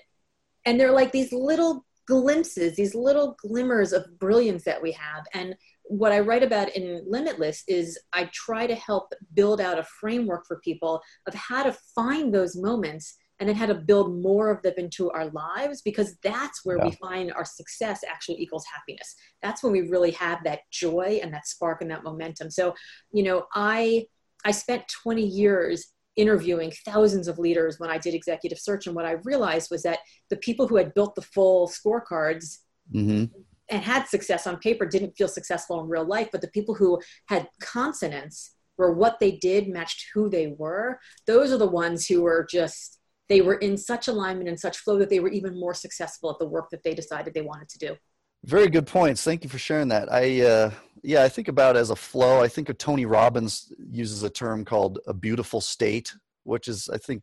And 0.67 0.79
they're 0.79 0.93
like 0.93 1.13
these 1.13 1.33
little 1.33 1.87
glimpses, 2.07 2.77
these 2.77 2.95
little 2.95 3.37
glimmers 3.41 3.93
of 3.93 4.19
brilliance 4.19 4.65
that 4.65 4.83
we 4.83 4.93
have. 4.93 5.25
And 5.33 5.55
what 5.85 6.13
I 6.13 6.21
write 6.21 6.43
about 6.43 6.75
in 6.77 7.05
Limitless 7.09 7.65
is 7.67 7.99
I 8.13 8.31
try 8.33 8.67
to 8.67 8.75
help 8.75 9.13
build 9.35 9.61
out 9.61 9.79
a 9.79 9.87
framework 10.01 10.47
for 10.47 10.61
people 10.61 11.01
of 11.27 11.35
how 11.35 11.63
to 11.63 11.77
find 11.95 12.33
those 12.33 12.57
moments 12.57 13.17
and 13.41 13.49
then 13.49 13.57
how 13.57 13.67
to 13.67 13.75
build 13.75 14.21
more 14.21 14.51
of 14.51 14.63
them 14.63 14.75
into 14.77 15.11
our 15.11 15.27
lives 15.31 15.83
because 15.83 16.17
that's 16.23 16.65
where 16.65 16.79
yeah. 16.79 16.87
we 16.87 16.91
find 16.93 17.33
our 17.33 17.45
success 17.45 18.03
actually 18.09 18.41
equals 18.41 18.65
happiness 18.73 19.15
that's 19.43 19.63
when 19.63 19.73
we 19.73 19.83
really 19.83 20.11
have 20.11 20.43
that 20.45 20.61
joy 20.71 21.21
and 21.23 21.33
that 21.33 21.47
spark 21.47 21.81
and 21.81 21.91
that 21.91 22.05
momentum 22.05 22.51
so 22.51 22.75
you 23.13 23.23
know 23.23 23.47
i 23.55 24.05
i 24.45 24.51
spent 24.51 24.83
20 25.03 25.25
years 25.25 25.93
interviewing 26.17 26.73
thousands 26.85 27.29
of 27.29 27.39
leaders 27.39 27.79
when 27.79 27.91
i 27.91 27.99
did 27.99 28.15
executive 28.15 28.59
search 28.59 28.87
and 28.87 28.97
what 28.97 29.05
i 29.05 29.13
realized 29.25 29.71
was 29.71 29.83
that 29.83 30.01
the 30.31 30.37
people 30.37 30.67
who 30.67 30.77
had 30.77 30.95
built 30.95 31.15
the 31.15 31.23
full 31.23 31.69
scorecards 31.69 32.59
mm-hmm. 32.93 33.25
and 33.71 33.83
had 33.83 34.07
success 34.07 34.47
on 34.47 34.59
paper 34.59 34.85
didn't 34.85 35.17
feel 35.17 35.29
successful 35.29 35.81
in 35.81 35.89
real 35.89 36.07
life 36.07 36.29
but 36.33 36.41
the 36.41 36.49
people 36.49 36.75
who 36.75 37.01
had 37.27 37.49
consonance 37.61 38.55
where 38.77 38.93
what 38.93 39.19
they 39.19 39.33
did 39.33 39.69
matched 39.69 40.07
who 40.15 40.29
they 40.29 40.55
were 40.59 40.99
those 41.27 41.53
are 41.53 41.59
the 41.59 41.67
ones 41.67 42.07
who 42.07 42.23
were 42.23 42.47
just 42.51 42.98
they 43.29 43.41
were 43.41 43.57
in 43.57 43.77
such 43.77 44.09
alignment 44.09 44.49
and 44.49 44.59
such 44.59 44.79
flow 44.79 44.99
that 44.99 45.11
they 45.11 45.21
were 45.21 45.29
even 45.29 45.59
more 45.59 45.75
successful 45.75 46.31
at 46.31 46.39
the 46.39 46.47
work 46.47 46.71
that 46.71 46.83
they 46.83 46.95
decided 46.95 47.35
they 47.35 47.43
wanted 47.43 47.69
to 47.69 47.79
do. 47.79 47.97
Very 48.45 48.69
good 48.69 48.87
points. 48.87 49.23
Thank 49.23 49.45
you 49.45 49.51
for 49.51 49.59
sharing 49.59 49.89
that. 49.89 50.11
I 50.13 50.43
uh, 50.43 50.71
yeah, 51.03 51.23
I 51.23 51.29
think 51.29 51.49
about 51.49 51.77
as 51.77 51.91
a 51.91 51.97
flow. 51.97 52.43
I 52.43 52.49
think 52.49 52.69
of 52.69 52.79
Tony 52.79 53.07
Robbins 53.07 53.73
uses 53.91 54.23
a 54.23 54.31
term 54.31 54.65
called 54.65 55.01
a 55.07 55.15
beautiful 55.15 55.61
state, 55.61 56.15
which 56.45 56.69
is 56.69 56.89
I 56.89 56.99
think 56.99 57.23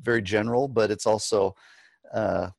very 0.00 0.22
general, 0.22 0.68
but 0.68 0.90
it's 0.90 1.06
also 1.06 1.54
uh, 2.12 2.50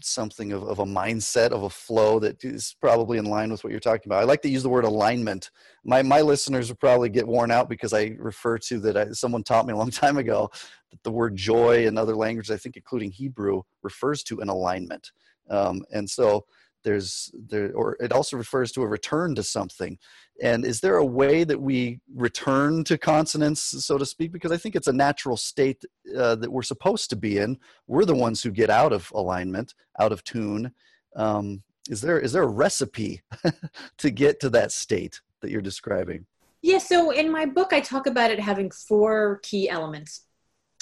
something 0.00 0.52
of, 0.52 0.62
of 0.64 0.78
a 0.78 0.84
mindset 0.84 1.50
of 1.50 1.64
a 1.64 1.70
flow 1.70 2.18
that 2.20 2.44
is 2.44 2.76
probably 2.80 3.18
in 3.18 3.24
line 3.24 3.50
with 3.50 3.64
what 3.64 3.70
you're 3.70 3.80
talking 3.80 4.06
about. 4.06 4.22
I 4.22 4.24
like 4.24 4.42
to 4.42 4.48
use 4.48 4.62
the 4.62 4.68
word 4.68 4.84
alignment. 4.84 5.50
My 5.84 6.02
my 6.02 6.20
listeners 6.20 6.68
will 6.68 6.76
probably 6.76 7.08
get 7.08 7.26
worn 7.26 7.50
out 7.50 7.68
because 7.68 7.92
I 7.92 8.14
refer 8.18 8.58
to 8.58 8.78
that. 8.80 8.96
I, 8.96 9.10
someone 9.10 9.42
taught 9.42 9.66
me 9.66 9.72
a 9.72 9.76
long 9.76 9.90
time 9.90 10.18
ago 10.18 10.50
that 10.90 11.02
the 11.02 11.12
word 11.12 11.36
joy 11.36 11.86
in 11.86 11.98
other 11.98 12.14
languages, 12.14 12.50
I 12.50 12.58
think 12.58 12.76
including 12.76 13.10
Hebrew, 13.10 13.62
refers 13.82 14.22
to 14.24 14.40
an 14.40 14.48
alignment. 14.48 15.10
Um, 15.50 15.82
and 15.92 16.08
so 16.08 16.46
there's 16.84 17.32
there 17.34 17.72
or 17.74 17.96
it 17.98 18.12
also 18.12 18.36
refers 18.36 18.70
to 18.72 18.82
a 18.82 18.86
return 18.86 19.34
to 19.34 19.42
something. 19.42 19.98
And 20.42 20.64
is 20.64 20.80
there 20.80 20.96
a 20.96 21.04
way 21.04 21.44
that 21.44 21.60
we 21.60 22.00
return 22.14 22.84
to 22.84 22.98
consonance 22.98 23.62
so 23.62 23.98
to 23.98 24.06
speak? 24.06 24.32
Because 24.32 24.52
i 24.52 24.56
think 24.56 24.76
it's 24.76 24.86
a 24.86 24.92
natural 24.92 25.36
state 25.36 25.84
uh, 26.16 26.36
that 26.36 26.52
we're 26.52 26.62
supposed 26.62 27.10
to 27.10 27.16
be 27.16 27.38
in. 27.38 27.58
We're 27.86 28.04
the 28.04 28.14
ones 28.14 28.42
who 28.42 28.50
get 28.50 28.70
out 28.70 28.92
of 28.92 29.10
alignment 29.14 29.74
out 29.98 30.12
of 30.12 30.22
tune. 30.24 30.72
Um, 31.16 31.62
is 31.90 32.00
there 32.00 32.20
is 32.20 32.32
there 32.32 32.44
a 32.44 32.46
recipe 32.46 33.22
to 33.98 34.10
get 34.10 34.40
to 34.40 34.50
that 34.50 34.70
state 34.70 35.20
that 35.40 35.50
you're 35.50 35.62
describing? 35.62 36.26
Yeah 36.62 36.78
so 36.78 37.10
in 37.10 37.30
my 37.30 37.46
book 37.46 37.72
i 37.72 37.80
talk 37.80 38.06
about 38.06 38.30
it 38.30 38.40
having 38.40 38.70
four 38.70 39.40
key 39.42 39.68
elements 39.68 40.22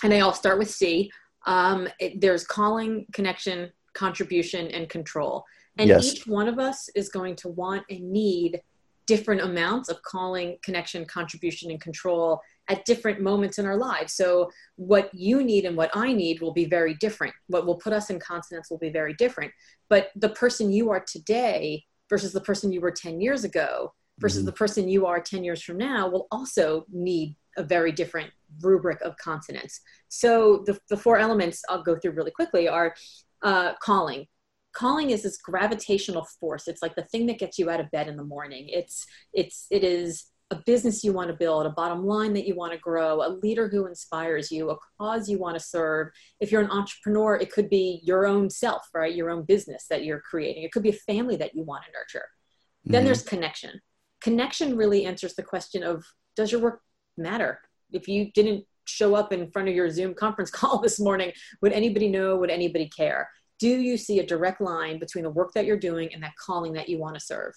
and 0.02 0.12
they 0.12 0.20
all 0.20 0.34
start 0.34 0.58
with 0.58 0.70
c. 0.70 1.10
Um, 1.44 1.88
it, 1.98 2.20
there's 2.20 2.44
calling 2.44 3.06
connection 3.12 3.72
contribution 3.94 4.68
and 4.68 4.88
control 4.88 5.44
and 5.78 5.88
yes. 5.88 6.04
each 6.04 6.26
one 6.26 6.48
of 6.48 6.58
us 6.58 6.88
is 6.94 7.08
going 7.08 7.36
to 7.36 7.48
want 7.48 7.84
and 7.88 8.10
need 8.10 8.60
different 9.06 9.40
amounts 9.40 9.88
of 9.88 10.00
calling, 10.02 10.56
connection, 10.62 11.04
contribution, 11.04 11.70
and 11.70 11.80
control 11.80 12.40
at 12.68 12.84
different 12.84 13.20
moments 13.20 13.58
in 13.58 13.66
our 13.66 13.76
lives. 13.76 14.14
So, 14.14 14.50
what 14.76 15.10
you 15.12 15.42
need 15.42 15.64
and 15.64 15.76
what 15.76 15.90
I 15.94 16.12
need 16.12 16.40
will 16.40 16.52
be 16.52 16.66
very 16.66 16.94
different. 16.94 17.34
What 17.48 17.66
will 17.66 17.76
put 17.76 17.92
us 17.92 18.10
in 18.10 18.20
consonance 18.20 18.70
will 18.70 18.78
be 18.78 18.90
very 18.90 19.14
different. 19.14 19.52
But 19.88 20.10
the 20.16 20.30
person 20.30 20.72
you 20.72 20.90
are 20.90 21.04
today 21.06 21.84
versus 22.08 22.32
the 22.32 22.40
person 22.40 22.72
you 22.72 22.80
were 22.80 22.90
10 22.90 23.20
years 23.20 23.44
ago 23.44 23.92
versus 24.18 24.40
mm-hmm. 24.40 24.46
the 24.46 24.52
person 24.52 24.88
you 24.88 25.06
are 25.06 25.20
10 25.20 25.42
years 25.42 25.62
from 25.62 25.78
now 25.78 26.08
will 26.08 26.28
also 26.30 26.84
need 26.92 27.34
a 27.56 27.62
very 27.62 27.92
different 27.92 28.30
rubric 28.60 29.00
of 29.00 29.16
consonance. 29.16 29.80
So, 30.08 30.62
the, 30.66 30.78
the 30.88 30.96
four 30.96 31.18
elements 31.18 31.62
I'll 31.68 31.82
go 31.82 31.96
through 31.96 32.12
really 32.12 32.30
quickly 32.30 32.68
are 32.68 32.94
uh, 33.42 33.74
calling, 33.82 34.26
calling 34.72 35.10
is 35.10 35.22
this 35.22 35.38
gravitational 35.38 36.26
force. 36.40 36.68
It's 36.68 36.82
like 36.82 36.94
the 36.94 37.04
thing 37.04 37.26
that 37.26 37.38
gets 37.38 37.58
you 37.58 37.70
out 37.70 37.80
of 37.80 37.90
bed 37.90 38.08
in 38.08 38.16
the 38.16 38.24
morning. 38.24 38.66
It's 38.68 39.06
it's 39.32 39.66
it 39.70 39.84
is 39.84 40.26
a 40.50 40.56
business 40.66 41.02
you 41.02 41.14
want 41.14 41.28
to 41.28 41.36
build 41.36 41.64
a 41.64 41.70
bottom 41.70 42.04
line 42.04 42.34
that 42.34 42.46
you 42.46 42.54
want 42.54 42.72
to 42.72 42.78
grow 42.78 43.22
a 43.22 43.38
leader 43.42 43.68
who 43.68 43.86
inspires 43.86 44.52
you 44.52 44.68
a 44.68 44.76
cause 44.98 45.28
you 45.28 45.38
want 45.38 45.56
to 45.56 45.64
serve. 45.64 46.08
If 46.40 46.52
you're 46.52 46.60
an 46.60 46.70
entrepreneur 46.70 47.36
it 47.36 47.52
could 47.52 47.70
be 47.70 48.00
your 48.02 48.26
own 48.26 48.50
self 48.50 48.86
right? 48.94 49.14
Your 49.14 49.30
own 49.30 49.44
business 49.44 49.86
that 49.88 50.04
you're 50.04 50.20
creating. 50.20 50.62
It 50.62 50.72
could 50.72 50.82
be 50.82 50.90
a 50.90 51.04
family 51.14 51.36
that 51.36 51.54
you 51.54 51.62
want 51.62 51.84
to 51.84 51.90
nurture 51.92 52.26
mm-hmm. 52.28 52.92
then 52.92 53.04
there's 53.04 53.22
connection. 53.22 53.80
Connection 54.20 54.76
really 54.76 55.04
answers 55.04 55.34
the 55.34 55.42
question 55.42 55.82
of 55.82 56.04
does 56.36 56.52
your 56.52 56.60
work 56.60 56.80
matter? 57.16 57.60
If 57.90 58.08
you 58.08 58.30
didn't 58.32 58.64
show 58.84 59.14
up 59.14 59.32
in 59.32 59.50
front 59.50 59.68
of 59.68 59.74
your 59.74 59.90
zoom 59.90 60.12
conference 60.12 60.50
call 60.58 60.80
this 60.80 61.00
morning 61.00 61.32
would 61.62 61.72
anybody 61.72 62.08
know? 62.08 62.36
Would 62.36 62.50
anybody 62.50 62.88
care 62.88 63.30
do 63.62 63.80
you 63.80 63.96
see 63.96 64.18
a 64.18 64.26
direct 64.26 64.60
line 64.60 64.98
between 64.98 65.22
the 65.22 65.30
work 65.30 65.52
that 65.52 65.66
you're 65.66 65.78
doing 65.78 66.12
and 66.12 66.20
that 66.24 66.34
calling 66.34 66.72
that 66.72 66.88
you 66.88 66.98
want 66.98 67.14
to 67.14 67.20
serve? 67.20 67.54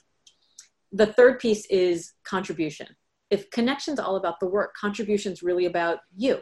The 0.92 1.08
third 1.08 1.40
piece 1.40 1.66
is 1.66 2.14
contribution. 2.24 2.86
If 3.32 3.50
connection's 3.50 4.00
all 4.00 4.16
about 4.16 4.40
the 4.40 4.46
work, 4.46 4.76
contribution's 4.80 5.42
really 5.42 5.66
about 5.66 5.98
you. 6.16 6.42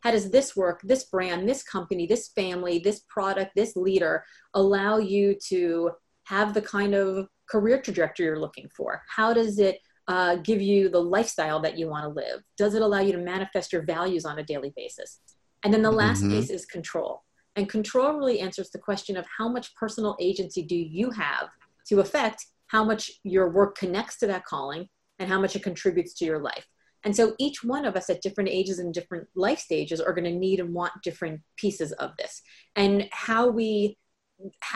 How 0.00 0.10
does 0.10 0.32
this 0.32 0.56
work, 0.56 0.80
this 0.82 1.04
brand, 1.04 1.48
this 1.48 1.62
company, 1.62 2.08
this 2.08 2.30
family, 2.34 2.80
this 2.80 3.02
product, 3.08 3.52
this 3.54 3.76
leader 3.76 4.24
allow 4.52 4.98
you 4.98 5.38
to 5.46 5.92
have 6.24 6.52
the 6.52 6.62
kind 6.62 6.96
of 6.96 7.28
career 7.48 7.80
trajectory 7.80 8.26
you're 8.26 8.40
looking 8.40 8.68
for? 8.76 9.00
How 9.08 9.32
does 9.32 9.60
it 9.60 9.78
uh, 10.08 10.36
give 10.38 10.60
you 10.60 10.88
the 10.88 11.00
lifestyle 11.00 11.60
that 11.60 11.78
you 11.78 11.88
want 11.88 12.02
to 12.02 12.08
live? 12.08 12.42
Does 12.58 12.74
it 12.74 12.82
allow 12.82 12.98
you 12.98 13.12
to 13.12 13.18
manifest 13.18 13.72
your 13.72 13.82
values 13.82 14.24
on 14.24 14.40
a 14.40 14.42
daily 14.42 14.72
basis? 14.74 15.20
And 15.62 15.72
then 15.72 15.82
the 15.82 15.92
last 15.92 16.24
mm-hmm. 16.24 16.32
piece 16.32 16.50
is 16.50 16.66
control. 16.66 17.22
And 17.56 17.68
control 17.68 18.14
really 18.14 18.40
answers 18.40 18.70
the 18.70 18.78
question 18.78 19.16
of 19.16 19.26
how 19.38 19.48
much 19.48 19.74
personal 19.76 20.16
agency 20.20 20.62
do 20.62 20.76
you 20.76 21.10
have 21.10 21.50
to 21.88 22.00
affect 22.00 22.46
how 22.68 22.84
much 22.84 23.10
your 23.22 23.50
work 23.50 23.76
connects 23.76 24.18
to 24.18 24.26
that 24.26 24.44
calling 24.44 24.88
and 25.18 25.28
how 25.28 25.40
much 25.40 25.54
it 25.54 25.62
contributes 25.62 26.14
to 26.14 26.24
your 26.24 26.40
life. 26.40 26.66
And 27.04 27.14
so 27.14 27.34
each 27.38 27.62
one 27.62 27.84
of 27.84 27.96
us 27.96 28.08
at 28.08 28.22
different 28.22 28.50
ages 28.50 28.78
and 28.78 28.92
different 28.92 29.28
life 29.36 29.58
stages 29.58 30.00
are 30.00 30.14
going 30.14 30.24
to 30.24 30.32
need 30.32 30.58
and 30.58 30.72
want 30.72 30.92
different 31.02 31.42
pieces 31.56 31.92
of 31.92 32.12
this. 32.18 32.40
And 32.76 33.08
how 33.12 33.48
we, 33.48 33.98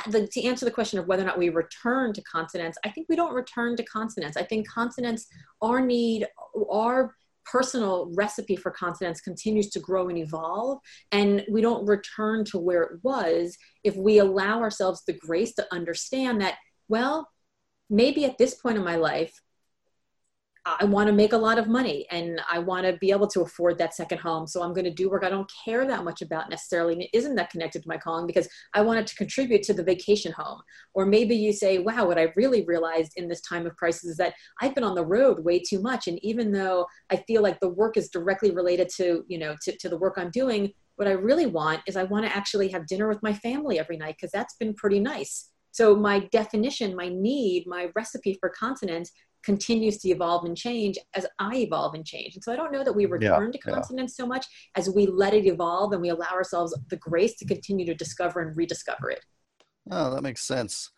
to 0.04 0.44
answer 0.44 0.66
the 0.66 0.70
question 0.70 0.98
of 0.98 1.06
whether 1.06 1.22
or 1.22 1.26
not 1.26 1.38
we 1.38 1.48
return 1.48 2.12
to 2.12 2.22
consonance, 2.22 2.76
I 2.84 2.90
think 2.90 3.08
we 3.08 3.16
don't 3.16 3.34
return 3.34 3.76
to 3.76 3.82
consonance. 3.84 4.36
I 4.36 4.44
think 4.44 4.68
consonance, 4.68 5.26
our 5.62 5.80
need, 5.80 6.26
our 6.70 7.14
personal 7.50 8.10
recipe 8.14 8.56
for 8.56 8.70
consonance 8.70 9.20
continues 9.20 9.70
to 9.70 9.80
grow 9.80 10.08
and 10.08 10.18
evolve 10.18 10.78
and 11.12 11.44
we 11.50 11.60
don't 11.60 11.86
return 11.86 12.44
to 12.44 12.58
where 12.58 12.82
it 12.82 13.00
was 13.02 13.56
if 13.84 13.96
we 13.96 14.18
allow 14.18 14.60
ourselves 14.60 15.02
the 15.06 15.12
grace 15.12 15.54
to 15.54 15.66
understand 15.72 16.40
that 16.40 16.56
well 16.88 17.28
maybe 17.90 18.24
at 18.24 18.38
this 18.38 18.54
point 18.54 18.76
in 18.76 18.84
my 18.84 18.96
life 18.96 19.40
I 20.80 20.84
want 20.84 21.06
to 21.06 21.12
make 21.12 21.32
a 21.32 21.38
lot 21.38 21.58
of 21.58 21.68
money 21.68 22.06
and 22.10 22.40
I 22.50 22.58
want 22.58 22.86
to 22.86 22.94
be 22.94 23.10
able 23.10 23.26
to 23.28 23.42
afford 23.42 23.78
that 23.78 23.94
second 23.94 24.18
home. 24.18 24.46
So 24.46 24.62
I'm 24.62 24.72
going 24.72 24.84
to 24.84 24.90
do 24.90 25.08
work 25.08 25.24
I 25.24 25.30
don't 25.30 25.50
care 25.64 25.86
that 25.86 26.04
much 26.04 26.22
about 26.22 26.50
necessarily. 26.50 26.94
And 26.94 27.02
it 27.02 27.10
isn't 27.12 27.34
that 27.36 27.50
connected 27.50 27.82
to 27.82 27.88
my 27.88 27.96
calling 27.96 28.26
because 28.26 28.48
I 28.74 28.82
wanted 28.82 29.06
to 29.06 29.14
contribute 29.14 29.62
to 29.64 29.74
the 29.74 29.82
vacation 29.82 30.32
home. 30.32 30.60
Or 30.94 31.06
maybe 31.06 31.36
you 31.36 31.52
say, 31.52 31.78
wow, 31.78 32.06
what 32.06 32.18
I 32.18 32.32
really 32.36 32.64
realized 32.64 33.12
in 33.16 33.28
this 33.28 33.40
time 33.42 33.66
of 33.66 33.76
crisis 33.76 34.04
is 34.04 34.16
that 34.18 34.34
I've 34.60 34.74
been 34.74 34.84
on 34.84 34.94
the 34.94 35.06
road 35.06 35.44
way 35.44 35.60
too 35.60 35.80
much. 35.80 36.08
And 36.08 36.18
even 36.24 36.52
though 36.52 36.86
I 37.10 37.16
feel 37.16 37.42
like 37.42 37.60
the 37.60 37.68
work 37.68 37.96
is 37.96 38.08
directly 38.08 38.50
related 38.50 38.88
to, 38.96 39.24
you 39.28 39.38
know, 39.38 39.54
to, 39.62 39.76
to 39.76 39.88
the 39.88 39.98
work 39.98 40.14
I'm 40.16 40.30
doing, 40.30 40.72
what 40.96 41.08
I 41.08 41.12
really 41.12 41.46
want 41.46 41.80
is 41.86 41.96
I 41.96 42.02
want 42.02 42.26
to 42.26 42.36
actually 42.36 42.68
have 42.70 42.86
dinner 42.86 43.08
with 43.08 43.22
my 43.22 43.32
family 43.32 43.78
every 43.78 43.96
night 43.96 44.16
because 44.20 44.32
that's 44.32 44.56
been 44.56 44.74
pretty 44.74 44.98
nice. 44.98 45.50
So 45.70 45.94
my 45.94 46.20
definition, 46.32 46.96
my 46.96 47.08
need, 47.08 47.64
my 47.66 47.90
recipe 47.94 48.36
for 48.40 48.50
consonance 48.50 49.12
continues 49.42 49.98
to 49.98 50.08
evolve 50.08 50.44
and 50.44 50.56
change 50.56 50.98
as 51.14 51.26
I 51.38 51.56
evolve 51.56 51.94
and 51.94 52.04
change. 52.04 52.34
And 52.34 52.44
so 52.44 52.52
I 52.52 52.56
don't 52.56 52.72
know 52.72 52.84
that 52.84 52.92
we 52.92 53.06
return 53.06 53.46
yeah, 53.46 53.52
to 53.52 53.58
consonance 53.58 54.14
yeah. 54.18 54.24
so 54.24 54.28
much 54.28 54.46
as 54.76 54.90
we 54.90 55.06
let 55.06 55.34
it 55.34 55.46
evolve 55.46 55.92
and 55.92 56.02
we 56.02 56.10
allow 56.10 56.30
ourselves 56.32 56.76
the 56.90 56.96
grace 56.96 57.36
to 57.36 57.44
continue 57.44 57.86
to 57.86 57.94
discover 57.94 58.40
and 58.40 58.56
rediscover 58.56 59.10
it. 59.10 59.24
Oh, 59.90 60.14
that 60.14 60.22
makes 60.22 60.42
sense. 60.42 60.90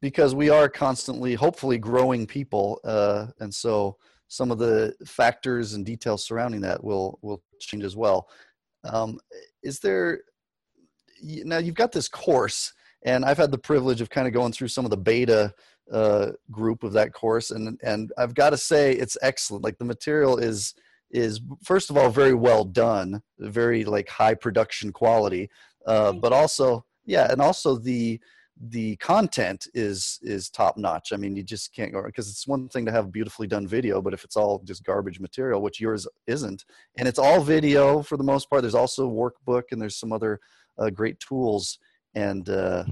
Because 0.00 0.34
we 0.34 0.50
are 0.50 0.68
constantly, 0.68 1.34
hopefully, 1.34 1.78
growing 1.78 2.26
people, 2.26 2.80
uh, 2.84 3.28
and 3.38 3.54
so 3.54 3.96
some 4.26 4.50
of 4.50 4.58
the 4.58 4.94
factors 5.06 5.74
and 5.74 5.86
details 5.86 6.24
surrounding 6.24 6.60
that 6.62 6.82
will 6.82 7.20
will 7.22 7.40
change 7.60 7.84
as 7.84 7.94
well. 7.94 8.28
Um, 8.82 9.20
is 9.62 9.78
there 9.78 10.22
now? 11.22 11.58
You've 11.58 11.76
got 11.76 11.92
this 11.92 12.08
course, 12.08 12.72
and 13.04 13.24
I've 13.24 13.38
had 13.38 13.52
the 13.52 13.58
privilege 13.58 14.00
of 14.00 14.10
kind 14.10 14.26
of 14.26 14.32
going 14.32 14.52
through 14.52 14.68
some 14.68 14.84
of 14.84 14.90
the 14.90 14.96
beta 14.96 15.54
uh, 15.90 16.32
group 16.50 16.82
of 16.82 16.92
that 16.92 17.12
course, 17.12 17.50
and 17.50 17.78
and 17.82 18.12
I've 18.18 18.34
got 18.34 18.50
to 18.50 18.56
say 18.56 18.92
it's 18.92 19.16
excellent. 19.22 19.64
Like 19.64 19.78
the 19.78 19.84
material 19.84 20.38
is 20.38 20.74
is 21.10 21.40
first 21.62 21.90
of 21.90 21.96
all 21.96 22.10
very 22.10 22.34
well 22.34 22.64
done, 22.64 23.22
very 23.38 23.84
like 23.84 24.08
high 24.08 24.34
production 24.34 24.92
quality, 24.92 25.50
uh, 25.86 26.12
but 26.12 26.32
also 26.32 26.84
yeah, 27.04 27.30
and 27.30 27.40
also 27.40 27.76
the 27.76 28.20
the 28.68 28.96
content 28.96 29.66
is 29.74 30.20
is 30.22 30.48
top 30.48 30.76
notch. 30.76 31.12
I 31.12 31.16
mean, 31.16 31.34
you 31.34 31.42
just 31.42 31.74
can't 31.74 31.92
go 31.92 32.02
because 32.02 32.28
it's 32.28 32.46
one 32.46 32.68
thing 32.68 32.86
to 32.86 32.92
have 32.92 33.12
beautifully 33.12 33.46
done 33.46 33.66
video, 33.66 34.00
but 34.00 34.14
if 34.14 34.24
it's 34.24 34.36
all 34.36 34.62
just 34.64 34.84
garbage 34.84 35.18
material, 35.20 35.60
which 35.60 35.80
yours 35.80 36.06
isn't, 36.26 36.64
and 36.96 37.08
it's 37.08 37.18
all 37.18 37.42
video 37.42 38.02
for 38.02 38.16
the 38.16 38.24
most 38.24 38.48
part. 38.48 38.62
There's 38.62 38.74
also 38.74 39.10
workbook 39.10 39.64
and 39.72 39.80
there's 39.80 39.96
some 39.96 40.12
other 40.12 40.38
uh, 40.78 40.90
great 40.90 41.18
tools 41.18 41.78
and 42.14 42.48
uh, 42.48 42.84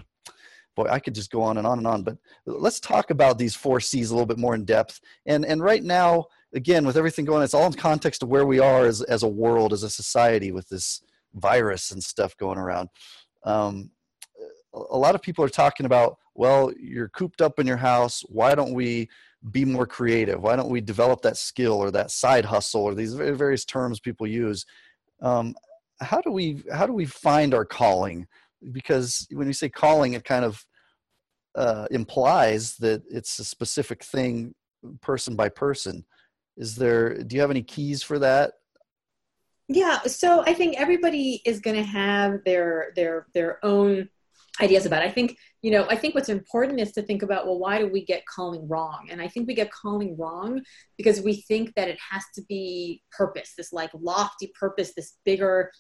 boy, 0.83 0.91
I 0.91 0.99
could 0.99 1.15
just 1.15 1.31
go 1.31 1.43
on 1.43 1.59
and 1.59 1.67
on 1.67 1.79
and 1.79 1.87
on. 1.87 2.03
But 2.03 2.17
let's 2.47 2.81
talk 2.81 3.11
about 3.11 3.39
these 3.39 3.55
four 3.55 3.81
C's 3.81 4.11
a 4.11 4.15
little 4.15 4.27
bit 4.27 4.39
more 4.39 4.55
in 4.55 4.65
depth. 4.65 5.01
And 5.27 5.45
and 5.45 5.63
right 5.63 5.83
now, 5.83 6.27
again, 6.55 6.87
with 6.87 6.97
everything 6.97 7.25
going, 7.25 7.43
it's 7.43 7.55
all 7.55 7.67
in 7.67 7.73
context 7.75 8.23
of 8.23 8.29
where 8.29 8.47
we 8.47 8.59
are 8.59 8.87
as 8.87 9.03
as 9.03 9.23
a 9.23 9.29
world, 9.29 9.73
as 9.73 9.83
a 9.83 9.91
society, 9.91 10.53
with 10.53 10.69
this 10.69 11.03
virus 11.35 11.91
and 11.91 12.03
stuff 12.03 12.37
going 12.37 12.59
around. 12.59 12.89
Um, 13.45 13.91
a 14.73 14.97
lot 14.97 15.15
of 15.15 15.23
people 15.23 15.45
are 15.45 15.49
talking 15.49 15.87
about, 15.87 16.19
well, 16.35 16.73
you're 16.79 17.09
cooped 17.09 17.41
up 17.41 17.59
in 17.59 17.67
your 17.67 17.77
house. 17.77 18.23
Why 18.29 18.55
don't 18.55 18.73
we 18.73 19.09
be 19.51 19.65
more 19.65 19.87
creative? 19.87 20.43
Why 20.43 20.55
don't 20.57 20.71
we 20.71 20.81
develop 20.81 21.23
that 21.23 21.37
skill 21.37 21.75
or 21.75 21.91
that 21.91 22.11
side 22.11 22.45
hustle 22.45 22.83
or 22.83 22.95
these 22.95 23.15
various 23.15 23.65
terms 23.65 24.01
people 24.01 24.27
use? 24.27 24.65
Um, 25.23 25.55
how 26.01 26.21
do 26.21 26.31
we 26.31 26.63
how 26.73 26.87
do 26.87 26.93
we 26.93 27.07
find 27.07 27.55
our 27.55 27.65
calling? 27.65 28.27
Because 28.73 29.27
when 29.33 29.47
you 29.47 29.53
say 29.53 29.69
calling, 29.69 30.15
it 30.15 30.25
kind 30.25 30.45
of 30.45 30.65
uh, 31.55 31.87
implies 31.91 32.77
that 32.77 33.03
it's 33.11 33.39
a 33.39 33.45
specific 33.45 34.05
thing 34.05 34.55
person 35.01 35.37
by 35.37 35.49
person. 35.49 36.05
Is 36.57 36.77
there 36.77 37.23
do 37.23 37.35
you 37.35 37.41
have 37.41 37.51
any 37.51 37.63
keys 37.63 38.03
for 38.03 38.19
that? 38.19 38.53
Yeah 39.69 40.01
so 40.03 40.43
i 40.47 40.53
think 40.53 40.75
everybody 40.79 41.41
is 41.47 41.61
going 41.61 41.77
to 41.77 41.85
have 41.85 42.41
their 42.45 42.93
their 42.97 43.27
their 43.35 43.65
own 43.65 44.09
ideas 44.61 44.85
about 44.85 45.03
it. 45.03 45.07
i 45.07 45.11
think 45.11 45.37
you 45.63 45.71
know 45.71 45.87
i 45.89 45.95
think 45.95 46.15
what's 46.15 46.29
important 46.29 46.81
is 46.81 46.91
to 46.93 47.03
think 47.03 47.23
about 47.23 47.47
well 47.47 47.59
why 47.59 47.79
do 47.79 47.87
we 47.87 48.05
get 48.05 48.27
calling 48.27 48.67
wrong? 48.69 49.07
And 49.11 49.23
i 49.23 49.29
think 49.29 49.47
we 49.47 49.55
get 49.55 49.71
calling 49.71 50.17
wrong 50.19 50.61
because 50.99 51.21
we 51.21 51.35
think 51.43 51.73
that 51.77 51.89
it 51.89 51.99
has 52.11 52.25
to 52.35 52.43
be 52.49 53.01
purpose 53.17 53.53
this 53.57 53.73
like 53.73 53.91
lofty 53.95 54.53
purpose 54.59 54.93
this 54.95 55.19
bigger 55.25 55.71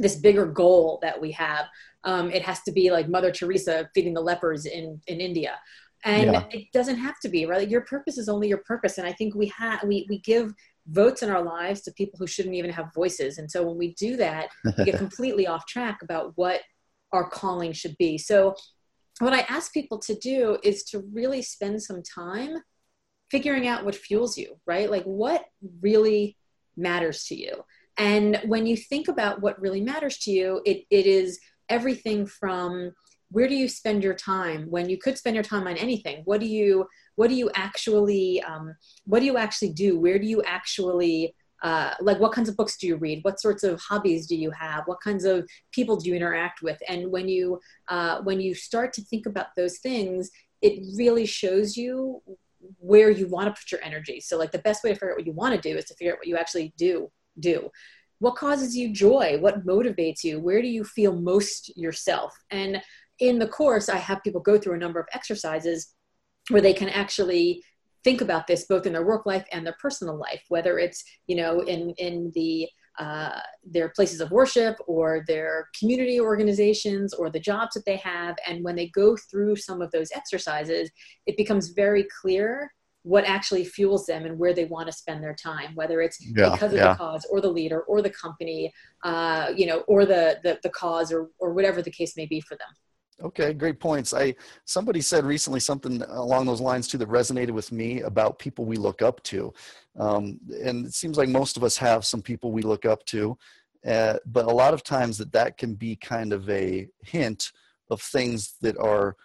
this 0.00 0.16
bigger 0.16 0.46
goal 0.46 0.98
that 1.02 1.20
we 1.20 1.30
have. 1.32 1.66
Um, 2.04 2.30
it 2.30 2.42
has 2.42 2.62
to 2.62 2.72
be 2.72 2.90
like 2.90 3.08
Mother 3.08 3.30
Teresa 3.30 3.88
feeding 3.94 4.14
the 4.14 4.20
lepers 4.20 4.66
in 4.66 5.00
in 5.06 5.20
India, 5.20 5.58
and 6.04 6.32
yeah. 6.32 6.44
it 6.50 6.72
doesn't 6.72 6.96
have 6.96 7.20
to 7.20 7.28
be 7.28 7.46
right. 7.46 7.68
Your 7.68 7.82
purpose 7.82 8.18
is 8.18 8.28
only 8.28 8.48
your 8.48 8.62
purpose, 8.66 8.98
and 8.98 9.06
I 9.06 9.12
think 9.12 9.34
we 9.34 9.52
have 9.56 9.82
we 9.84 10.06
we 10.08 10.18
give 10.20 10.52
votes 10.86 11.22
in 11.22 11.30
our 11.30 11.42
lives 11.42 11.82
to 11.82 11.92
people 11.92 12.18
who 12.18 12.26
shouldn't 12.26 12.54
even 12.54 12.70
have 12.70 12.94
voices, 12.94 13.38
and 13.38 13.50
so 13.50 13.62
when 13.62 13.76
we 13.76 13.94
do 13.94 14.16
that, 14.16 14.48
we 14.78 14.84
get 14.84 14.98
completely 14.98 15.46
off 15.46 15.66
track 15.66 16.00
about 16.02 16.32
what 16.36 16.62
our 17.12 17.28
calling 17.28 17.72
should 17.72 17.96
be. 17.98 18.16
So, 18.16 18.54
what 19.18 19.34
I 19.34 19.40
ask 19.40 19.72
people 19.74 19.98
to 19.98 20.14
do 20.14 20.58
is 20.62 20.84
to 20.84 21.04
really 21.12 21.42
spend 21.42 21.82
some 21.82 22.02
time 22.02 22.56
figuring 23.30 23.68
out 23.68 23.84
what 23.84 23.94
fuels 23.94 24.36
you, 24.36 24.56
right? 24.66 24.90
Like 24.90 25.04
what 25.04 25.44
really 25.80 26.36
matters 26.76 27.24
to 27.24 27.34
you 27.34 27.62
and 28.00 28.40
when 28.46 28.66
you 28.66 28.78
think 28.78 29.08
about 29.08 29.42
what 29.42 29.60
really 29.60 29.82
matters 29.82 30.16
to 30.20 30.30
you, 30.30 30.62
it, 30.64 30.84
it 30.88 31.04
is 31.04 31.38
everything 31.68 32.24
from 32.24 32.92
where 33.30 33.46
do 33.46 33.54
you 33.54 33.68
spend 33.68 34.02
your 34.02 34.14
time? 34.14 34.70
When 34.70 34.88
you 34.88 34.96
could 34.96 35.18
spend 35.18 35.36
your 35.36 35.44
time 35.44 35.68
on 35.68 35.76
anything? 35.76 36.22
What 36.24 36.40
do 36.40 36.46
you 36.46 36.86
what 37.16 37.28
do 37.28 37.34
you 37.34 37.50
actually 37.54 38.42
um, 38.42 38.74
what 39.04 39.20
do 39.20 39.26
you 39.26 39.36
actually 39.36 39.74
do? 39.74 40.00
Where 40.00 40.18
do 40.18 40.26
you 40.26 40.42
actually 40.44 41.34
uh, 41.62 41.92
like 42.00 42.18
what 42.18 42.32
kinds 42.32 42.48
of 42.48 42.56
books 42.56 42.78
do 42.78 42.86
you 42.86 42.96
read? 42.96 43.20
What 43.22 43.38
sorts 43.38 43.64
of 43.64 43.78
hobbies 43.80 44.26
do 44.26 44.34
you 44.34 44.50
have? 44.50 44.84
What 44.86 45.02
kinds 45.02 45.26
of 45.26 45.46
people 45.70 45.96
do 45.96 46.08
you 46.08 46.16
interact 46.16 46.62
with? 46.62 46.78
And 46.88 47.12
when 47.12 47.28
you 47.28 47.60
uh, 47.88 48.22
when 48.22 48.40
you 48.40 48.54
start 48.54 48.94
to 48.94 49.02
think 49.02 49.26
about 49.26 49.48
those 49.56 49.78
things 49.78 50.30
it 50.62 50.82
really 50.94 51.24
shows 51.24 51.74
you 51.74 52.20
where 52.78 53.10
you 53.10 53.26
want 53.26 53.46
to 53.46 53.58
put 53.58 53.72
your 53.72 53.82
energy. 53.82 54.20
So 54.20 54.36
like 54.36 54.52
the 54.52 54.58
best 54.58 54.84
way 54.84 54.90
to 54.90 54.94
figure 54.94 55.12
out 55.12 55.16
what 55.16 55.26
you 55.26 55.32
want 55.32 55.54
to 55.54 55.60
do 55.60 55.76
is 55.78 55.86
to 55.86 55.94
figure 55.94 56.12
out 56.12 56.18
what 56.18 56.26
you 56.26 56.36
actually 56.36 56.74
do 56.76 57.10
do? 57.38 57.70
What 58.18 58.36
causes 58.36 58.76
you 58.76 58.92
joy? 58.92 59.38
What 59.40 59.66
motivates 59.66 60.24
you? 60.24 60.40
Where 60.40 60.60
do 60.60 60.68
you 60.68 60.84
feel 60.84 61.18
most 61.18 61.76
yourself? 61.76 62.34
And 62.50 62.82
in 63.18 63.38
the 63.38 63.46
course 63.46 63.90
i 63.90 63.98
have 63.98 64.22
people 64.22 64.40
go 64.40 64.56
through 64.56 64.72
a 64.72 64.78
number 64.78 64.98
of 64.98 65.06
exercises 65.12 65.92
where 66.48 66.62
they 66.62 66.72
can 66.72 66.88
actually 66.88 67.62
think 68.04 68.20
about 68.20 68.46
this 68.46 68.66
both 68.66 68.86
in 68.86 68.92
their 68.92 69.06
work 69.06 69.26
life 69.26 69.44
and 69.52 69.66
their 69.66 69.76
personal 69.80 70.16
life, 70.16 70.42
whether 70.48 70.78
it's 70.78 71.04
you 71.26 71.36
know 71.36 71.60
in 71.60 71.90
in 71.98 72.32
the 72.34 72.68
uh, 72.98 73.40
their 73.64 73.88
places 73.90 74.20
of 74.20 74.30
worship 74.30 74.76
or 74.86 75.24
their 75.26 75.68
community 75.78 76.20
organizations 76.20 77.14
or 77.14 77.30
the 77.30 77.40
jobs 77.40 77.72
that 77.72 77.84
they 77.86 77.96
have. 77.96 78.36
And 78.46 78.62
when 78.62 78.76
they 78.76 78.88
go 78.88 79.16
through 79.30 79.56
some 79.56 79.80
of 79.80 79.90
those 79.90 80.10
exercises, 80.14 80.90
it 81.24 81.36
becomes 81.38 81.70
very 81.70 82.06
clear 82.20 82.70
what 83.02 83.24
actually 83.24 83.64
fuels 83.64 84.04
them 84.06 84.26
and 84.26 84.38
where 84.38 84.52
they 84.52 84.66
want 84.66 84.86
to 84.86 84.92
spend 84.92 85.22
their 85.22 85.34
time, 85.34 85.74
whether 85.74 86.00
it's 86.02 86.18
yeah, 86.20 86.50
because 86.50 86.72
of 86.72 86.78
yeah. 86.78 86.92
the 86.92 86.94
cause 86.96 87.26
or 87.30 87.40
the 87.40 87.48
leader 87.48 87.80
or 87.82 88.02
the 88.02 88.10
company, 88.10 88.72
uh, 89.04 89.52
you 89.56 89.66
know, 89.66 89.80
or 89.88 90.04
the, 90.04 90.38
the, 90.44 90.58
the 90.62 90.70
cause 90.70 91.12
or, 91.12 91.30
or 91.38 91.54
whatever 91.54 91.80
the 91.80 91.90
case 91.90 92.16
may 92.16 92.26
be 92.26 92.40
for 92.40 92.56
them. 92.56 92.68
Okay, 93.22 93.52
great 93.52 93.78
points. 93.78 94.14
I 94.14 94.34
somebody 94.64 95.02
said 95.02 95.26
recently 95.26 95.60
something 95.60 96.00
along 96.08 96.46
those 96.46 96.60
lines 96.60 96.88
too 96.88 96.96
that 96.98 97.08
resonated 97.08 97.50
with 97.50 97.70
me 97.70 98.00
about 98.00 98.38
people 98.38 98.64
we 98.64 98.76
look 98.76 99.02
up 99.02 99.22
to, 99.24 99.52
um, 99.98 100.40
and 100.64 100.86
it 100.86 100.94
seems 100.94 101.18
like 101.18 101.28
most 101.28 101.58
of 101.58 101.64
us 101.64 101.76
have 101.76 102.06
some 102.06 102.22
people 102.22 102.50
we 102.50 102.62
look 102.62 102.86
up 102.86 103.04
to, 103.06 103.36
uh, 103.86 104.14
but 104.24 104.46
a 104.46 104.50
lot 104.50 104.72
of 104.72 104.82
times 104.82 105.18
that 105.18 105.32
that 105.32 105.58
can 105.58 105.74
be 105.74 105.96
kind 105.96 106.32
of 106.32 106.48
a 106.48 106.88
hint 107.02 107.52
of 107.90 108.00
things 108.00 108.54
that 108.62 108.78
are 108.78 109.16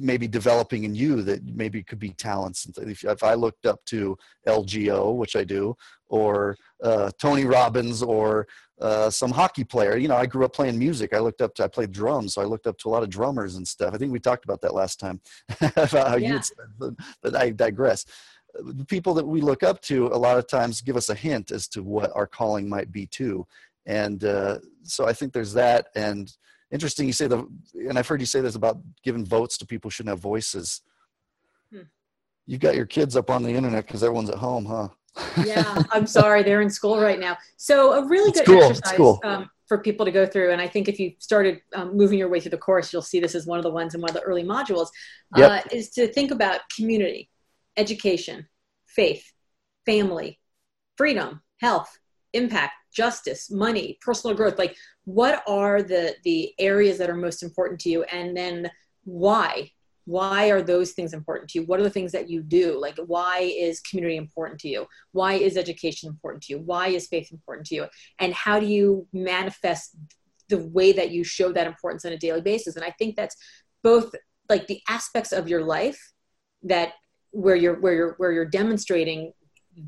maybe 0.00 0.28
developing 0.28 0.84
in 0.84 0.94
you 0.94 1.22
that 1.22 1.44
maybe 1.44 1.82
could 1.82 1.98
be 1.98 2.10
talents. 2.10 2.66
If, 2.78 3.04
if 3.04 3.22
I 3.22 3.34
looked 3.34 3.66
up 3.66 3.84
to 3.86 4.16
LGO, 4.46 5.16
which 5.16 5.36
I 5.36 5.44
do, 5.44 5.76
or 6.08 6.56
uh, 6.82 7.10
Tony 7.18 7.44
Robbins, 7.44 8.02
or 8.02 8.46
uh, 8.80 9.10
some 9.10 9.30
hockey 9.30 9.64
player. 9.64 9.96
You 9.96 10.08
know, 10.08 10.16
I 10.16 10.26
grew 10.26 10.44
up 10.44 10.52
playing 10.52 10.78
music. 10.78 11.12
I 11.12 11.18
looked 11.18 11.40
up 11.40 11.54
to, 11.56 11.64
I 11.64 11.68
played 11.68 11.92
drums, 11.92 12.34
so 12.34 12.42
I 12.42 12.44
looked 12.44 12.66
up 12.66 12.78
to 12.78 12.88
a 12.88 12.90
lot 12.90 13.02
of 13.02 13.10
drummers 13.10 13.56
and 13.56 13.66
stuff. 13.66 13.92
I 13.92 13.98
think 13.98 14.12
we 14.12 14.20
talked 14.20 14.44
about 14.44 14.60
that 14.60 14.74
last 14.74 15.00
time 15.00 15.20
about 15.60 15.90
how 15.90 16.16
yeah. 16.16 16.34
you 16.34 16.40
but, 16.78 16.94
but 17.22 17.36
I 17.36 17.50
digress. 17.50 18.04
The 18.54 18.84
people 18.84 19.14
that 19.14 19.26
we 19.26 19.40
look 19.40 19.62
up 19.62 19.80
to 19.82 20.06
a 20.06 20.16
lot 20.16 20.38
of 20.38 20.46
times 20.46 20.80
give 20.80 20.96
us 20.96 21.08
a 21.08 21.14
hint 21.14 21.50
as 21.50 21.68
to 21.68 21.82
what 21.82 22.12
our 22.14 22.26
calling 22.26 22.68
might 22.68 22.92
be 22.92 23.06
too. 23.06 23.46
And 23.86 24.22
uh, 24.24 24.58
so 24.84 25.06
I 25.06 25.12
think 25.12 25.32
there's 25.32 25.54
that. 25.54 25.88
And 25.94 26.32
interesting, 26.70 27.06
you 27.06 27.12
say 27.12 27.26
the, 27.26 27.46
and 27.74 27.98
I've 27.98 28.08
heard 28.08 28.20
you 28.20 28.26
say 28.26 28.40
this 28.40 28.54
about 28.54 28.78
giving 29.02 29.24
votes 29.24 29.58
to 29.58 29.66
people 29.66 29.88
who 29.88 29.92
shouldn't 29.92 30.12
have 30.12 30.20
voices. 30.20 30.82
Hmm. 31.72 31.82
You've 32.46 32.60
got 32.60 32.76
your 32.76 32.86
kids 32.86 33.16
up 33.16 33.30
on 33.30 33.42
the 33.42 33.50
internet 33.50 33.86
because 33.86 34.02
everyone's 34.02 34.30
at 34.30 34.38
home, 34.38 34.64
huh? 34.64 34.88
yeah, 35.44 35.82
I'm 35.92 36.06
sorry, 36.06 36.42
they're 36.42 36.60
in 36.60 36.70
school 36.70 37.00
right 37.00 37.18
now. 37.18 37.36
So 37.56 37.92
a 37.92 38.06
really 38.06 38.32
good 38.32 38.46
cool. 38.46 38.62
exercise 38.62 38.96
cool. 38.96 39.20
um, 39.24 39.50
for 39.66 39.78
people 39.78 40.06
to 40.06 40.12
go 40.12 40.26
through, 40.26 40.52
and 40.52 40.60
I 40.60 40.68
think 40.68 40.88
if 40.88 40.98
you 40.98 41.12
started 41.18 41.60
um, 41.74 41.96
moving 41.96 42.18
your 42.18 42.28
way 42.28 42.40
through 42.40 42.50
the 42.50 42.58
course, 42.58 42.92
you'll 42.92 43.02
see 43.02 43.20
this 43.20 43.34
as 43.34 43.46
one 43.46 43.58
of 43.58 43.64
the 43.64 43.70
ones 43.70 43.94
in 43.94 44.00
one 44.00 44.10
of 44.10 44.14
the 44.14 44.22
early 44.22 44.44
modules. 44.44 44.88
Yep. 45.36 45.50
Uh, 45.50 45.68
is 45.72 45.90
to 45.90 46.06
think 46.08 46.30
about 46.30 46.60
community, 46.74 47.28
education, 47.76 48.46
faith, 48.86 49.32
family, 49.84 50.38
freedom, 50.96 51.42
health, 51.60 51.98
impact, 52.32 52.74
justice, 52.92 53.50
money, 53.50 53.98
personal 54.00 54.36
growth. 54.36 54.58
Like, 54.58 54.76
what 55.04 55.42
are 55.46 55.82
the 55.82 56.14
the 56.24 56.52
areas 56.58 56.98
that 56.98 57.10
are 57.10 57.16
most 57.16 57.42
important 57.42 57.80
to 57.80 57.90
you, 57.90 58.02
and 58.04 58.36
then 58.36 58.70
why? 59.04 59.70
why 60.08 60.48
are 60.48 60.62
those 60.62 60.92
things 60.92 61.12
important 61.12 61.50
to 61.50 61.58
you? 61.58 61.66
What 61.66 61.80
are 61.80 61.82
the 61.82 61.90
things 61.90 62.12
that 62.12 62.30
you 62.30 62.40
do? 62.42 62.80
Like 62.80 62.96
why 62.96 63.40
is 63.40 63.80
community 63.80 64.16
important 64.16 64.58
to 64.60 64.68
you? 64.68 64.86
Why 65.12 65.34
is 65.34 65.58
education 65.58 66.08
important 66.08 66.44
to 66.44 66.54
you? 66.54 66.60
Why 66.60 66.88
is 66.88 67.08
faith 67.08 67.30
important 67.30 67.66
to 67.66 67.74
you? 67.74 67.86
And 68.18 68.32
how 68.32 68.58
do 68.58 68.64
you 68.64 69.06
manifest 69.12 69.94
the 70.48 70.66
way 70.68 70.92
that 70.92 71.10
you 71.10 71.24
show 71.24 71.52
that 71.52 71.66
importance 71.66 72.06
on 72.06 72.12
a 72.12 72.16
daily 72.16 72.40
basis? 72.40 72.74
And 72.74 72.86
i 72.86 72.90
think 72.98 73.16
that's 73.16 73.36
both 73.82 74.14
like 74.48 74.66
the 74.66 74.80
aspects 74.88 75.32
of 75.32 75.46
your 75.46 75.62
life 75.62 76.00
that 76.62 76.94
where 77.32 77.56
you're 77.56 77.78
where 77.78 77.92
you're 77.92 78.14
where 78.16 78.32
you're 78.32 78.46
demonstrating 78.46 79.32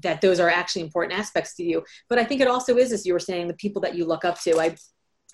that 0.02 0.20
those 0.20 0.40
are 0.40 0.48
actually 0.48 0.82
important 0.82 1.18
aspects 1.18 1.54
to 1.54 1.62
you 1.62 1.82
but 2.08 2.18
i 2.18 2.24
think 2.24 2.40
it 2.40 2.48
also 2.48 2.76
is 2.76 2.92
as 2.92 3.04
you 3.04 3.12
were 3.12 3.18
saying 3.18 3.48
the 3.48 3.54
people 3.54 3.82
that 3.82 3.94
you 3.94 4.04
look 4.04 4.24
up 4.24 4.40
to 4.40 4.58
i 4.60 4.74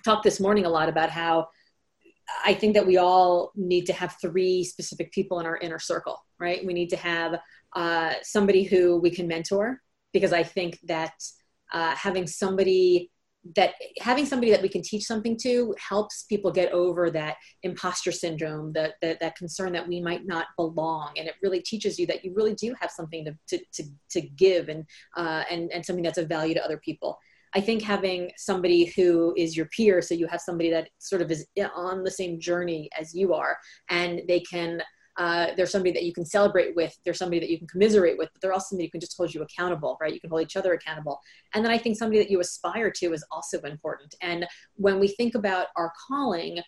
talked 0.04 0.24
this 0.24 0.40
morning 0.40 0.64
a 0.64 0.68
lot 0.68 0.88
about 0.88 1.11
how 1.11 1.46
I 2.44 2.54
think 2.54 2.74
that 2.74 2.86
we 2.86 2.96
all 2.96 3.52
need 3.54 3.86
to 3.86 3.92
have 3.92 4.16
three 4.20 4.64
specific 4.64 5.12
people 5.12 5.40
in 5.40 5.46
our 5.46 5.57
inner 5.59 5.78
circle, 5.78 6.18
right? 6.38 6.64
We 6.64 6.74
need 6.74 6.90
to 6.90 6.96
have 6.96 7.38
uh, 7.74 8.14
somebody 8.22 8.64
who 8.64 8.98
we 8.98 9.11
can 9.11 9.28
mentor 9.28 9.80
because 10.12 10.32
I 10.32 10.42
think 10.42 10.78
that 10.84 11.12
uh, 11.72 11.94
having 11.94 12.26
somebody 12.26 13.11
that 13.55 13.74
having 14.01 14.26
somebody 14.26 14.51
that 14.51 14.62
we 14.62 14.68
can 14.68 14.82
teach 14.82 15.05
something 15.05 15.36
to 15.42 15.74
helps 15.78 16.24
people 16.24 16.51
get 16.51 16.72
over 16.72 17.11
that 17.11 17.36
imposter 17.62 18.11
syndrome, 18.11 18.72
that, 18.72 18.94
that, 19.03 19.20
that 19.20 19.36
concern 19.36 19.72
that 19.72 19.86
we 19.86 20.01
might 20.01 20.26
not 20.26 20.47
belong. 20.57 21.12
And 21.16 21.28
it 21.28 21.34
really 21.42 21.61
teaches 21.61 21.99
you 21.99 22.07
that 22.07 22.24
you 22.24 22.32
really 22.34 22.55
do 22.55 22.74
have 22.80 22.90
something 22.90 23.24
to, 23.24 23.36
to, 23.49 23.64
to, 23.74 23.84
to 24.11 24.20
give 24.20 24.68
and, 24.68 24.84
uh, 25.16 25.44
and, 25.51 25.70
and 25.72 25.84
something 25.84 26.03
that's 26.03 26.18
of 26.18 26.28
value 26.28 26.55
to 26.55 26.64
other 26.64 26.78
people. 26.78 27.18
I 27.55 27.61
think 27.61 27.82
having 27.82 28.32
somebody 28.36 28.86
who 28.97 29.32
is 29.36 29.57
your 29.57 29.66
peer, 29.66 30.03
so 30.03 30.14
you 30.14 30.26
have 30.26 30.40
somebody 30.40 30.70
that 30.70 30.88
sort 30.99 31.22
of 31.22 31.30
is 31.30 31.47
on 31.74 32.03
the 32.03 32.11
same 32.11 32.38
journey 32.40 32.90
as 32.99 33.14
you 33.14 33.32
are, 33.34 33.57
and 33.88 34.22
they 34.28 34.40
can. 34.40 34.82
Uh, 35.18 35.48
there's 35.56 35.70
somebody 35.70 35.92
that 35.92 36.04
you 36.04 36.12
can 36.12 36.24
celebrate 36.24 36.76
with. 36.76 36.96
There's 37.04 37.18
somebody 37.18 37.40
that 37.40 37.50
you 37.50 37.58
can 37.58 37.66
commiserate 37.66 38.18
with, 38.18 38.28
but 38.32 38.40
they're 38.40 38.52
also 38.52 38.70
somebody 38.70 38.86
who 38.86 38.92
can 38.92 39.00
just 39.00 39.16
hold 39.16 39.32
you 39.32 39.42
accountable, 39.42 39.96
right? 40.00 40.12
You 40.12 40.20
can 40.20 40.30
hold 40.30 40.42
each 40.42 40.56
other 40.56 40.74
accountable. 40.74 41.20
And 41.54 41.64
then 41.64 41.72
I 41.72 41.78
think 41.78 41.96
somebody 41.96 42.18
that 42.18 42.30
you 42.30 42.40
aspire 42.40 42.90
to 42.90 43.12
is 43.12 43.24
also 43.30 43.60
important. 43.60 44.14
And 44.20 44.46
when 44.74 44.98
we 44.98 45.08
think 45.08 45.34
about 45.34 45.68
our 45.76 45.92
calling, 46.08 46.60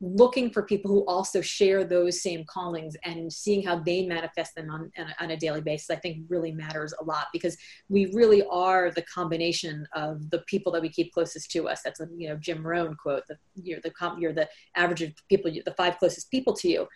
looking 0.00 0.50
for 0.50 0.62
people 0.62 0.90
who 0.90 1.04
also 1.06 1.40
share 1.40 1.84
those 1.84 2.22
same 2.22 2.44
callings 2.44 2.96
and 3.04 3.32
seeing 3.32 3.64
how 3.64 3.78
they 3.78 4.04
manifest 4.04 4.54
them 4.54 4.70
on, 4.70 4.90
on, 5.20 5.30
a, 5.30 5.36
daily 5.36 5.60
basis 5.60 5.90
i 5.90 5.96
think 5.96 6.24
really 6.28 6.52
matters 6.52 6.92
a 7.00 7.04
lot 7.04 7.26
because 7.32 7.56
we 7.88 8.06
really 8.12 8.42
are 8.50 8.90
the 8.90 9.02
combination 9.02 9.86
of 9.94 10.30
the 10.30 10.40
people 10.46 10.70
that 10.70 10.82
we 10.82 10.88
keep 10.88 11.12
closest 11.12 11.50
to 11.50 11.68
us 11.68 11.80
that's 11.82 12.00
a 12.00 12.08
you 12.16 12.28
know 12.28 12.36
jim 12.36 12.66
rohn 12.66 12.94
quote 12.96 13.22
the, 13.28 13.36
you're 13.54 13.80
the 13.80 13.92
you're 14.18 14.32
the 14.32 14.48
average 14.76 15.02
of 15.02 15.12
people 15.28 15.50
the 15.50 15.74
five 15.76 15.98
closest 15.98 16.30
people 16.30 16.54
to 16.54 16.68
you 16.68 16.86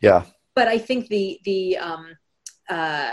yeah 0.00 0.24
but 0.54 0.68
i 0.68 0.78
think 0.78 1.08
the 1.08 1.38
the 1.44 1.76
um 1.78 2.06
uh 2.68 3.12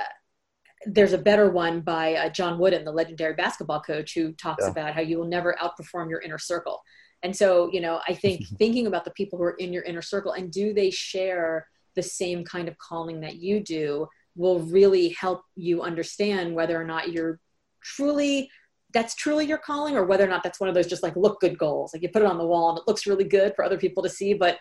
there's 0.86 1.14
a 1.14 1.18
better 1.18 1.52
one 1.52 1.82
by 1.82 2.16
uh, 2.16 2.30
John 2.30 2.58
Wooden, 2.58 2.84
the 2.84 2.92
legendary 2.92 3.36
basketball 3.36 3.82
coach, 3.82 4.16
who 4.16 4.32
talks 4.34 4.64
yeah. 4.64 4.72
about 4.72 4.96
how 4.96 5.02
you 5.02 5.20
will 5.20 5.28
never 5.28 5.56
outperform 5.62 6.10
your 6.10 6.22
inner 6.22 6.40
circle. 6.40 6.82
And 7.24 7.36
so, 7.36 7.70
you 7.72 7.82
know, 7.82 8.00
I 8.08 8.14
think 8.14 8.48
thinking 8.58 8.88
about 8.88 9.06
the 9.06 9.12
people 9.12 9.38
who 9.38 9.46
are 9.46 9.58
in 9.58 9.72
your 9.72 9.84
inner 9.84 10.02
circle 10.02 10.32
and 10.32 10.52
do 10.52 10.74
they 10.74 10.90
share 10.90 11.68
the 11.96 12.02
same 12.02 12.44
kind 12.44 12.68
of 12.68 12.78
calling 12.78 13.22
that 13.22 13.36
you 13.36 13.60
do 13.60 14.08
will 14.36 14.60
really 14.60 15.10
help 15.10 15.44
you 15.56 15.82
understand 15.82 16.56
whether 16.56 16.80
or 16.80 16.86
not 16.86 17.12
you're 17.12 17.40
truly 17.84 18.50
that's 18.94 19.16
truly 19.16 19.46
your 19.46 19.58
calling 19.58 19.96
or 19.96 20.06
whether 20.06 20.24
or 20.24 20.28
not 20.28 20.44
that's 20.44 20.60
one 20.60 20.70
of 20.70 20.76
those 20.76 20.88
just 20.88 21.04
like 21.04 21.16
look 21.16 21.40
good 21.42 21.58
goals 21.58 21.94
like 21.94 22.02
you 22.02 22.10
put 22.10 22.22
it 22.22 22.28
on 22.28 22.38
the 22.38 22.46
wall 22.46 22.70
and 22.70 22.78
it 22.78 22.84
looks 22.88 23.08
really 23.08 23.24
good 23.24 23.54
for 23.56 23.66
other 23.66 23.78
people 23.78 24.04
to 24.04 24.10
see 24.10 24.34
but 24.34 24.58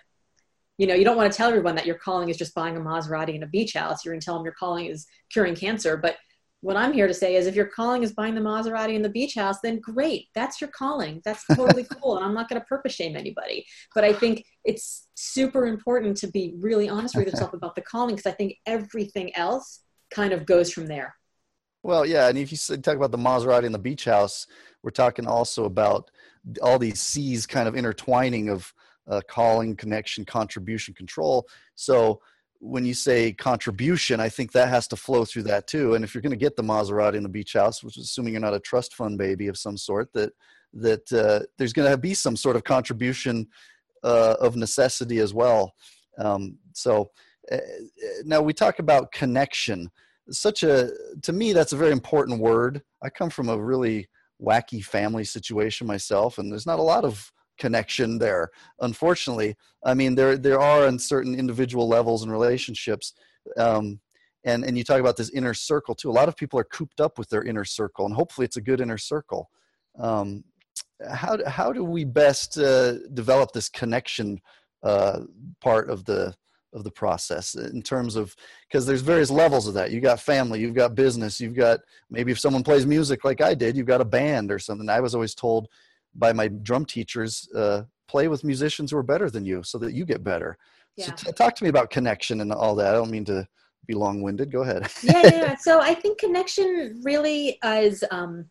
you 0.80 0.86
know 0.86 0.94
you 0.94 1.04
don't 1.04 1.16
want 1.16 1.30
to 1.30 1.36
tell 1.36 1.50
everyone 1.50 1.74
that 1.74 1.86
your 1.86 1.96
calling 1.96 2.30
is 2.30 2.36
just 2.36 2.54
buying 2.54 2.76
a 2.76 2.80
maserati 2.80 3.34
and 3.34 3.44
a 3.44 3.48
beach 3.48 3.74
house 3.74 4.04
you're 4.04 4.14
going 4.14 4.20
to 4.20 4.24
tell 4.24 4.36
them 4.36 4.44
your 4.44 4.54
calling 4.58 4.86
is 4.86 5.06
curing 5.30 5.54
cancer 5.54 5.96
but 5.96 6.16
what 6.62 6.76
I'm 6.76 6.92
here 6.92 7.06
to 7.06 7.14
say 7.14 7.36
is 7.36 7.46
if 7.46 7.54
your 7.54 7.66
calling 7.66 8.02
is 8.02 8.12
buying 8.12 8.34
the 8.34 8.40
Maserati 8.40 8.94
and 8.94 9.04
the 9.04 9.08
beach 9.08 9.34
house, 9.34 9.60
then 9.62 9.80
great. 9.80 10.28
That's 10.34 10.60
your 10.60 10.68
calling. 10.68 11.22
That's 11.24 11.44
totally 11.54 11.84
cool. 12.02 12.16
And 12.16 12.24
I'm 12.24 12.34
not 12.34 12.48
going 12.48 12.60
to 12.60 12.66
purpose 12.66 12.94
shame 12.94 13.16
anybody. 13.16 13.64
But 13.94 14.04
I 14.04 14.12
think 14.12 14.44
it's 14.64 15.08
super 15.14 15.66
important 15.66 16.18
to 16.18 16.26
be 16.26 16.54
really 16.58 16.88
honest 16.88 17.16
with 17.16 17.26
yourself 17.26 17.52
about 17.54 17.76
the 17.76 17.80
calling 17.80 18.14
because 18.14 18.30
I 18.30 18.34
think 18.34 18.56
everything 18.66 19.34
else 19.36 19.80
kind 20.10 20.32
of 20.32 20.44
goes 20.44 20.70
from 20.70 20.86
there. 20.86 21.14
Well, 21.82 22.04
yeah. 22.04 22.28
And 22.28 22.36
if 22.36 22.52
you 22.52 22.76
talk 22.76 22.96
about 22.96 23.10
the 23.10 23.18
Maserati 23.18 23.64
and 23.64 23.74
the 23.74 23.78
beach 23.78 24.04
house, 24.04 24.46
we're 24.82 24.90
talking 24.90 25.26
also 25.26 25.64
about 25.64 26.10
all 26.62 26.78
these 26.78 27.00
C's 27.00 27.46
kind 27.46 27.68
of 27.68 27.74
intertwining 27.74 28.50
of 28.50 28.74
uh, 29.08 29.20
calling, 29.28 29.76
connection, 29.76 30.24
contribution, 30.24 30.94
control. 30.94 31.46
So, 31.74 32.20
when 32.60 32.84
you 32.84 32.92
say 32.92 33.32
contribution, 33.32 34.20
I 34.20 34.28
think 34.28 34.52
that 34.52 34.68
has 34.68 34.86
to 34.88 34.96
flow 34.96 35.24
through 35.24 35.44
that 35.44 35.66
too. 35.66 35.94
And 35.94 36.04
if 36.04 36.14
you're 36.14 36.20
going 36.20 36.30
to 36.30 36.36
get 36.36 36.56
the 36.56 36.62
Maserati 36.62 37.14
in 37.14 37.22
the 37.22 37.28
beach 37.28 37.54
house, 37.54 37.82
which 37.82 37.96
is 37.96 38.04
assuming 38.04 38.34
you're 38.34 38.42
not 38.42 38.54
a 38.54 38.60
trust 38.60 38.94
fund 38.94 39.16
baby 39.16 39.48
of 39.48 39.56
some 39.56 39.78
sort, 39.78 40.12
that 40.12 40.32
that 40.74 41.12
uh, 41.12 41.44
there's 41.58 41.72
going 41.72 41.90
to 41.90 41.96
be 41.96 42.14
some 42.14 42.36
sort 42.36 42.56
of 42.56 42.64
contribution 42.64 43.48
uh, 44.04 44.36
of 44.40 44.56
necessity 44.56 45.18
as 45.18 45.34
well. 45.34 45.74
Um, 46.18 46.58
so 46.72 47.10
uh, 47.50 47.58
now 48.24 48.40
we 48.40 48.52
talk 48.52 48.78
about 48.78 49.12
connection. 49.12 49.90
Such 50.30 50.62
a 50.62 50.90
to 51.22 51.32
me 51.32 51.52
that's 51.52 51.72
a 51.72 51.76
very 51.76 51.92
important 51.92 52.40
word. 52.40 52.82
I 53.02 53.10
come 53.10 53.30
from 53.30 53.48
a 53.48 53.58
really 53.58 54.08
wacky 54.40 54.84
family 54.84 55.24
situation 55.24 55.86
myself, 55.86 56.38
and 56.38 56.52
there's 56.52 56.66
not 56.66 56.78
a 56.78 56.82
lot 56.82 57.04
of 57.04 57.32
connection 57.60 58.18
there. 58.18 58.50
Unfortunately, 58.80 59.54
I 59.84 59.94
mean 59.94 60.16
there 60.16 60.36
there 60.36 60.60
are 60.60 60.86
on 60.86 60.98
certain 60.98 61.34
individual 61.34 61.86
levels 61.86 62.22
and 62.24 62.32
relationships. 62.32 63.12
Um, 63.56 64.00
and 64.44 64.64
and 64.64 64.76
you 64.76 64.84
talk 64.84 65.00
about 65.00 65.16
this 65.16 65.30
inner 65.30 65.54
circle 65.54 65.94
too. 65.94 66.10
A 66.10 66.18
lot 66.20 66.28
of 66.28 66.36
people 66.36 66.58
are 66.58 66.64
cooped 66.64 67.00
up 67.00 67.18
with 67.18 67.28
their 67.28 67.44
inner 67.44 67.64
circle, 67.64 68.06
and 68.06 68.14
hopefully 68.14 68.46
it's 68.46 68.56
a 68.56 68.62
good 68.62 68.80
inner 68.80 68.98
circle. 68.98 69.50
Um, 69.98 70.44
how 71.08 71.38
how 71.46 71.72
do 71.72 71.84
we 71.84 72.04
best 72.04 72.58
uh, 72.58 73.06
develop 73.14 73.52
this 73.52 73.68
connection 73.68 74.40
uh, 74.82 75.20
part 75.60 75.90
of 75.90 76.04
the 76.04 76.34
of 76.72 76.84
the 76.84 76.90
process 76.90 77.56
in 77.56 77.82
terms 77.82 78.14
of 78.14 78.34
because 78.68 78.86
there's 78.86 79.00
various 79.00 79.30
levels 79.30 79.66
of 79.66 79.74
that 79.74 79.90
you 79.90 80.00
got 80.00 80.20
family 80.20 80.60
you've 80.60 80.74
got 80.74 80.94
business 80.94 81.40
you've 81.40 81.56
got 81.56 81.80
maybe 82.10 82.30
if 82.30 82.38
someone 82.38 82.62
plays 82.62 82.86
music 82.86 83.24
like 83.24 83.40
i 83.40 83.54
did 83.54 83.76
you've 83.76 83.88
got 83.88 84.00
a 84.00 84.04
band 84.04 84.52
or 84.52 84.58
something 84.60 84.88
i 84.88 85.00
was 85.00 85.12
always 85.12 85.34
told 85.34 85.66
by 86.14 86.32
my 86.32 86.48
drum 86.48 86.84
teachers 86.84 87.48
uh, 87.54 87.82
play 88.08 88.28
with 88.28 88.44
musicians 88.44 88.90
who 88.90 88.96
are 88.96 89.02
better 89.02 89.30
than 89.30 89.44
you 89.44 89.62
so 89.62 89.78
that 89.78 89.92
you 89.92 90.04
get 90.04 90.24
better. 90.24 90.58
Yeah. 90.96 91.14
so 91.14 91.30
t- 91.30 91.32
talk 91.32 91.54
to 91.56 91.64
me 91.64 91.70
about 91.70 91.90
connection 91.90 92.40
and 92.40 92.52
all 92.52 92.74
that. 92.76 92.88
I 92.88 92.92
don't 92.92 93.10
mean 93.10 93.24
to 93.26 93.46
be 93.86 93.94
long-winded. 93.94 94.52
Go 94.52 94.62
ahead. 94.62 94.86
Yeah 95.02 95.22
yeah. 95.24 95.56
So 95.56 95.80
i 95.80 95.94
think 95.94 96.18
connection 96.18 97.00
really 97.04 97.58
is 97.64 98.04
um 98.10 98.46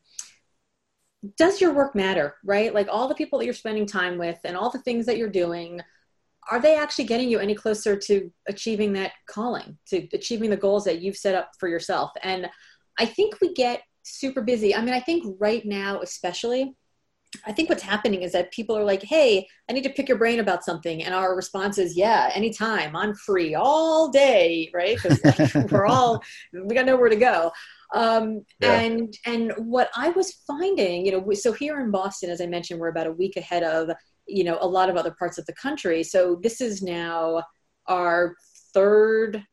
does 1.37 1.59
your 1.59 1.73
work 1.73 1.95
matter 1.95 2.35
right? 2.45 2.73
Like 2.73 2.87
all 2.89 3.07
the 3.07 3.15
people 3.15 3.39
that 3.39 3.45
you're 3.45 3.53
spending 3.53 3.85
time 3.85 4.17
with 4.17 4.39
and 4.45 4.55
all 4.55 4.69
the 4.69 4.81
things 4.81 5.05
that 5.05 5.17
you're 5.17 5.29
doing 5.29 5.81
are 6.49 6.59
they 6.59 6.75
actually 6.75 7.05
getting 7.05 7.29
you 7.29 7.39
any 7.39 7.53
closer 7.53 7.95
to 7.95 8.31
achieving 8.47 8.93
that 8.93 9.11
calling 9.27 9.77
to 9.89 10.07
achieving 10.13 10.49
the 10.49 10.57
goals 10.57 10.83
that 10.85 11.01
you've 11.01 11.17
set 11.17 11.35
up 11.35 11.51
for 11.59 11.67
yourself? 11.69 12.11
And 12.23 12.49
i 12.97 13.05
think 13.05 13.39
we 13.41 13.53
get 13.53 13.81
super 14.03 14.41
busy. 14.41 14.75
I 14.75 14.81
mean 14.81 14.93
i 14.93 14.99
think 14.99 15.35
right 15.39 15.65
now 15.65 16.01
especially 16.01 16.75
I 17.45 17.51
think 17.51 17.69
what's 17.69 17.83
happening 17.83 18.23
is 18.23 18.31
that 18.31 18.51
people 18.51 18.75
are 18.75 18.83
like, 18.83 19.03
hey, 19.03 19.47
I 19.69 19.73
need 19.73 19.83
to 19.83 19.91
pick 19.91 20.09
your 20.09 20.17
brain 20.17 20.39
about 20.39 20.65
something. 20.65 21.03
And 21.03 21.13
our 21.13 21.35
response 21.35 21.77
is, 21.77 21.95
yeah, 21.95 22.31
anytime. 22.33 22.95
I'm 22.95 23.13
free 23.13 23.53
all 23.53 24.09
day, 24.09 24.71
right? 24.73 24.97
Because 25.01 25.53
we're 25.71 25.85
all, 25.85 26.23
we 26.53 26.73
got 26.73 26.87
nowhere 26.87 27.09
to 27.09 27.15
go. 27.15 27.51
Um, 27.93 28.45
yeah. 28.59 28.79
And 28.81 29.17
and 29.25 29.53
what 29.57 29.89
I 29.95 30.09
was 30.09 30.43
finding, 30.47 31.05
you 31.05 31.11
know, 31.11 31.33
so 31.33 31.51
here 31.51 31.79
in 31.79 31.91
Boston, 31.91 32.29
as 32.29 32.41
I 32.41 32.45
mentioned, 32.45 32.79
we're 32.79 32.89
about 32.89 33.07
a 33.07 33.11
week 33.11 33.35
ahead 33.35 33.63
of, 33.63 33.89
you 34.27 34.43
know, 34.43 34.57
a 34.61 34.67
lot 34.67 34.89
of 34.89 34.97
other 34.97 35.15
parts 35.17 35.37
of 35.37 35.45
the 35.45 35.53
country. 35.53 36.03
So 36.03 36.39
this 36.41 36.61
is 36.61 36.81
now 36.81 37.43
our 37.87 38.35
third 38.73 39.43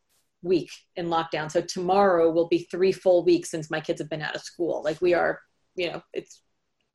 week 0.42 0.70
in 0.96 1.08
lockdown. 1.08 1.50
So 1.50 1.60
tomorrow 1.62 2.30
will 2.30 2.48
be 2.48 2.66
three 2.70 2.92
full 2.92 3.24
weeks 3.24 3.50
since 3.50 3.70
my 3.70 3.80
kids 3.80 4.00
have 4.00 4.10
been 4.10 4.22
out 4.22 4.36
of 4.36 4.42
school. 4.42 4.82
Like 4.82 5.00
we 5.00 5.14
are, 5.14 5.40
you 5.74 5.92
know, 5.92 6.02
it's 6.12 6.42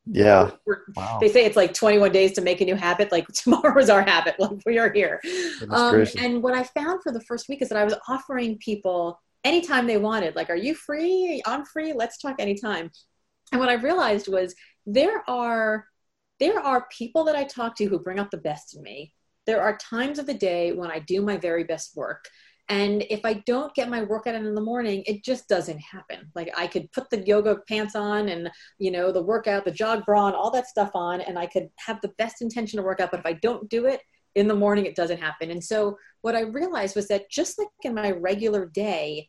yeah. 0.05 0.51
Wow. 0.95 1.19
they 1.21 1.29
say 1.29 1.45
it's 1.45 1.55
like 1.55 1.73
21 1.73 2.11
days 2.11 2.33
to 2.33 2.41
make 2.41 2.59
a 2.61 2.65
new 2.65 2.75
habit 2.75 3.11
like 3.11 3.27
tomorrow 3.33 3.77
is 3.79 3.89
our 3.89 4.01
habit 4.01 4.39
like 4.39 4.51
we 4.65 4.79
are 4.79 4.91
here. 4.91 5.21
Um, 5.69 6.05
and 6.17 6.41
what 6.41 6.53
i 6.53 6.63
found 6.63 7.03
for 7.03 7.11
the 7.11 7.21
first 7.21 7.47
week 7.47 7.61
is 7.61 7.69
that 7.69 7.77
i 7.77 7.83
was 7.83 7.95
offering 8.07 8.57
people 8.57 9.19
anytime 9.43 9.85
they 9.85 9.97
wanted 9.97 10.35
like 10.35 10.49
are 10.49 10.55
you 10.55 10.75
free? 10.75 11.41
I'm 11.45 11.65
free. 11.65 11.93
Let's 11.93 12.17
talk 12.17 12.35
anytime. 12.39 12.91
And 13.51 13.59
what 13.59 13.69
i 13.69 13.73
realized 13.73 14.27
was 14.27 14.55
there 14.85 15.23
are 15.29 15.85
there 16.39 16.59
are 16.59 16.87
people 16.91 17.23
that 17.25 17.35
i 17.35 17.43
talk 17.43 17.75
to 17.75 17.85
who 17.85 17.99
bring 17.99 18.19
out 18.19 18.31
the 18.31 18.37
best 18.37 18.75
in 18.75 18.81
me. 18.81 19.13
There 19.45 19.61
are 19.61 19.77
times 19.77 20.17
of 20.17 20.25
the 20.25 20.33
day 20.33 20.71
when 20.71 20.89
i 20.89 20.99
do 20.99 21.21
my 21.21 21.37
very 21.37 21.63
best 21.63 21.95
work 21.95 22.27
and 22.71 23.03
if 23.09 23.25
I 23.25 23.33
don't 23.33 23.75
get 23.75 23.89
my 23.89 24.01
workout 24.01 24.33
in 24.33 24.45
in 24.45 24.55
the 24.55 24.61
morning, 24.61 25.03
it 25.05 25.25
just 25.25 25.49
doesn't 25.49 25.79
happen. 25.79 26.31
Like 26.35 26.49
I 26.57 26.67
could 26.67 26.89
put 26.93 27.09
the 27.09 27.19
yoga 27.27 27.57
pants 27.67 27.97
on 27.97 28.29
and, 28.29 28.49
you 28.79 28.91
know, 28.91 29.11
the 29.11 29.21
workout, 29.21 29.65
the 29.65 29.71
jog 29.71 30.05
bra, 30.05 30.27
and 30.27 30.35
all 30.37 30.51
that 30.51 30.67
stuff 30.67 30.91
on, 30.95 31.19
and 31.19 31.37
I 31.37 31.47
could 31.47 31.67
have 31.85 31.99
the 31.99 32.13
best 32.17 32.41
intention 32.41 32.77
to 32.77 32.83
work 32.83 33.01
out. 33.01 33.11
But 33.11 33.19
if 33.19 33.25
I 33.25 33.33
don't 33.33 33.69
do 33.69 33.87
it 33.87 33.99
in 34.35 34.47
the 34.47 34.55
morning, 34.55 34.85
it 34.85 34.95
doesn't 34.95 35.19
happen. 35.19 35.51
And 35.51 35.61
so 35.61 35.97
what 36.21 36.33
I 36.33 36.43
realized 36.43 36.95
was 36.95 37.09
that 37.09 37.29
just 37.29 37.59
like 37.59 37.67
in 37.83 37.93
my 37.93 38.11
regular 38.11 38.67
day, 38.67 39.27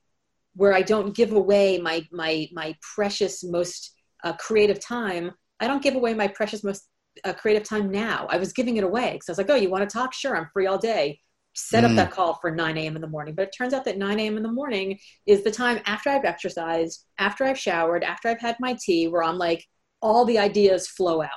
where 0.54 0.72
I 0.72 0.82
don't 0.82 1.12
give 1.12 1.32
away 1.32 1.78
my 1.78 2.06
my 2.12 2.48
my 2.52 2.76
precious 2.94 3.42
most 3.42 3.92
uh, 4.22 4.34
creative 4.34 4.78
time, 4.78 5.32
I 5.58 5.66
don't 5.66 5.82
give 5.82 5.96
away 5.96 6.14
my 6.14 6.28
precious 6.28 6.62
most 6.62 6.88
uh, 7.24 7.32
creative 7.32 7.64
time 7.64 7.90
now. 7.90 8.28
I 8.30 8.36
was 8.36 8.52
giving 8.52 8.76
it 8.76 8.84
away 8.84 9.14
because 9.14 9.28
I 9.28 9.32
was 9.32 9.38
like, 9.38 9.50
oh, 9.50 9.56
you 9.56 9.68
want 9.68 9.88
to 9.88 9.92
talk? 9.92 10.14
Sure, 10.14 10.36
I'm 10.36 10.48
free 10.52 10.68
all 10.68 10.78
day 10.78 11.18
set 11.54 11.84
up 11.84 11.90
mm. 11.90 11.96
that 11.96 12.10
call 12.10 12.34
for 12.34 12.50
9 12.50 12.78
a.m. 12.78 12.96
in 12.96 13.02
the 13.02 13.08
morning. 13.08 13.34
But 13.34 13.48
it 13.48 13.54
turns 13.56 13.74
out 13.74 13.84
that 13.84 13.98
9 13.98 14.18
a.m. 14.18 14.36
in 14.36 14.42
the 14.42 14.50
morning 14.50 14.98
is 15.26 15.44
the 15.44 15.50
time 15.50 15.80
after 15.84 16.10
I've 16.10 16.24
exercised, 16.24 17.06
after 17.18 17.44
I've 17.44 17.58
showered, 17.58 18.04
after 18.04 18.28
I've 18.28 18.40
had 18.40 18.56
my 18.58 18.76
tea, 18.80 19.08
where 19.08 19.22
I'm 19.22 19.38
like, 19.38 19.64
all 20.00 20.24
the 20.24 20.38
ideas 20.38 20.88
flow 20.88 21.22
out. 21.22 21.30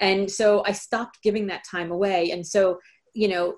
And 0.00 0.30
so 0.30 0.64
I 0.66 0.72
stopped 0.72 1.18
giving 1.22 1.46
that 1.48 1.64
time 1.70 1.90
away. 1.90 2.30
And 2.30 2.46
so, 2.46 2.78
you 3.14 3.28
know, 3.28 3.56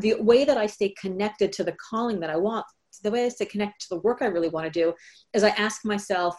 the 0.00 0.14
way 0.14 0.44
that 0.44 0.56
I 0.56 0.66
stay 0.66 0.94
connected 0.98 1.52
to 1.54 1.64
the 1.64 1.76
calling 1.90 2.20
that 2.20 2.30
I 2.30 2.36
want, 2.36 2.64
the 3.02 3.10
way 3.10 3.26
I 3.26 3.28
stay 3.28 3.44
connected 3.44 3.80
to 3.80 3.94
the 3.96 4.00
work 4.00 4.22
I 4.22 4.26
really 4.26 4.48
want 4.48 4.64
to 4.64 4.70
do, 4.70 4.94
is 5.34 5.44
I 5.44 5.50
ask 5.50 5.84
myself 5.84 6.36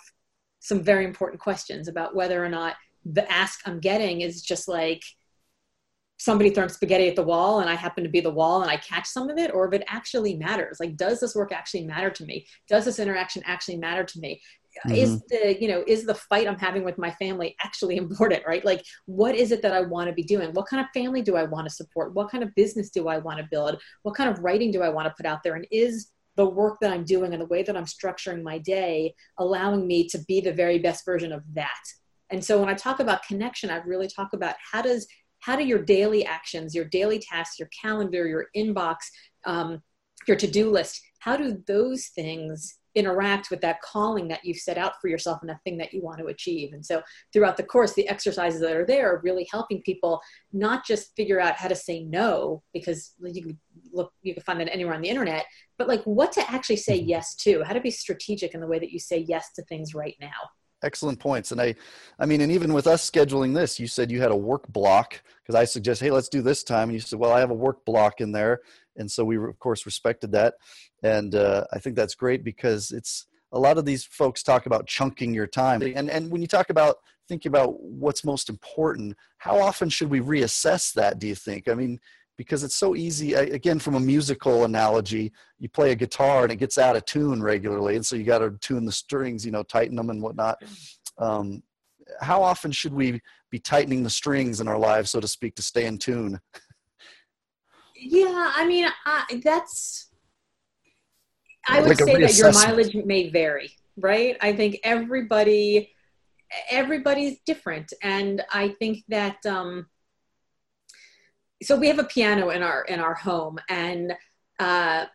some 0.59 0.81
very 0.81 1.05
important 1.05 1.39
questions 1.39 1.87
about 1.87 2.15
whether 2.15 2.43
or 2.43 2.49
not 2.49 2.75
the 3.05 3.31
ask 3.31 3.59
I'm 3.67 3.79
getting 3.79 4.21
is 4.21 4.41
just 4.41 4.67
like, 4.67 5.03
somebody 6.17 6.49
throwing 6.49 6.69
spaghetti 6.69 7.07
at 7.07 7.15
the 7.15 7.23
wall 7.23 7.59
and 7.59 7.69
I 7.69 7.75
happen 7.75 8.03
to 8.03 8.09
be 8.09 8.21
the 8.21 8.31
wall 8.31 8.61
and 8.61 8.71
I 8.71 8.77
catch 8.77 9.05
some 9.05 9.29
of 9.29 9.37
it, 9.37 9.53
or 9.53 9.67
if 9.67 9.73
it 9.73 9.85
actually 9.87 10.35
matters. 10.35 10.77
Like, 10.79 10.95
does 10.95 11.19
this 11.19 11.35
work 11.35 11.51
actually 11.51 11.85
matter 11.85 12.09
to 12.09 12.25
me? 12.25 12.47
Does 12.69 12.85
this 12.85 12.99
interaction 12.99 13.43
actually 13.45 13.77
matter 13.77 14.03
to 14.03 14.19
me? 14.19 14.41
Mm-hmm. 14.85 14.95
Is 14.95 15.21
the, 15.29 15.57
you 15.59 15.67
know, 15.67 15.83
is 15.87 16.05
the 16.05 16.15
fight 16.15 16.47
I'm 16.47 16.59
having 16.59 16.83
with 16.83 16.97
my 16.97 17.11
family 17.11 17.55
actually 17.63 17.97
important, 18.05 18.43
right? 18.45 18.63
Like, 18.63 18.83
what 19.05 19.35
is 19.35 19.51
it 19.51 19.61
that 19.61 19.73
I 19.73 19.81
want 19.81 20.07
to 20.07 20.13
be 20.13 20.23
doing? 20.23 20.51
What 20.53 20.67
kind 20.67 20.83
of 20.83 20.89
family 20.93 21.21
do 21.21 21.35
I 21.35 21.43
want 21.43 21.67
to 21.67 21.73
support? 21.73 22.13
What 22.13 22.29
kind 22.29 22.43
of 22.43 22.53
business 22.55 22.89
do 22.89 23.07
I 23.07 23.17
want 23.17 23.39
to 23.39 23.47
build? 23.49 23.81
What 24.03 24.15
kind 24.15 24.29
of 24.29 24.43
writing 24.43 24.71
do 24.71 24.81
I 24.81 24.89
want 24.89 25.07
to 25.07 25.13
put 25.15 25.25
out 25.25 25.43
there? 25.43 25.55
And 25.55 25.67
is 25.71 26.11
the 26.35 26.45
work 26.45 26.77
that 26.81 26.91
I'm 26.91 27.05
doing 27.05 27.31
and 27.31 27.41
the 27.41 27.47
way 27.47 27.63
that 27.63 27.77
I'm 27.77 27.85
structuring 27.85 28.43
my 28.43 28.57
day 28.57 29.13
allowing 29.37 29.87
me 29.87 30.07
to 30.09 30.19
be 30.27 30.41
the 30.41 30.53
very 30.53 30.79
best 30.79 31.05
version 31.05 31.31
of 31.31 31.43
that? 31.53 31.83
And 32.29 32.43
so 32.43 32.59
when 32.59 32.69
I 32.69 32.73
talk 32.73 32.99
about 32.99 33.25
connection, 33.25 33.69
I 33.69 33.77
really 33.77 34.07
talk 34.07 34.33
about 34.33 34.55
how 34.71 34.81
does 34.81 35.07
how 35.45 35.55
do 35.55 35.63
your 35.63 35.83
daily 35.83 36.25
actions, 36.25 36.73
your 36.73 36.85
daily 36.85 37.19
tasks, 37.19 37.59
your 37.59 37.69
calendar, 37.79 38.27
your 38.27 38.47
inbox, 38.57 38.95
um, 39.45 39.79
your 40.27 40.35
to 40.37 40.47
do 40.47 40.71
list, 40.71 40.99
how 41.19 41.37
do 41.37 41.61
those 41.67 42.07
things 42.07 42.79
interact 42.95 43.51
with 43.51 43.61
that 43.61 43.79
calling 43.81 44.27
that 44.29 44.43
you've 44.43 44.57
set 44.57 44.77
out 44.77 44.93
for 44.99 45.07
yourself 45.07 45.37
and 45.41 45.49
that 45.49 45.61
thing 45.63 45.77
that 45.77 45.93
you 45.93 46.01
want 46.01 46.17
to 46.17 46.27
achieve. 46.27 46.73
And 46.73 46.83
so 46.83 47.03
throughout 47.31 47.57
the 47.57 47.63
course, 47.63 47.93
the 47.93 48.07
exercises 48.07 48.61
that 48.61 48.75
are 48.75 48.85
there 48.85 49.13
are 49.13 49.21
really 49.23 49.47
helping 49.51 49.83
people 49.83 50.19
not 50.51 50.83
just 50.83 51.15
figure 51.15 51.39
out 51.39 51.57
how 51.57 51.67
to 51.67 51.75
say 51.75 52.03
no, 52.05 52.63
because 52.73 53.13
you 53.21 53.43
can 53.43 53.59
look, 53.93 54.13
you 54.23 54.33
can 54.33 54.41
find 54.41 54.59
that 54.61 54.73
anywhere 54.73 54.95
on 54.95 55.01
the 55.01 55.09
internet, 55.09 55.45
but 55.77 55.87
like 55.87 56.01
what 56.05 56.31
to 56.31 56.51
actually 56.51 56.77
say 56.77 56.97
mm-hmm. 56.97 57.09
yes 57.09 57.35
to, 57.35 57.63
how 57.63 57.73
to 57.73 57.81
be 57.81 57.91
strategic 57.91 58.55
in 58.55 58.61
the 58.61 58.67
way 58.67 58.79
that 58.79 58.91
you 58.91 58.99
say 58.99 59.19
yes 59.27 59.51
to 59.53 59.63
things 59.65 59.93
right 59.93 60.15
now 60.19 60.49
excellent 60.85 61.19
points. 61.19 61.51
And 61.51 61.59
i 61.59 61.75
i 62.19 62.25
mean 62.25 62.41
and 62.41 62.51
even 62.51 62.73
with 62.73 62.87
us 62.87 63.09
scheduling 63.09 63.53
this 63.53 63.79
you 63.79 63.87
said 63.87 64.11
you 64.11 64.21
had 64.21 64.31
a 64.31 64.35
work 64.35 64.67
block 64.69 65.21
because 65.41 65.55
i 65.55 65.65
suggest 65.65 66.01
hey 66.01 66.11
let's 66.11 66.29
do 66.29 66.41
this 66.41 66.63
time. 66.63 66.89
And 66.89 66.93
you 66.93 66.99
said 66.99 67.19
well 67.19 67.33
i 67.33 67.39
have 67.39 67.51
a 67.51 67.55
work 67.55 67.83
block 67.85 68.21
in 68.21 68.31
there. 68.31 68.61
And 68.97 69.11
so 69.11 69.25
we 69.25 69.37
of 69.37 69.59
course 69.59 69.85
respected 69.85 70.31
that. 70.31 70.55
And 71.03 71.35
uh, 71.35 71.65
i 71.73 71.79
think 71.79 71.95
that's 71.95 72.15
great 72.15 72.43
because 72.43 72.91
it's 72.91 73.27
a 73.51 73.59
lot 73.59 73.77
of 73.77 73.85
these 73.85 74.03
folks 74.03 74.43
talk 74.43 74.65
about 74.65 74.85
chunking 74.85 75.33
your 75.33 75.47
time. 75.47 75.81
And 75.81 76.09
and 76.09 76.29
when 76.29 76.41
you 76.41 76.47
talk 76.47 76.69
about 76.69 76.97
thinking 77.27 77.49
about 77.49 77.81
what's 77.81 78.23
most 78.23 78.49
important 78.49 79.17
how 79.37 79.59
often 79.59 79.89
should 79.89 80.09
we 80.09 80.19
reassess 80.19 80.93
that 80.93 81.19
do 81.19 81.27
you 81.27 81.35
think? 81.35 81.67
I 81.67 81.73
mean 81.73 81.99
because 82.37 82.63
it's 82.63 82.75
so 82.75 82.95
easy 82.95 83.33
again 83.33 83.79
from 83.79 83.95
a 83.95 83.99
musical 83.99 84.65
analogy 84.65 85.31
you 85.59 85.69
play 85.69 85.91
a 85.91 85.95
guitar 85.95 86.43
and 86.43 86.51
it 86.51 86.57
gets 86.57 86.77
out 86.77 86.95
of 86.95 87.05
tune 87.05 87.41
regularly 87.41 87.95
and 87.95 88.05
so 88.05 88.15
you 88.15 88.23
got 88.23 88.39
to 88.39 88.51
tune 88.61 88.85
the 88.85 88.91
strings 88.91 89.45
you 89.45 89.51
know 89.51 89.63
tighten 89.63 89.95
them 89.95 90.09
and 90.09 90.21
whatnot. 90.21 90.61
Um, 91.17 91.63
how 92.19 92.43
often 92.43 92.71
should 92.71 92.93
we 92.93 93.21
be 93.49 93.59
tightening 93.59 94.03
the 94.03 94.09
strings 94.09 94.59
in 94.59 94.67
our 94.67 94.77
lives 94.77 95.11
so 95.11 95.19
to 95.19 95.27
speak 95.27 95.55
to 95.55 95.61
stay 95.61 95.85
in 95.85 95.97
tune? 95.97 96.39
Yeah 97.95 98.51
i 98.55 98.65
mean 98.65 98.87
that's 99.43 100.09
i 101.67 101.79
would 101.79 101.89
like 101.89 101.97
say 101.97 102.21
that 102.21 102.37
your 102.37 102.51
mileage 102.51 102.95
may 103.05 103.29
vary 103.29 103.71
right? 103.97 104.37
I 104.41 104.53
think 104.53 104.79
everybody 104.83 105.91
everybody's 106.69 107.39
different 107.45 107.91
and 108.03 108.43
i 108.51 108.69
think 108.79 109.03
that 109.09 109.43
um 109.45 109.87
so 111.63 111.75
we 111.75 111.87
have 111.87 111.99
a 111.99 112.03
piano 112.03 112.49
in 112.49 112.61
our 112.61 112.83
in 112.83 112.99
our 112.99 113.13
home 113.13 113.57
and 113.69 114.13
uh, 114.59 115.05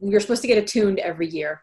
we're 0.00 0.20
supposed 0.20 0.42
to 0.42 0.48
get 0.48 0.58
it 0.58 0.66
tuned 0.66 0.98
every 0.98 1.28
year 1.28 1.62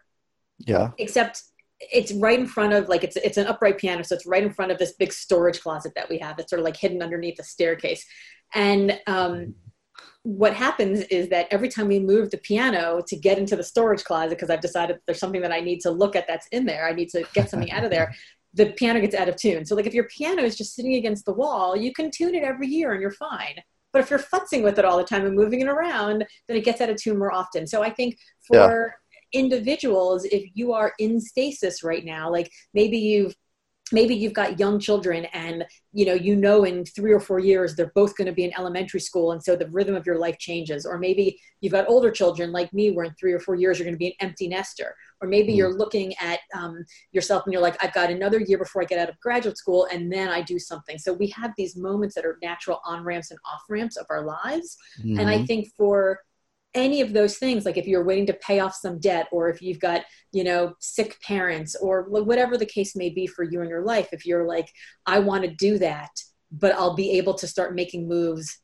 yeah 0.59 0.91
except 0.97 1.43
it's 1.79 2.13
right 2.13 2.39
in 2.39 2.47
front 2.47 2.73
of 2.73 2.87
like 2.87 3.03
it's 3.03 3.15
it's 3.17 3.37
an 3.37 3.47
upright 3.47 3.77
piano 3.77 4.03
so 4.03 4.15
it's 4.15 4.25
right 4.25 4.43
in 4.43 4.53
front 4.53 4.71
of 4.71 4.77
this 4.77 4.93
big 4.93 5.11
storage 5.11 5.59
closet 5.59 5.91
that 5.95 6.09
we 6.09 6.17
have 6.17 6.37
that's 6.37 6.49
sort 6.49 6.59
of 6.59 6.65
like 6.65 6.77
hidden 6.77 7.01
underneath 7.01 7.35
the 7.35 7.43
staircase 7.43 8.05
and 8.53 8.99
um 9.07 9.53
what 10.23 10.53
happens 10.53 11.01
is 11.01 11.29
that 11.29 11.47
every 11.51 11.67
time 11.67 11.87
we 11.87 11.99
move 11.99 12.31
the 12.31 12.37
piano 12.37 13.01
to 13.05 13.15
get 13.15 13.37
into 13.37 13.57
the 13.57 13.63
storage 13.63 14.03
closet, 14.05 14.29
because 14.29 14.49
I've 14.49 14.61
decided 14.61 14.99
there's 15.05 15.19
something 15.19 15.41
that 15.41 15.51
I 15.51 15.59
need 15.59 15.81
to 15.81 15.91
look 15.91 16.15
at 16.15 16.27
that's 16.27 16.47
in 16.47 16.65
there, 16.65 16.87
I 16.87 16.93
need 16.93 17.09
to 17.09 17.25
get 17.33 17.49
something 17.49 17.71
out 17.71 17.83
of 17.83 17.91
there, 17.91 18.15
the 18.53 18.67
piano 18.67 19.01
gets 19.01 19.15
out 19.15 19.27
of 19.27 19.35
tune. 19.35 19.65
So, 19.65 19.75
like, 19.75 19.85
if 19.85 19.93
your 19.93 20.05
piano 20.05 20.43
is 20.43 20.55
just 20.55 20.75
sitting 20.75 20.95
against 20.95 21.25
the 21.25 21.33
wall, 21.33 21.75
you 21.75 21.91
can 21.91 22.09
tune 22.09 22.35
it 22.35 22.43
every 22.43 22.67
year 22.67 22.93
and 22.93 23.01
you're 23.01 23.11
fine. 23.11 23.55
But 23.93 24.01
if 24.01 24.09
you're 24.09 24.19
futzing 24.19 24.63
with 24.63 24.79
it 24.79 24.85
all 24.85 24.97
the 24.97 25.03
time 25.03 25.25
and 25.25 25.35
moving 25.35 25.61
it 25.61 25.67
around, 25.67 26.25
then 26.47 26.57
it 26.57 26.65
gets 26.65 26.81
out 26.81 26.89
of 26.89 26.97
tune 26.97 27.17
more 27.17 27.31
often. 27.31 27.65
So, 27.67 27.81
I 27.81 27.89
think 27.89 28.17
for 28.45 28.95
yeah. 29.33 29.39
individuals, 29.39 30.25
if 30.25 30.43
you 30.53 30.73
are 30.73 30.93
in 30.99 31.21
stasis 31.21 31.83
right 31.83 32.03
now, 32.03 32.29
like 32.29 32.51
maybe 32.73 32.97
you've 32.97 33.35
maybe 33.93 34.15
you've 34.15 34.33
got 34.33 34.59
young 34.59 34.79
children 34.79 35.25
and 35.33 35.65
you 35.91 36.05
know 36.05 36.13
you 36.13 36.35
know 36.35 36.63
in 36.63 36.83
three 36.83 37.11
or 37.11 37.19
four 37.19 37.39
years 37.39 37.75
they're 37.75 37.91
both 37.95 38.15
going 38.17 38.27
to 38.27 38.33
be 38.33 38.43
in 38.43 38.53
elementary 38.57 38.99
school 38.99 39.31
and 39.31 39.43
so 39.43 39.55
the 39.55 39.69
rhythm 39.69 39.95
of 39.95 40.05
your 40.05 40.17
life 40.17 40.37
changes 40.39 40.85
or 40.85 40.97
maybe 40.97 41.39
you've 41.61 41.73
got 41.73 41.87
older 41.87 42.09
children 42.09 42.51
like 42.51 42.71
me 42.73 42.91
where 42.91 43.05
in 43.05 43.13
three 43.19 43.33
or 43.33 43.39
four 43.39 43.55
years 43.55 43.77
you're 43.77 43.85
going 43.85 43.93
to 43.93 43.99
be 43.99 44.07
an 44.07 44.27
empty 44.27 44.47
nester 44.47 44.95
or 45.23 45.27
maybe 45.27 45.53
mm. 45.53 45.57
you're 45.57 45.73
looking 45.73 46.13
at 46.19 46.39
um, 46.53 46.83
yourself 47.11 47.43
and 47.45 47.53
you're 47.53 47.61
like 47.61 47.81
i've 47.83 47.93
got 47.93 48.11
another 48.11 48.39
year 48.39 48.57
before 48.57 48.81
i 48.81 48.85
get 48.85 48.99
out 48.99 49.09
of 49.09 49.19
graduate 49.19 49.57
school 49.57 49.87
and 49.91 50.11
then 50.11 50.27
i 50.29 50.41
do 50.41 50.59
something 50.59 50.97
so 50.97 51.13
we 51.13 51.27
have 51.27 51.51
these 51.57 51.75
moments 51.75 52.13
that 52.13 52.25
are 52.25 52.37
natural 52.41 52.81
on 52.85 53.03
ramps 53.03 53.31
and 53.31 53.39
off 53.51 53.61
ramps 53.69 53.97
of 53.97 54.05
our 54.09 54.25
lives 54.25 54.77
mm-hmm. 54.99 55.19
and 55.19 55.29
i 55.29 55.35
mm-hmm. 55.35 55.45
think 55.45 55.67
for 55.77 56.19
any 56.75 57.01
of 57.01 57.13
those 57.13 57.37
things 57.37 57.65
like 57.65 57.77
if 57.77 57.87
you're 57.87 58.03
waiting 58.03 58.25
to 58.25 58.33
pay 58.33 58.59
off 58.59 58.73
some 58.73 58.99
debt 58.99 59.27
or 59.31 59.47
if 59.49 59.61
you've 59.61 59.79
got 59.79 60.03
you 60.31 60.43
know 60.43 60.73
sick 60.79 61.19
parents 61.21 61.75
or 61.75 62.03
whatever 62.09 62.57
the 62.57 62.65
case 62.65 62.95
may 62.95 63.09
be 63.09 63.27
for 63.27 63.43
you 63.43 63.61
in 63.61 63.69
your 63.69 63.83
life 63.83 64.09
if 64.11 64.25
you're 64.25 64.47
like 64.47 64.67
i 65.05 65.19
want 65.19 65.43
to 65.43 65.55
do 65.55 65.77
that 65.77 66.09
but 66.51 66.73
i'll 66.75 66.95
be 66.95 67.11
able 67.11 67.33
to 67.33 67.47
start 67.47 67.75
making 67.75 68.07
moves 68.07 68.59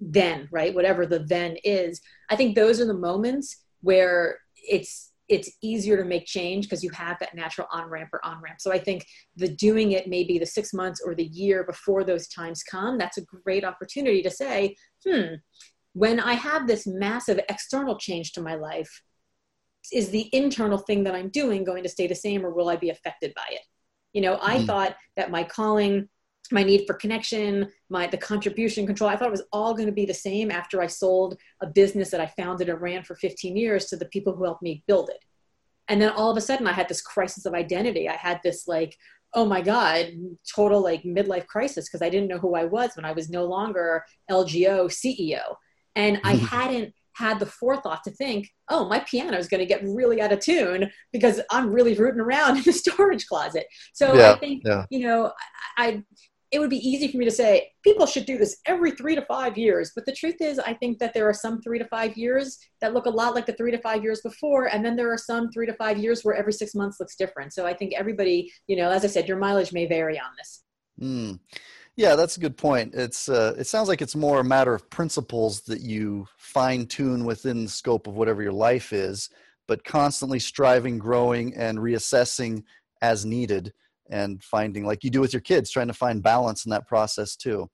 then 0.00 0.48
right 0.50 0.74
whatever 0.74 1.04
the 1.04 1.18
then 1.18 1.56
is 1.64 2.00
i 2.30 2.36
think 2.36 2.54
those 2.54 2.80
are 2.80 2.86
the 2.86 2.94
moments 2.94 3.64
where 3.82 4.38
it's 4.56 5.07
it's 5.28 5.50
easier 5.62 5.96
to 5.96 6.04
make 6.04 6.26
change 6.26 6.64
because 6.64 6.82
you 6.82 6.90
have 6.90 7.18
that 7.20 7.34
natural 7.34 7.66
on 7.72 7.88
ramp 7.88 8.08
or 8.12 8.24
on 8.24 8.40
ramp 8.40 8.60
so 8.60 8.72
i 8.72 8.78
think 8.78 9.04
the 9.36 9.48
doing 9.48 9.92
it 9.92 10.08
maybe 10.08 10.38
the 10.38 10.46
six 10.46 10.72
months 10.72 11.02
or 11.04 11.14
the 11.14 11.26
year 11.26 11.64
before 11.64 12.04
those 12.04 12.28
times 12.28 12.62
come 12.62 12.98
that's 12.98 13.18
a 13.18 13.24
great 13.44 13.64
opportunity 13.64 14.22
to 14.22 14.30
say 14.30 14.74
hmm 15.06 15.34
when 15.98 16.20
I 16.20 16.34
have 16.34 16.68
this 16.68 16.86
massive 16.86 17.40
external 17.48 17.98
change 17.98 18.30
to 18.32 18.40
my 18.40 18.54
life, 18.54 19.02
is 19.92 20.10
the 20.10 20.28
internal 20.32 20.78
thing 20.78 21.02
that 21.04 21.14
I'm 21.14 21.28
doing 21.28 21.64
going 21.64 21.82
to 21.82 21.88
stay 21.88 22.06
the 22.06 22.14
same 22.14 22.46
or 22.46 22.54
will 22.54 22.68
I 22.68 22.76
be 22.76 22.90
affected 22.90 23.32
by 23.34 23.46
it? 23.50 23.62
You 24.12 24.22
know, 24.22 24.38
I 24.40 24.58
mm. 24.58 24.66
thought 24.66 24.96
that 25.16 25.32
my 25.32 25.42
calling, 25.42 26.08
my 26.50 26.62
need 26.62 26.86
for 26.86 26.94
connection, 26.94 27.68
my 27.90 28.06
the 28.06 28.16
contribution 28.16 28.86
control, 28.86 29.10
I 29.10 29.16
thought 29.16 29.28
it 29.28 29.32
was 29.32 29.44
all 29.52 29.74
going 29.74 29.86
to 29.86 29.92
be 29.92 30.06
the 30.06 30.14
same 30.14 30.50
after 30.50 30.80
I 30.80 30.86
sold 30.86 31.38
a 31.60 31.66
business 31.66 32.10
that 32.10 32.20
I 32.20 32.26
founded 32.26 32.68
and 32.68 32.80
ran 32.80 33.02
for 33.02 33.16
15 33.16 33.56
years 33.56 33.86
to 33.86 33.96
the 33.96 34.06
people 34.06 34.34
who 34.34 34.44
helped 34.44 34.62
me 34.62 34.82
build 34.86 35.10
it. 35.10 35.22
And 35.88 36.00
then 36.00 36.10
all 36.10 36.30
of 36.30 36.36
a 36.36 36.40
sudden 36.40 36.66
I 36.66 36.72
had 36.72 36.88
this 36.88 37.02
crisis 37.02 37.46
of 37.46 37.54
identity. 37.54 38.08
I 38.08 38.16
had 38.16 38.40
this 38.42 38.68
like, 38.68 38.96
oh 39.34 39.44
my 39.44 39.60
God, 39.60 40.10
total 40.54 40.82
like 40.82 41.02
midlife 41.02 41.46
crisis 41.46 41.88
because 41.88 42.02
I 42.02 42.08
didn't 42.08 42.28
know 42.28 42.38
who 42.38 42.54
I 42.54 42.64
was 42.64 42.90
when 42.96 43.04
I 43.04 43.12
was 43.12 43.28
no 43.28 43.44
longer 43.44 44.04
LGO 44.30 44.86
CEO 44.86 45.56
and 45.94 46.20
I 46.24 46.34
mm-hmm. 46.34 46.44
hadn't 46.46 46.94
had 47.18 47.40
the 47.40 47.46
forethought 47.46 48.04
to 48.04 48.10
think, 48.12 48.48
oh, 48.68 48.88
my 48.88 49.00
piano 49.00 49.36
is 49.36 49.48
going 49.48 49.58
to 49.58 49.66
get 49.66 49.82
really 49.82 50.20
out 50.20 50.32
of 50.32 50.38
tune 50.38 50.90
because 51.12 51.40
I'm 51.50 51.70
really 51.70 51.94
rooting 51.94 52.20
around 52.20 52.56
in 52.58 52.62
the 52.62 52.72
storage 52.72 53.26
closet. 53.26 53.66
So 53.92 54.14
yeah, 54.14 54.32
I 54.32 54.38
think, 54.38 54.62
yeah. 54.64 54.84
you 54.90 55.00
know, 55.00 55.32
I, 55.76 55.86
I, 55.86 56.02
it 56.50 56.60
would 56.60 56.70
be 56.70 56.88
easy 56.88 57.08
for 57.08 57.18
me 57.18 57.26
to 57.26 57.30
say 57.30 57.70
people 57.82 58.06
should 58.06 58.24
do 58.24 58.38
this 58.38 58.56
every 58.64 58.92
three 58.92 59.14
to 59.14 59.22
five 59.26 59.58
years. 59.58 59.92
But 59.94 60.06
the 60.06 60.14
truth 60.14 60.36
is, 60.40 60.58
I 60.58 60.72
think 60.72 60.98
that 60.98 61.12
there 61.12 61.28
are 61.28 61.34
some 61.34 61.60
three 61.60 61.78
to 61.78 61.84
five 61.86 62.16
years 62.16 62.56
that 62.80 62.94
look 62.94 63.04
a 63.04 63.10
lot 63.10 63.34
like 63.34 63.44
the 63.44 63.52
three 63.52 63.70
to 63.72 63.78
five 63.82 64.02
years 64.02 64.22
before. 64.22 64.66
And 64.66 64.82
then 64.82 64.96
there 64.96 65.12
are 65.12 65.18
some 65.18 65.50
three 65.50 65.66
to 65.66 65.74
five 65.74 65.98
years 65.98 66.22
where 66.22 66.36
every 66.36 66.54
six 66.54 66.74
months 66.74 66.98
looks 67.00 67.16
different. 67.16 67.52
So 67.52 67.66
I 67.66 67.74
think 67.74 67.92
everybody, 67.94 68.50
you 68.66 68.76
know, 68.76 68.90
as 68.90 69.04
I 69.04 69.08
said, 69.08 69.28
your 69.28 69.36
mileage 69.36 69.74
may 69.74 69.86
vary 69.86 70.18
on 70.18 70.30
this. 70.38 70.62
Mm. 71.02 71.38
Yeah, 71.98 72.14
that's 72.14 72.36
a 72.36 72.40
good 72.40 72.56
point. 72.56 72.94
It's 72.94 73.28
uh, 73.28 73.56
it 73.58 73.66
sounds 73.66 73.88
like 73.88 74.00
it's 74.00 74.14
more 74.14 74.38
a 74.38 74.44
matter 74.44 74.72
of 74.72 74.88
principles 74.88 75.62
that 75.62 75.80
you 75.80 76.28
fine 76.36 76.86
tune 76.86 77.24
within 77.24 77.64
the 77.64 77.70
scope 77.70 78.06
of 78.06 78.14
whatever 78.14 78.40
your 78.40 78.52
life 78.52 78.92
is, 78.92 79.30
but 79.66 79.82
constantly 79.82 80.38
striving, 80.38 80.98
growing, 80.98 81.56
and 81.56 81.76
reassessing 81.76 82.62
as 83.02 83.24
needed, 83.24 83.72
and 84.10 84.40
finding 84.44 84.86
like 84.86 85.02
you 85.02 85.10
do 85.10 85.20
with 85.20 85.32
your 85.32 85.40
kids, 85.40 85.72
trying 85.72 85.88
to 85.88 85.92
find 85.92 86.22
balance 86.22 86.66
in 86.66 86.70
that 86.70 86.86
process 86.86 87.34
too. 87.34 87.68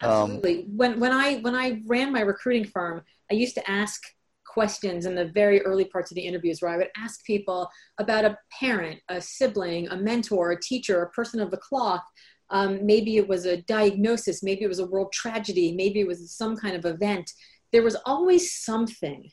Um, 0.00 0.10
Absolutely. 0.10 0.60
Um, 0.60 0.76
when 0.78 1.00
when 1.00 1.12
I 1.12 1.36
when 1.40 1.54
I 1.54 1.82
ran 1.84 2.10
my 2.10 2.22
recruiting 2.22 2.64
firm, 2.64 3.02
I 3.30 3.34
used 3.34 3.54
to 3.56 3.70
ask 3.70 4.02
questions 4.46 5.04
in 5.04 5.14
the 5.14 5.26
very 5.26 5.60
early 5.60 5.84
parts 5.84 6.10
of 6.10 6.14
the 6.14 6.22
interviews 6.22 6.62
where 6.62 6.70
I 6.70 6.78
would 6.78 6.88
ask 6.96 7.22
people 7.26 7.68
about 7.98 8.24
a 8.24 8.38
parent, 8.58 8.98
a 9.10 9.20
sibling, 9.20 9.88
a 9.88 9.96
mentor, 9.98 10.52
a 10.52 10.58
teacher, 10.58 11.02
a 11.02 11.10
person 11.10 11.38
of 11.38 11.50
the 11.50 11.58
cloth 11.58 12.02
um, 12.50 12.84
maybe 12.84 13.16
it 13.16 13.28
was 13.28 13.46
a 13.46 13.62
diagnosis, 13.62 14.42
maybe 14.42 14.64
it 14.64 14.68
was 14.68 14.78
a 14.78 14.86
world 14.86 15.12
tragedy, 15.12 15.72
maybe 15.72 16.00
it 16.00 16.06
was 16.06 16.30
some 16.32 16.56
kind 16.56 16.76
of 16.76 16.84
event. 16.84 17.30
There 17.72 17.82
was 17.82 17.96
always 18.06 18.52
something 18.52 19.30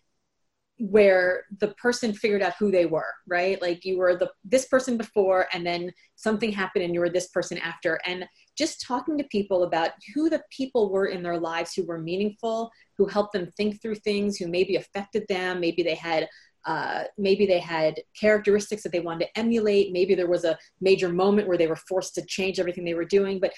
where 0.78 1.46
the 1.60 1.70
person 1.70 2.14
figured 2.14 2.42
out 2.42 2.54
who 2.60 2.70
they 2.70 2.86
were 2.86 3.14
right 3.28 3.62
like 3.62 3.86
you 3.86 3.98
were 3.98 4.18
the 4.18 4.30
this 4.44 4.66
person 4.66 4.98
before 4.98 5.48
and 5.54 5.66
then 5.66 5.90
something 6.18 6.52
happened 6.52 6.84
and 6.84 6.94
you 6.94 7.00
were 7.00 7.10
this 7.10 7.30
person 7.30 7.58
after 7.60 7.98
and 8.06 8.26
just 8.58 8.82
talking 8.82 9.18
to 9.18 9.24
people 9.26 9.64
about 9.64 9.92
who 10.14 10.30
the 10.30 10.42
people 10.50 10.92
were 10.92 11.06
in 11.06 11.24
their 11.24 11.40
lives 11.40 11.74
who 11.74 11.86
were 11.86 11.98
meaningful 11.98 12.70
who 12.98 13.06
helped 13.06 13.32
them 13.32 13.50
think 13.56 13.82
through 13.82 13.96
things 13.96 14.36
who 14.36 14.48
maybe 14.48 14.76
affected 14.76 15.26
them 15.30 15.62
maybe 15.62 15.82
they 15.82 15.96
had 15.96 16.28
uh, 16.66 17.04
maybe 17.18 17.46
they 17.46 17.60
had 17.60 18.02
characteristics 18.20 18.84
that 18.84 18.92
they 18.92 19.00
wanted 19.00 19.26
to 19.26 19.40
emulate. 19.40 19.92
Maybe 19.92 20.16
there 20.16 20.30
was 20.30 20.46
a 20.46 20.58
major 20.82 21.10
moment 21.10 21.48
where 21.48 21.58
they 21.58 21.68
were 21.68 21.76
forced 21.76 22.16
to 22.16 22.26
change 22.26 22.60
everything 22.60 22.86
they 22.86 22.94
were 22.94 23.06
doing. 23.06 23.40
But 23.40 23.54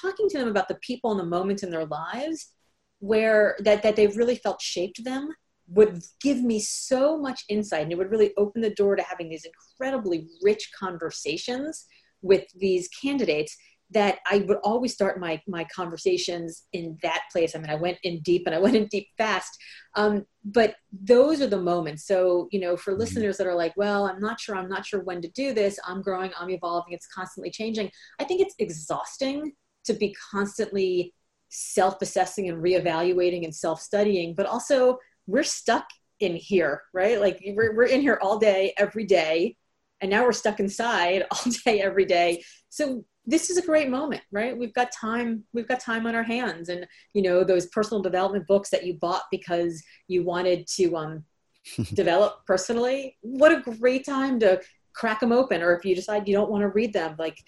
talking 0.00 0.28
to 0.28 0.38
them 0.38 0.48
about 0.48 0.68
the 0.68 0.78
people 0.82 1.10
and 1.10 1.20
the 1.20 1.24
moments 1.24 1.62
in 1.62 1.70
their 1.70 1.86
lives 1.86 2.52
where 2.98 3.56
that, 3.60 3.82
that 3.82 3.96
they 3.96 4.06
really 4.08 4.36
felt 4.36 4.60
shaped 4.60 5.02
them 5.04 5.30
would 5.68 6.02
give 6.20 6.42
me 6.42 6.60
so 6.60 7.16
much 7.16 7.44
insight 7.48 7.82
and 7.82 7.92
it 7.92 7.98
would 7.98 8.10
really 8.10 8.32
open 8.36 8.60
the 8.60 8.74
door 8.74 8.96
to 8.96 9.02
having 9.02 9.28
these 9.28 9.46
incredibly 9.46 10.26
rich 10.42 10.70
conversations 10.78 11.86
with 12.22 12.44
these 12.58 12.88
candidates 12.88 13.56
that 13.92 14.18
I 14.30 14.44
would 14.46 14.58
always 14.62 14.92
start 14.92 15.18
my 15.18 15.40
my 15.48 15.64
conversations 15.74 16.66
in 16.72 16.96
that 17.02 17.22
place. 17.32 17.54
I 17.54 17.58
mean, 17.58 17.70
I 17.70 17.74
went 17.74 17.98
in 18.02 18.20
deep 18.20 18.44
and 18.46 18.54
I 18.54 18.58
went 18.64 18.76
in 18.76 18.86
deep 18.86 19.08
fast. 19.18 19.56
Um, 19.96 20.24
but 20.44 20.76
those 20.92 21.40
are 21.40 21.46
the 21.46 21.60
moments. 21.60 22.06
So, 22.06 22.48
you 22.52 22.60
know, 22.60 22.76
for 22.76 22.92
mm-hmm. 22.92 23.00
listeners 23.00 23.36
that 23.38 23.46
are 23.46 23.54
like, 23.54 23.76
well, 23.76 24.06
I'm 24.06 24.20
not 24.20 24.40
sure, 24.40 24.56
I'm 24.56 24.68
not 24.68 24.86
sure 24.86 25.02
when 25.02 25.20
to 25.22 25.28
do 25.28 25.52
this. 25.52 25.78
I'm 25.86 26.02
growing, 26.02 26.30
I'm 26.38 26.50
evolving, 26.50 26.92
it's 26.92 27.08
constantly 27.08 27.50
changing. 27.50 27.90
I 28.18 28.24
think 28.24 28.40
it's 28.40 28.54
exhausting 28.58 29.52
to 29.84 29.92
be 29.94 30.14
constantly 30.30 31.14
self-assessing 31.48 32.48
and 32.48 32.62
reevaluating 32.62 33.44
and 33.44 33.54
self-studying, 33.54 34.34
but 34.34 34.46
also 34.46 34.98
we're 35.26 35.42
stuck 35.42 35.86
in 36.20 36.36
here, 36.36 36.82
right? 36.94 37.20
Like 37.20 37.42
we're, 37.44 37.74
we're 37.74 37.86
in 37.86 38.00
here 38.00 38.18
all 38.22 38.38
day, 38.38 38.72
every 38.76 39.04
day. 39.04 39.56
And 40.00 40.10
now 40.10 40.24
we're 40.24 40.32
stuck 40.32 40.60
inside 40.60 41.24
all 41.30 41.52
day, 41.64 41.80
every 41.80 42.04
day. 42.04 42.44
So 42.68 43.04
this 43.30 43.48
is 43.50 43.56
a 43.56 43.62
great 43.62 43.88
moment 43.88 44.22
right? 44.32 44.56
We've 44.56 44.74
got 44.74 44.92
time 44.92 45.44
we've 45.52 45.68
got 45.68 45.80
time 45.80 46.06
on 46.06 46.14
our 46.14 46.22
hands. 46.22 46.68
And 46.68 46.86
you 47.14 47.22
know 47.22 47.44
those 47.44 47.66
personal 47.66 48.02
development 48.02 48.46
books 48.46 48.70
that 48.70 48.84
you 48.84 48.94
bought 48.94 49.22
because 49.30 49.82
you 50.08 50.24
wanted 50.24 50.66
to 50.76 50.96
um, 50.96 51.24
develop 51.94 52.44
personally 52.46 53.16
what 53.20 53.52
a 53.52 53.60
great 53.60 54.04
time 54.04 54.38
to 54.40 54.60
crack 54.92 55.20
them 55.20 55.32
open. 55.32 55.62
Or 55.62 55.76
if 55.76 55.84
you 55.84 55.94
decide 55.94 56.28
you 56.28 56.34
don't 56.34 56.50
want 56.50 56.62
to 56.62 56.68
read 56.68 56.92
them 56.92 57.14
like 57.18 57.38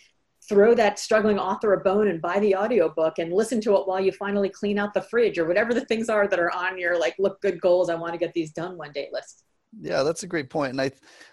throw 0.48 0.74
that 0.74 0.98
struggling 0.98 1.38
author 1.38 1.72
a 1.72 1.80
bone 1.80 2.08
and 2.08 2.20
buy 2.20 2.38
the 2.40 2.54
audiobook 2.54 3.18
and 3.18 3.32
listen 3.32 3.60
to 3.60 3.76
it 3.76 3.86
while 3.86 4.00
you 4.00 4.10
finally 4.12 4.48
clean 4.48 4.78
out 4.78 4.92
the 4.92 5.02
fridge 5.02 5.38
or 5.38 5.46
whatever 5.46 5.72
the 5.72 5.84
things 5.84 6.08
are 6.08 6.26
that 6.26 6.40
are 6.40 6.50
on 6.50 6.76
your 6.76 6.98
like 6.98 7.14
look 7.18 7.40
good 7.40 7.60
goals 7.60 7.88
i 7.88 7.94
want 7.94 8.12
to 8.12 8.18
get 8.18 8.34
these 8.34 8.52
done 8.52 8.76
one 8.76 8.90
day 8.92 9.08
list. 9.12 9.44
Yeah 9.80 10.02
that's 10.02 10.24
a 10.24 10.26
great 10.26 10.50
point. 10.50 10.72
And 10.72 10.80
i 10.80 10.90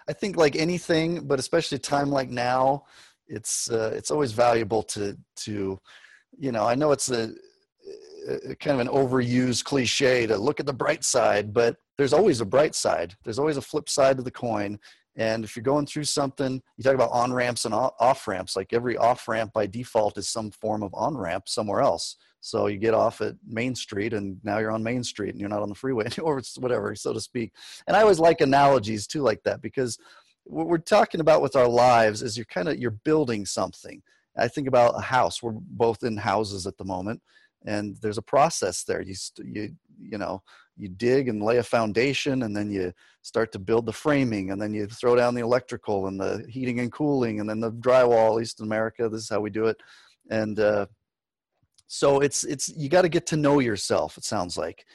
i 0.08 0.12
think 0.12 0.36
like 0.36 0.54
anything 0.54 1.26
but 1.26 1.40
especially 1.40 1.78
time 1.78 2.10
like 2.10 2.30
now 2.30 2.84
it's 3.30 3.70
uh, 3.70 3.92
it's 3.94 4.10
always 4.10 4.32
valuable 4.32 4.82
to 4.82 5.16
to 5.36 5.78
you 6.38 6.52
know 6.52 6.66
I 6.66 6.74
know 6.74 6.92
it's 6.92 7.10
a, 7.10 7.32
a, 8.28 8.54
kind 8.56 8.80
of 8.80 8.80
an 8.80 8.92
overused 8.92 9.64
cliche 9.64 10.26
to 10.26 10.36
look 10.36 10.60
at 10.60 10.66
the 10.66 10.72
bright 10.72 11.04
side, 11.04 11.54
but 11.54 11.76
there's 11.96 12.12
always 12.12 12.40
a 12.40 12.46
bright 12.46 12.74
side. 12.74 13.14
There's 13.24 13.38
always 13.38 13.56
a 13.56 13.62
flip 13.62 13.88
side 13.88 14.16
to 14.16 14.22
the 14.22 14.30
coin. 14.30 14.78
And 15.16 15.44
if 15.44 15.56
you're 15.56 15.62
going 15.62 15.86
through 15.86 16.04
something, 16.04 16.62
you 16.76 16.84
talk 16.84 16.94
about 16.94 17.10
on 17.10 17.32
ramps 17.32 17.64
and 17.64 17.74
off 17.74 18.26
ramps. 18.28 18.56
Like 18.56 18.72
every 18.72 18.96
off 18.96 19.28
ramp 19.28 19.52
by 19.52 19.66
default 19.66 20.16
is 20.16 20.28
some 20.28 20.50
form 20.50 20.82
of 20.82 20.94
on 20.94 21.16
ramp 21.16 21.48
somewhere 21.48 21.80
else. 21.80 22.16
So 22.40 22.68
you 22.68 22.78
get 22.78 22.94
off 22.94 23.20
at 23.20 23.34
Main 23.46 23.74
Street 23.74 24.14
and 24.14 24.38
now 24.42 24.58
you're 24.58 24.70
on 24.70 24.82
Main 24.82 25.04
Street 25.04 25.30
and 25.30 25.40
you're 25.40 25.50
not 25.50 25.62
on 25.62 25.68
the 25.68 25.74
freeway 25.74 26.08
or 26.22 26.40
whatever, 26.58 26.94
so 26.94 27.12
to 27.12 27.20
speak. 27.20 27.52
And 27.86 27.96
I 27.96 28.02
always 28.02 28.18
like 28.18 28.40
analogies 28.40 29.06
too, 29.06 29.20
like 29.20 29.42
that, 29.42 29.60
because 29.60 29.98
what 30.50 30.66
we're 30.66 30.78
talking 30.78 31.20
about 31.20 31.42
with 31.42 31.56
our 31.56 31.68
lives 31.68 32.22
is 32.22 32.36
you're 32.36 32.44
kind 32.46 32.68
of 32.68 32.78
you're 32.78 32.90
building 32.90 33.46
something. 33.46 34.02
I 34.36 34.48
think 34.48 34.68
about 34.68 34.96
a 34.96 35.00
house. 35.00 35.42
We're 35.42 35.52
both 35.52 36.02
in 36.02 36.16
houses 36.16 36.66
at 36.66 36.76
the 36.76 36.84
moment 36.84 37.20
and 37.66 37.96
there's 38.00 38.18
a 38.18 38.22
process 38.22 38.84
there. 38.84 39.02
You 39.02 39.14
you 39.44 39.74
you 39.98 40.18
know 40.18 40.42
you 40.76 40.88
dig 40.88 41.28
and 41.28 41.42
lay 41.42 41.58
a 41.58 41.62
foundation 41.62 42.42
and 42.42 42.56
then 42.56 42.70
you 42.70 42.92
start 43.22 43.52
to 43.52 43.58
build 43.58 43.86
the 43.86 43.92
framing 43.92 44.50
and 44.50 44.60
then 44.60 44.72
you 44.72 44.86
throw 44.86 45.14
down 45.14 45.34
the 45.34 45.42
electrical 45.42 46.06
and 46.06 46.18
the 46.18 46.44
heating 46.48 46.80
and 46.80 46.90
cooling 46.90 47.40
and 47.40 47.48
then 47.48 47.60
the 47.60 47.70
drywall 47.70 48.38
in 48.40 48.64
america 48.64 49.08
this 49.08 49.22
is 49.22 49.28
how 49.28 49.40
we 49.40 49.50
do 49.50 49.66
it. 49.66 49.76
And 50.30 50.58
uh, 50.58 50.86
so 51.86 52.20
it's 52.20 52.44
it's 52.44 52.68
you 52.76 52.88
got 52.88 53.02
to 53.02 53.08
get 53.08 53.26
to 53.26 53.36
know 53.36 53.58
yourself 53.58 54.16
it 54.16 54.24
sounds 54.24 54.56
like. 54.56 54.86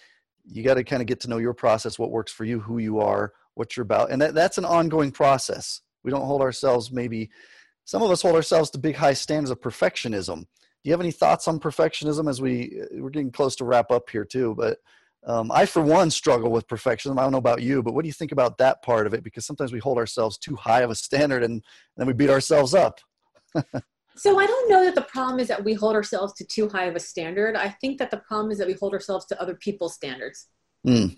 You 0.47 0.61
got 0.63 0.75
to 0.75 0.83
kind 0.83 1.01
of 1.01 1.07
get 1.07 1.19
to 1.21 1.29
know 1.29 1.37
your 1.37 1.53
process 1.53 1.97
what 1.97 2.11
works 2.11 2.31
for 2.31 2.45
you 2.45 2.59
who 2.59 2.77
you 2.77 2.99
are 2.99 3.33
what 3.55 3.75
you're 3.75 3.83
about 3.83 4.11
and 4.11 4.21
that, 4.21 4.33
that's 4.33 4.57
an 4.57 4.65
ongoing 4.65 5.11
process 5.11 5.81
we 6.03 6.11
don't 6.11 6.25
hold 6.25 6.41
ourselves 6.41 6.91
maybe 6.91 7.29
some 7.83 8.01
of 8.01 8.11
us 8.11 8.21
hold 8.21 8.35
ourselves 8.35 8.69
to 8.69 8.77
big 8.77 8.95
high 8.95 9.13
standards 9.13 9.51
of 9.51 9.59
perfectionism 9.59 10.39
do 10.39 10.89
you 10.89 10.91
have 10.91 11.01
any 11.01 11.11
thoughts 11.11 11.47
on 11.47 11.59
perfectionism 11.59 12.29
as 12.29 12.41
we 12.41 12.81
we're 12.93 13.09
getting 13.09 13.31
close 13.31 13.55
to 13.55 13.65
wrap 13.65 13.91
up 13.91 14.09
here 14.09 14.25
too 14.25 14.55
but 14.57 14.77
um, 15.25 15.51
I, 15.51 15.65
for 15.65 15.81
one, 15.81 16.11
struggle 16.11 16.51
with 16.51 16.67
perfectionism. 16.67 17.17
I 17.17 17.23
don't 17.23 17.31
know 17.31 17.39
about 17.39 17.61
you, 17.61 17.81
but 17.81 17.93
what 17.93 18.03
do 18.03 18.07
you 18.07 18.13
think 18.13 18.31
about 18.31 18.59
that 18.59 18.83
part 18.83 19.07
of 19.07 19.13
it? 19.13 19.23
Because 19.23 19.45
sometimes 19.45 19.73
we 19.73 19.79
hold 19.79 19.97
ourselves 19.97 20.37
too 20.37 20.55
high 20.55 20.81
of 20.81 20.91
a 20.91 20.95
standard 20.95 21.43
and, 21.43 21.53
and 21.53 21.63
then 21.97 22.07
we 22.07 22.13
beat 22.13 22.29
ourselves 22.29 22.75
up. 22.75 22.99
so 24.15 24.39
I 24.39 24.45
don't 24.45 24.69
know 24.69 24.85
that 24.85 24.93
the 24.93 25.01
problem 25.01 25.39
is 25.39 25.47
that 25.47 25.63
we 25.63 25.73
hold 25.73 25.95
ourselves 25.95 26.33
to 26.33 26.45
too 26.45 26.69
high 26.69 26.85
of 26.85 26.95
a 26.95 26.99
standard. 26.99 27.55
I 27.55 27.69
think 27.69 27.97
that 27.97 28.11
the 28.11 28.17
problem 28.17 28.51
is 28.51 28.59
that 28.59 28.67
we 28.67 28.73
hold 28.73 28.93
ourselves 28.93 29.25
to 29.27 29.41
other 29.41 29.55
people's 29.55 29.95
standards. 29.95 30.47
Mm. 30.85 31.17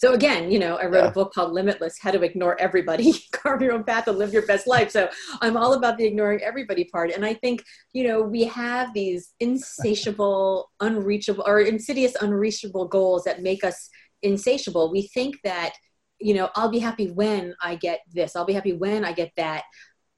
So 0.00 0.14
again, 0.14 0.50
you 0.50 0.58
know, 0.58 0.76
I 0.76 0.86
wrote 0.86 1.04
yeah. 1.04 1.08
a 1.08 1.12
book 1.12 1.34
called 1.34 1.52
Limitless: 1.52 1.98
How 2.00 2.10
to 2.10 2.22
Ignore 2.22 2.58
Everybody, 2.58 3.12
Carve 3.32 3.60
Your 3.60 3.72
Own 3.72 3.84
Path, 3.84 4.08
and 4.08 4.16
Live 4.16 4.32
Your 4.32 4.46
Best 4.46 4.66
Life. 4.66 4.90
So 4.90 5.10
I'm 5.42 5.58
all 5.58 5.74
about 5.74 5.98
the 5.98 6.06
ignoring 6.06 6.40
everybody 6.40 6.84
part. 6.84 7.10
And 7.10 7.22
I 7.22 7.34
think, 7.34 7.62
you 7.92 8.08
know, 8.08 8.22
we 8.22 8.44
have 8.44 8.94
these 8.94 9.34
insatiable, 9.40 10.70
unreachable, 10.80 11.44
or 11.46 11.60
insidious, 11.60 12.14
unreachable 12.14 12.88
goals 12.88 13.24
that 13.24 13.42
make 13.42 13.62
us 13.62 13.90
insatiable. 14.22 14.90
We 14.90 15.02
think 15.02 15.36
that, 15.44 15.74
you 16.18 16.32
know, 16.32 16.48
I'll 16.54 16.70
be 16.70 16.78
happy 16.78 17.10
when 17.10 17.54
I 17.62 17.74
get 17.74 18.00
this. 18.10 18.36
I'll 18.36 18.46
be 18.46 18.54
happy 18.54 18.72
when 18.72 19.04
I 19.04 19.12
get 19.12 19.32
that 19.36 19.64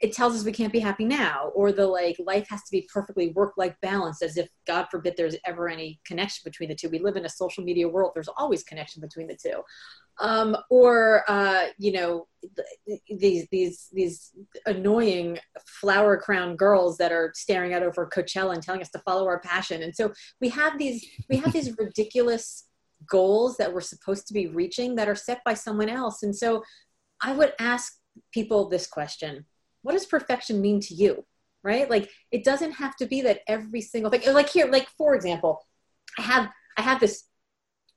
it 0.02 0.12
tells 0.12 0.34
us 0.34 0.44
we 0.44 0.52
can't 0.52 0.72
be 0.72 0.80
happy 0.80 1.04
now 1.04 1.52
or 1.54 1.70
the 1.70 1.86
like 1.86 2.16
life 2.18 2.46
has 2.48 2.62
to 2.64 2.72
be 2.72 2.88
perfectly 2.92 3.30
work 3.30 3.54
life 3.56 3.74
balanced 3.82 4.20
as 4.22 4.36
if 4.36 4.48
god 4.66 4.86
forbid 4.90 5.14
there's 5.16 5.36
ever 5.46 5.68
any 5.68 6.00
connection 6.04 6.42
between 6.44 6.68
the 6.68 6.74
two. 6.74 6.88
We 6.88 6.98
live 6.98 7.16
in 7.16 7.24
a 7.24 7.28
social 7.28 7.64
media 7.64 7.88
world. 7.88 8.12
There's 8.14 8.28
always 8.36 8.62
connection 8.62 9.00
between 9.00 9.26
the 9.26 9.36
two. 9.36 9.62
Um, 10.20 10.56
or 10.70 11.24
uh, 11.28 11.68
you 11.78 11.92
know 11.92 12.26
these 13.08 13.46
these 13.50 13.88
these 13.92 14.32
annoying 14.66 15.38
flower 15.66 16.16
crown 16.18 16.56
girls 16.56 16.98
that 16.98 17.12
are 17.12 17.32
staring 17.34 17.72
out 17.72 17.82
over 17.82 18.06
coachella 18.06 18.54
and 18.54 18.62
telling 18.62 18.82
us 18.82 18.90
to 18.90 18.98
follow 19.00 19.26
our 19.26 19.40
passion. 19.40 19.82
And 19.82 19.94
so 19.94 20.12
we 20.40 20.48
have 20.50 20.78
these 20.78 21.06
we 21.28 21.36
have 21.38 21.52
these 21.52 21.76
ridiculous 21.78 22.68
goals 23.06 23.56
that 23.56 23.72
we're 23.72 23.80
supposed 23.80 24.28
to 24.28 24.34
be 24.34 24.46
reaching 24.46 24.94
that 24.96 25.08
are 25.08 25.14
set 25.14 25.40
by 25.44 25.54
someone 25.54 25.88
else. 25.88 26.22
And 26.22 26.34
so 26.36 26.62
i 27.24 27.32
would 27.32 27.52
ask 27.58 27.92
people 28.32 28.68
this 28.68 28.86
question 28.86 29.46
what 29.82 29.92
does 29.92 30.06
perfection 30.06 30.60
mean 30.60 30.80
to 30.80 30.94
you 30.94 31.24
right? 31.64 31.88
Like 31.88 32.10
it 32.32 32.44
doesn't 32.44 32.72
have 32.72 32.96
to 32.96 33.06
be 33.06 33.22
that 33.22 33.40
every 33.46 33.80
single 33.80 34.10
thing 34.10 34.20
like 34.32 34.48
here 34.48 34.66
like 34.66 34.88
for 34.98 35.14
example 35.14 35.64
i 36.18 36.22
have 36.22 36.48
i 36.76 36.82
have 36.82 36.98
this 36.98 37.24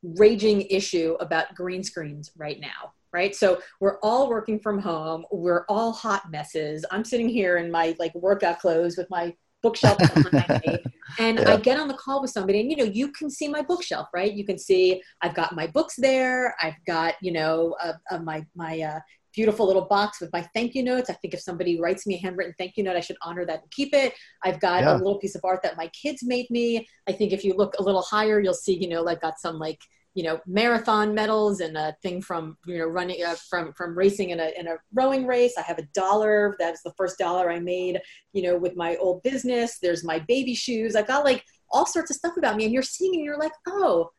raging 0.03 0.61
issue 0.63 1.17
about 1.19 1.55
green 1.55 1.83
screens 1.83 2.31
right 2.37 2.59
now 2.59 2.93
right? 3.15 3.33
So 3.33 3.61
we're 3.79 3.97
all 4.01 4.27
working 4.27 4.59
from 4.59 4.77
home. 4.77 5.25
We're 5.31 5.63
all 5.69 5.93
hot 5.93 6.29
messes. 6.29 6.83
I'm 6.91 7.05
sitting 7.05 7.29
here 7.29 7.55
in 7.59 7.71
my 7.71 7.95
like 7.97 8.13
workout 8.13 8.59
clothes 8.59 8.97
with 8.97 9.09
my 9.09 9.33
bookshelf 9.63 9.97
behind 9.97 10.61
me 10.67 10.77
and 11.17 11.39
yeah. 11.39 11.53
i 11.53 11.57
get 11.57 11.79
on 11.79 11.87
the 11.87 11.95
call 11.95 12.21
with 12.21 12.29
somebody 12.29 12.59
and 12.59 12.69
you 12.69 12.77
know 12.77 12.83
you 12.83 13.11
can 13.13 13.31
see 13.31 13.47
my 13.47 13.61
bookshelf 13.61 14.09
right? 14.13 14.33
You 14.33 14.45
can 14.45 14.59
see 14.59 15.01
i've 15.21 15.33
got 15.33 15.55
my 15.55 15.65
books 15.65 15.95
there. 15.97 16.55
I've 16.61 16.75
got 16.85 17.15
you 17.21 17.31
know 17.31 17.75
uh, 17.81 17.93
uh, 18.11 18.19
my 18.19 18.45
my 18.53 18.81
uh, 18.81 18.99
beautiful 19.35 19.67
little 19.67 19.85
box 19.85 20.21
with 20.21 20.31
my 20.31 20.41
thank 20.53 20.73
you 20.73 20.83
notes. 20.83 21.09
I 21.09 21.13
think 21.13 21.33
if 21.33 21.41
somebody 21.41 21.79
writes 21.79 22.07
me 22.07 22.15
a 22.15 22.19
handwritten 22.19 22.55
thank 22.57 22.77
you 22.77 22.83
note, 22.83 22.95
I 22.95 23.01
should 23.01 23.17
honor 23.21 23.45
that 23.45 23.61
and 23.61 23.71
keep 23.71 23.93
it. 23.93 24.13
I've 24.43 24.59
got 24.59 24.83
yeah. 24.83 24.95
a 24.95 24.97
little 24.97 25.19
piece 25.19 25.35
of 25.35 25.41
art 25.43 25.61
that 25.63 25.77
my 25.77 25.87
kids 25.89 26.23
made 26.23 26.49
me. 26.49 26.87
I 27.07 27.11
think 27.11 27.33
if 27.33 27.43
you 27.43 27.53
look 27.55 27.75
a 27.77 27.83
little 27.83 28.01
higher, 28.01 28.39
you'll 28.39 28.53
see, 28.53 28.77
you 28.77 28.87
know, 28.87 29.07
I've 29.07 29.21
got 29.21 29.39
some 29.39 29.59
like, 29.59 29.79
you 30.13 30.23
know, 30.23 30.39
marathon 30.47 31.13
medals 31.13 31.59
and 31.59 31.75
a 31.75 31.93
thing 32.01 32.21
from, 32.21 32.57
you 32.65 32.77
know, 32.77 32.85
running 32.85 33.21
uh, 33.21 33.35
from, 33.49 33.73
from 33.73 33.97
racing 33.97 34.29
in 34.29 34.39
a, 34.39 34.51
in 34.57 34.67
a 34.67 34.77
rowing 34.93 35.27
race. 35.27 35.55
I 35.57 35.61
have 35.63 35.77
a 35.77 35.87
dollar. 35.93 36.55
That's 36.57 36.81
the 36.83 36.93
first 36.95 37.17
dollar 37.17 37.51
I 37.51 37.59
made, 37.59 37.99
you 38.31 38.41
know, 38.41 38.57
with 38.57 38.77
my 38.77 38.95
old 38.95 39.23
business. 39.23 39.77
There's 39.81 40.05
my 40.05 40.19
baby 40.19 40.55
shoes. 40.55 40.95
I've 40.95 41.07
got 41.07 41.25
like 41.25 41.43
all 41.69 41.85
sorts 41.85 42.11
of 42.11 42.15
stuff 42.15 42.37
about 42.37 42.55
me 42.55 42.63
and 42.63 42.73
you're 42.73 42.83
seeing 42.83 43.15
and 43.15 43.25
you're 43.25 43.37
like, 43.37 43.51
oh, 43.67 44.09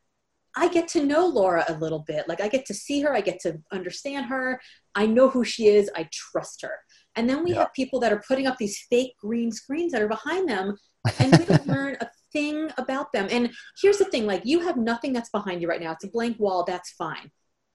I 0.57 0.69
get 0.69 0.89
to 0.89 1.05
know 1.05 1.27
Laura 1.27 1.65
a 1.69 1.75
little 1.75 2.01
bit. 2.01 2.27
Like 2.29 2.41
I 2.41 2.49
get 2.49 2.65
to 2.67 2.75
see 2.75 3.03
her, 3.03 3.15
I 3.15 3.21
get 3.21 3.41
to 3.41 3.61
understand 3.71 4.27
her. 4.27 4.61
I 4.95 5.07
know 5.07 5.29
who 5.29 5.45
she 5.45 5.69
is, 5.69 5.91
I 5.95 6.09
trust 6.11 6.63
her. 6.63 6.79
And 7.15 7.29
then 7.29 7.45
we 7.45 7.53
yeah. 7.53 7.61
have 7.61 7.75
people 7.75 8.01
that 8.01 8.13
are 8.13 8.23
putting 8.27 8.47
up 8.47 8.57
these 8.59 8.85
fake 8.91 9.13
green 9.21 9.53
screens 9.53 9.93
that 9.93 10.03
are 10.03 10.09
behind 10.09 10.49
them, 10.49 10.77
and 11.19 11.37
we 11.37 11.45
don't 11.45 11.67
learn 11.67 11.97
a 12.01 12.09
thing 12.33 12.71
about 12.79 13.13
them. 13.13 13.29
And 13.31 13.53
here's 13.81 13.99
the 13.99 14.05
thing 14.07 14.27
like, 14.27 14.43
you 14.45 14.61
have 14.61 14.77
nothing 14.77 15.13
that's 15.13 15.31
behind 15.31 15.61
you 15.61 15.69
right 15.69 15.81
now, 15.81 15.93
it's 15.93 16.05
a 16.05 16.11
blank 16.11 16.39
wall, 16.39 16.65
that's 16.67 16.91
fine. 16.93 17.31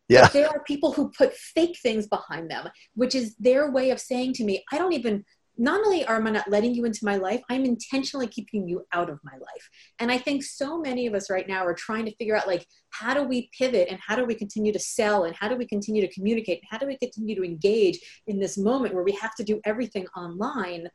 Yeah. 0.10 0.24
But 0.24 0.34
there 0.34 0.50
are 0.50 0.64
people 0.64 0.92
who 0.92 1.12
put 1.18 1.34
fake 1.34 1.78
things 1.82 2.08
behind 2.08 2.52
them, 2.52 2.68
which 2.96 3.16
is 3.16 3.36
their 3.38 3.72
way 3.72 3.92
of 3.92 4.00
saying 4.00 4.34
to 4.34 4.44
me, 4.44 4.64
I 4.72 4.78
don't 4.78 4.94
even 4.94 5.24
not 5.58 5.82
only 5.86 6.06
am 6.06 6.28
I 6.28 6.32
not 6.32 6.50
letting 6.50 6.74
you 6.74 6.86
into 6.86 7.04
my 7.04 7.18
life, 7.18 7.42
I'm 7.50 7.66
intentionally 7.66 8.28
keeping 8.28 8.68
you 8.68 8.86
out 8.94 9.10
of 9.10 9.20
my 9.24 9.34
life. 9.34 9.70
And 10.00 10.12
I 10.12 10.18
think 10.18 10.44
so 10.44 10.80
many 10.80 11.08
of 11.08 11.14
us 11.14 11.30
right 11.30 11.48
now 11.48 11.66
are 11.66 11.74
trying 11.74 12.06
to 12.06 12.16
figure 12.16 12.36
out 12.36 12.48
like, 12.48 12.66
how 12.90 13.14
do 13.14 13.24
we 13.24 13.50
pivot 13.58 13.88
and 13.90 14.00
how 14.06 14.16
do 14.16 14.26
we 14.26 14.36
continue 14.36 14.72
to 14.74 14.80
sell 14.80 15.26
and 15.26 15.36
how 15.36 15.48
do 15.48 15.56
we 15.56 15.68
continue 15.68 16.02
to 16.02 16.14
communicate 16.14 16.60
and 16.60 16.68
how 16.70 16.78
do 16.78 16.88
we 16.88 16.98
continue 16.98 17.36
to 17.36 17.44
engage 17.44 18.00
in 18.28 18.40
this 18.40 18.58
moment 18.58 18.94
where 18.94 19.04
we 19.04 19.12
have 19.14 19.36
to 19.36 19.44
do 19.44 19.60
everything 19.66 20.08
online? 20.16 20.88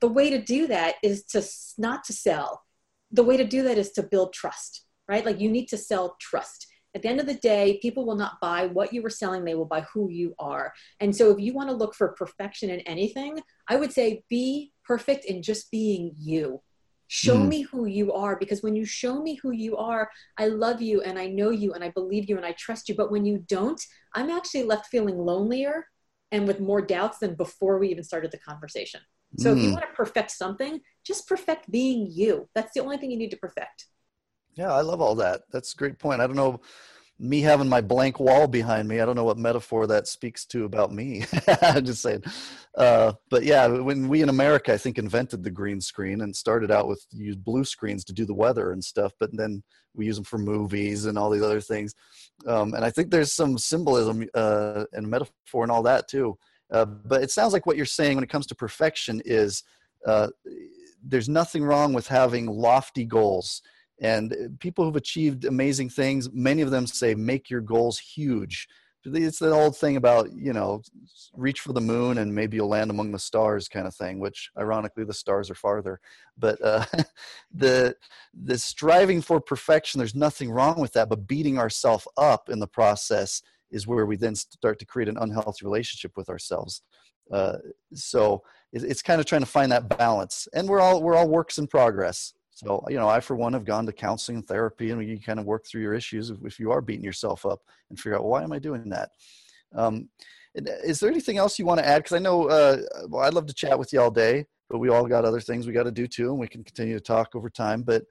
The 0.00 0.08
way 0.08 0.30
to 0.30 0.40
do 0.40 0.66
that 0.66 0.96
is 1.02 1.24
to 1.26 1.42
not 1.78 2.04
to 2.04 2.12
sell. 2.12 2.62
The 3.10 3.24
way 3.24 3.36
to 3.36 3.44
do 3.44 3.62
that 3.64 3.78
is 3.78 3.92
to 3.92 4.02
build 4.02 4.32
trust, 4.32 4.84
right? 5.08 5.24
Like 5.24 5.40
you 5.40 5.50
need 5.50 5.66
to 5.68 5.78
sell 5.78 6.16
trust 6.20 6.66
at 6.94 7.02
the 7.02 7.08
end 7.08 7.20
of 7.20 7.26
the 7.26 7.34
day, 7.34 7.78
people 7.80 8.04
will 8.04 8.16
not 8.16 8.40
buy 8.40 8.66
what 8.66 8.92
you 8.92 9.02
were 9.02 9.10
selling, 9.10 9.44
they 9.44 9.54
will 9.54 9.64
buy 9.64 9.80
who 9.92 10.10
you 10.10 10.34
are. 10.38 10.72
And 11.00 11.14
so 11.14 11.30
if 11.30 11.40
you 11.40 11.54
want 11.54 11.70
to 11.70 11.76
look 11.76 11.94
for 11.94 12.08
perfection 12.08 12.70
in 12.70 12.80
anything, 12.80 13.40
I 13.68 13.76
would 13.76 13.92
say 13.92 14.24
be 14.28 14.72
perfect 14.84 15.24
in 15.24 15.42
just 15.42 15.70
being 15.70 16.12
you. 16.18 16.60
Show 17.08 17.36
mm. 17.36 17.48
me 17.48 17.60
who 17.62 17.86
you 17.86 18.12
are 18.12 18.36
because 18.36 18.62
when 18.62 18.74
you 18.74 18.84
show 18.84 19.22
me 19.22 19.34
who 19.42 19.50
you 19.50 19.76
are, 19.76 20.10
I 20.38 20.46
love 20.46 20.80
you 20.80 21.02
and 21.02 21.18
I 21.18 21.26
know 21.26 21.50
you 21.50 21.74
and 21.74 21.84
I 21.84 21.90
believe 21.90 22.28
you 22.28 22.36
and 22.36 22.46
I 22.46 22.52
trust 22.52 22.88
you. 22.88 22.94
But 22.94 23.10
when 23.10 23.26
you 23.26 23.44
don't, 23.48 23.80
I'm 24.14 24.30
actually 24.30 24.62
left 24.64 24.86
feeling 24.86 25.18
lonelier 25.18 25.86
and 26.30 26.46
with 26.46 26.60
more 26.60 26.80
doubts 26.80 27.18
than 27.18 27.34
before 27.34 27.78
we 27.78 27.88
even 27.88 28.04
started 28.04 28.30
the 28.30 28.38
conversation. 28.38 29.00
So 29.38 29.50
mm. 29.50 29.56
if 29.56 29.62
you 29.62 29.68
hmm. 29.68 29.74
want 29.74 29.86
to 29.86 29.94
perfect 29.94 30.30
something, 30.30 30.80
just 31.04 31.26
perfect 31.28 31.70
being 31.70 32.08
you. 32.10 32.48
That's 32.54 32.72
the 32.74 32.80
only 32.80 32.98
thing 32.98 33.10
you 33.10 33.18
need 33.18 33.30
to 33.30 33.36
perfect. 33.36 33.86
Yeah, 34.54 34.72
I 34.72 34.82
love 34.82 35.00
all 35.00 35.14
that. 35.16 35.42
That's 35.50 35.72
a 35.72 35.76
great 35.76 35.98
point. 35.98 36.20
I 36.20 36.26
don't 36.26 36.36
know 36.36 36.60
me 37.18 37.40
having 37.40 37.68
my 37.68 37.80
blank 37.80 38.18
wall 38.18 38.48
behind 38.48 38.88
me. 38.88 39.00
I 39.00 39.04
don't 39.06 39.14
know 39.14 39.24
what 39.24 39.38
metaphor 39.38 39.86
that 39.86 40.08
speaks 40.08 40.44
to 40.46 40.64
about 40.64 40.92
me. 40.92 41.24
I'm 41.62 41.84
just 41.84 42.02
saying. 42.02 42.24
Uh, 42.76 43.12
but 43.30 43.44
yeah, 43.44 43.66
when 43.68 44.08
we 44.08 44.22
in 44.22 44.28
America, 44.28 44.72
I 44.72 44.76
think, 44.76 44.98
invented 44.98 45.44
the 45.44 45.50
green 45.50 45.80
screen 45.80 46.22
and 46.22 46.34
started 46.34 46.72
out 46.72 46.88
with 46.88 47.06
use 47.12 47.36
blue 47.36 47.64
screens 47.64 48.04
to 48.06 48.12
do 48.12 48.24
the 48.24 48.34
weather 48.34 48.72
and 48.72 48.82
stuff, 48.82 49.12
but 49.20 49.30
then 49.36 49.62
we 49.94 50.06
use 50.06 50.16
them 50.16 50.24
for 50.24 50.38
movies 50.38 51.06
and 51.06 51.16
all 51.16 51.30
these 51.30 51.42
other 51.42 51.60
things. 51.60 51.94
Um, 52.46 52.74
and 52.74 52.84
I 52.84 52.90
think 52.90 53.10
there's 53.10 53.32
some 53.32 53.56
symbolism 53.56 54.26
uh, 54.34 54.86
and 54.92 55.06
metaphor 55.08 55.62
and 55.62 55.70
all 55.70 55.82
that 55.84 56.08
too. 56.08 56.36
Uh, 56.72 56.86
but 56.86 57.22
it 57.22 57.30
sounds 57.30 57.52
like 57.52 57.66
what 57.66 57.76
you're 57.76 57.86
saying 57.86 58.16
when 58.16 58.24
it 58.24 58.30
comes 58.30 58.46
to 58.48 58.54
perfection 58.54 59.22
is 59.24 59.62
uh, 60.06 60.28
there's 61.04 61.28
nothing 61.28 61.62
wrong 61.62 61.92
with 61.92 62.08
having 62.08 62.46
lofty 62.46 63.04
goals 63.04 63.62
and 64.00 64.32
uh, 64.32 64.36
people 64.58 64.84
who've 64.84 64.96
achieved 64.96 65.44
amazing 65.44 65.90
things, 65.90 66.30
many 66.32 66.62
of 66.62 66.70
them 66.70 66.86
say, 66.86 67.14
make 67.14 67.50
your 67.50 67.60
goals 67.60 67.98
huge. 67.98 68.68
It's 69.04 69.40
the 69.40 69.50
old 69.50 69.76
thing 69.76 69.96
about, 69.96 70.30
you 70.32 70.52
know, 70.52 70.82
reach 71.34 71.60
for 71.60 71.72
the 71.72 71.80
moon 71.80 72.18
and 72.18 72.32
maybe 72.32 72.56
you'll 72.56 72.68
land 72.68 72.90
among 72.90 73.10
the 73.10 73.18
stars 73.18 73.68
kind 73.68 73.86
of 73.86 73.94
thing, 73.94 74.20
which 74.20 74.50
ironically 74.56 75.04
the 75.04 75.12
stars 75.12 75.50
are 75.50 75.56
farther. 75.56 75.98
But 76.38 76.64
uh, 76.64 76.84
the, 77.52 77.96
the 78.32 78.58
striving 78.58 79.20
for 79.20 79.40
perfection, 79.40 79.98
there's 79.98 80.14
nothing 80.14 80.52
wrong 80.52 80.80
with 80.80 80.92
that, 80.92 81.08
but 81.08 81.26
beating 81.26 81.58
ourselves 81.58 82.06
up 82.16 82.48
in 82.48 82.60
the 82.60 82.68
process 82.68 83.42
is 83.72 83.88
where 83.88 84.06
we 84.06 84.16
then 84.16 84.36
start 84.36 84.78
to 84.78 84.86
create 84.86 85.08
an 85.08 85.18
unhealthy 85.18 85.64
relationship 85.64 86.16
with 86.16 86.28
ourselves. 86.28 86.82
Uh, 87.32 87.56
so 87.94 88.42
it's 88.72 89.02
kind 89.02 89.20
of 89.20 89.26
trying 89.26 89.40
to 89.40 89.46
find 89.46 89.72
that 89.72 89.96
balance 89.96 90.48
and 90.54 90.68
we're 90.68 90.80
all 90.80 91.02
we're 91.02 91.14
all 91.14 91.28
works 91.28 91.58
in 91.58 91.66
progress 91.66 92.34
so, 92.64 92.84
you 92.88 92.96
know, 92.96 93.08
I, 93.08 93.20
for 93.20 93.34
one, 93.34 93.52
have 93.54 93.64
gone 93.64 93.86
to 93.86 93.92
counseling 93.92 94.38
and 94.38 94.46
therapy, 94.46 94.90
and 94.90 95.06
you 95.06 95.18
kind 95.18 95.40
of 95.40 95.46
work 95.46 95.66
through 95.66 95.82
your 95.82 95.94
issues 95.94 96.30
if 96.30 96.60
you 96.60 96.70
are 96.70 96.80
beating 96.80 97.04
yourself 97.04 97.44
up 97.44 97.60
and 97.90 97.98
figure 97.98 98.14
out, 98.14 98.22
well, 98.22 98.30
why 98.30 98.42
am 98.42 98.52
I 98.52 98.58
doing 98.58 98.88
that? 98.90 99.10
Um, 99.74 100.08
is 100.54 101.00
there 101.00 101.10
anything 101.10 101.38
else 101.38 101.58
you 101.58 101.66
want 101.66 101.80
to 101.80 101.86
add? 101.86 102.02
Because 102.02 102.16
I 102.16 102.20
know, 102.20 102.48
uh, 102.48 102.78
well, 103.08 103.24
I'd 103.24 103.34
love 103.34 103.46
to 103.46 103.54
chat 103.54 103.78
with 103.78 103.92
you 103.92 104.00
all 104.00 104.10
day, 104.10 104.46
but 104.68 104.78
we 104.78 104.90
all 104.90 105.06
got 105.06 105.24
other 105.24 105.40
things 105.40 105.66
we 105.66 105.72
got 105.72 105.84
to 105.84 105.90
do 105.92 106.06
too, 106.06 106.30
and 106.30 106.38
we 106.38 106.46
can 106.46 106.62
continue 106.62 106.94
to 106.94 107.04
talk 107.04 107.34
over 107.34 107.50
time. 107.50 107.82
But 107.82 108.04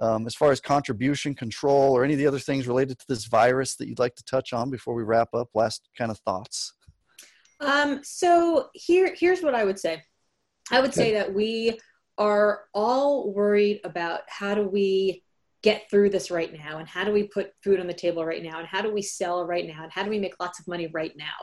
um, 0.00 0.26
as 0.26 0.34
far 0.34 0.52
as 0.52 0.60
contribution 0.60 1.34
control 1.34 1.96
or 1.96 2.04
any 2.04 2.12
of 2.12 2.18
the 2.18 2.26
other 2.26 2.38
things 2.38 2.68
related 2.68 2.98
to 2.98 3.06
this 3.08 3.24
virus 3.24 3.76
that 3.76 3.88
you'd 3.88 3.98
like 3.98 4.14
to 4.16 4.24
touch 4.24 4.52
on 4.52 4.70
before 4.70 4.94
we 4.94 5.02
wrap 5.02 5.32
up? 5.34 5.48
Last 5.54 5.88
kind 5.96 6.10
of 6.10 6.18
thoughts. 6.18 6.74
Um, 7.60 8.00
so 8.04 8.68
here, 8.74 9.14
here's 9.18 9.42
what 9.42 9.54
I 9.54 9.64
would 9.64 9.78
say. 9.78 10.04
I 10.70 10.80
would 10.80 10.92
say 10.92 11.14
that 11.14 11.32
we 11.32 11.78
are 12.18 12.62
all 12.72 13.32
worried 13.32 13.80
about 13.84 14.20
how 14.28 14.54
do 14.54 14.66
we 14.68 15.22
get 15.62 15.90
through 15.90 16.10
this 16.10 16.30
right 16.30 16.52
now 16.52 16.78
and 16.78 16.88
how 16.88 17.04
do 17.04 17.12
we 17.12 17.24
put 17.24 17.50
food 17.62 17.80
on 17.80 17.86
the 17.86 17.94
table 17.94 18.24
right 18.24 18.42
now 18.42 18.58
and 18.58 18.68
how 18.68 18.80
do 18.80 18.92
we 18.92 19.02
sell 19.02 19.44
right 19.44 19.66
now 19.66 19.82
and 19.82 19.92
how 19.92 20.02
do 20.02 20.10
we 20.10 20.18
make 20.18 20.34
lots 20.38 20.60
of 20.60 20.68
money 20.68 20.86
right 20.92 21.12
now. 21.16 21.34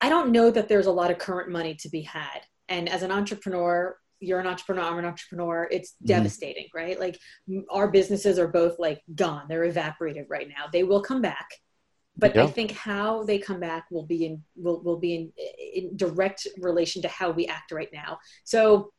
I 0.00 0.08
don't 0.08 0.30
know 0.32 0.50
that 0.50 0.68
there's 0.68 0.86
a 0.86 0.92
lot 0.92 1.10
of 1.10 1.18
current 1.18 1.50
money 1.50 1.74
to 1.80 1.88
be 1.88 2.02
had. 2.02 2.40
And 2.68 2.88
as 2.88 3.02
an 3.02 3.10
entrepreneur, 3.10 3.96
you're 4.20 4.40
an 4.40 4.46
entrepreneur, 4.46 4.82
I'm 4.82 4.98
an 4.98 5.04
entrepreneur, 5.04 5.68
it's 5.70 5.90
mm-hmm. 5.90 6.06
devastating, 6.06 6.68
right? 6.74 6.98
Like 6.98 7.18
our 7.70 7.88
businesses 7.88 8.38
are 8.38 8.48
both 8.48 8.78
like 8.78 9.02
gone, 9.14 9.46
they're 9.48 9.64
evaporated 9.64 10.26
right 10.28 10.48
now. 10.48 10.66
They 10.72 10.84
will 10.84 11.02
come 11.02 11.20
back. 11.20 11.48
But 12.16 12.36
yeah. 12.36 12.44
I 12.44 12.46
think 12.46 12.72
how 12.72 13.24
they 13.24 13.38
come 13.38 13.58
back 13.58 13.86
will 13.90 14.06
be 14.06 14.26
in 14.26 14.42
will, 14.54 14.82
will 14.82 14.98
be 14.98 15.14
in, 15.14 15.32
in 15.74 15.96
direct 15.96 16.46
relation 16.60 17.02
to 17.02 17.08
how 17.08 17.30
we 17.30 17.46
act 17.46 17.72
right 17.72 17.88
now. 17.92 18.18
So 18.44 18.92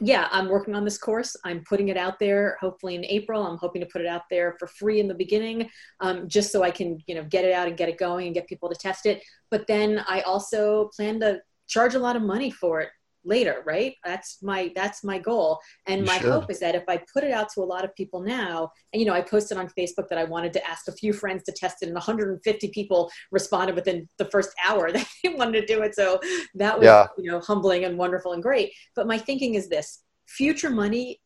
yeah, 0.00 0.28
I'm 0.32 0.48
working 0.48 0.74
on 0.74 0.84
this 0.84 0.98
course. 0.98 1.36
I'm 1.44 1.62
putting 1.68 1.88
it 1.88 1.96
out 1.96 2.18
there. 2.18 2.56
Hopefully 2.60 2.96
in 2.96 3.04
April, 3.04 3.46
I'm 3.46 3.58
hoping 3.58 3.80
to 3.80 3.86
put 3.86 4.00
it 4.00 4.08
out 4.08 4.22
there 4.28 4.56
for 4.58 4.66
free 4.66 4.98
in 4.98 5.06
the 5.06 5.14
beginning, 5.14 5.70
um, 6.00 6.28
just 6.28 6.50
so 6.50 6.62
I 6.62 6.70
can, 6.70 6.98
you 7.06 7.14
know, 7.14 7.24
get 7.24 7.44
it 7.44 7.52
out 7.52 7.68
and 7.68 7.76
get 7.76 7.88
it 7.88 7.98
going 7.98 8.26
and 8.26 8.34
get 8.34 8.48
people 8.48 8.68
to 8.68 8.74
test 8.74 9.06
it. 9.06 9.22
But 9.50 9.66
then 9.66 10.04
I 10.08 10.22
also 10.22 10.90
plan 10.96 11.20
to 11.20 11.40
charge 11.68 11.94
a 11.94 11.98
lot 12.00 12.16
of 12.16 12.22
money 12.22 12.50
for 12.50 12.80
it 12.80 12.88
later 13.24 13.62
right? 13.64 13.94
That's 14.04 14.42
my 14.42 14.72
that's 14.74 15.04
my 15.04 15.18
goal. 15.18 15.60
And 15.86 16.00
you 16.00 16.06
my 16.06 16.18
should. 16.18 16.30
hope 16.30 16.50
is 16.50 16.60
that 16.60 16.74
if 16.74 16.84
i 16.88 17.00
put 17.12 17.24
it 17.24 17.32
out 17.32 17.48
to 17.54 17.60
a 17.62 17.64
lot 17.64 17.84
of 17.84 17.94
people 17.94 18.20
now 18.20 18.70
and 18.92 19.00
you 19.00 19.06
know 19.06 19.14
i 19.14 19.20
posted 19.20 19.58
on 19.58 19.68
facebook 19.78 20.08
that 20.08 20.18
i 20.18 20.24
wanted 20.24 20.52
to 20.52 20.66
ask 20.66 20.88
a 20.88 20.92
few 20.92 21.12
friends 21.12 21.42
to 21.44 21.52
test 21.52 21.82
it 21.82 21.86
and 21.86 21.94
150 21.94 22.68
people 22.68 23.10
responded 23.30 23.74
within 23.74 24.08
the 24.18 24.24
first 24.26 24.50
hour 24.66 24.92
that 24.92 25.06
they 25.22 25.30
wanted 25.30 25.60
to 25.60 25.66
do 25.66 25.82
it. 25.82 25.94
So 25.94 26.20
that 26.54 26.78
was 26.78 26.86
yeah. 26.86 27.06
you 27.18 27.30
know 27.30 27.40
humbling 27.40 27.84
and 27.84 27.98
wonderful 27.98 28.32
and 28.32 28.42
great. 28.42 28.72
But 28.94 29.06
my 29.06 29.18
thinking 29.18 29.54
is 29.54 29.68
this. 29.68 30.00
Future 30.26 30.70
money 30.70 31.20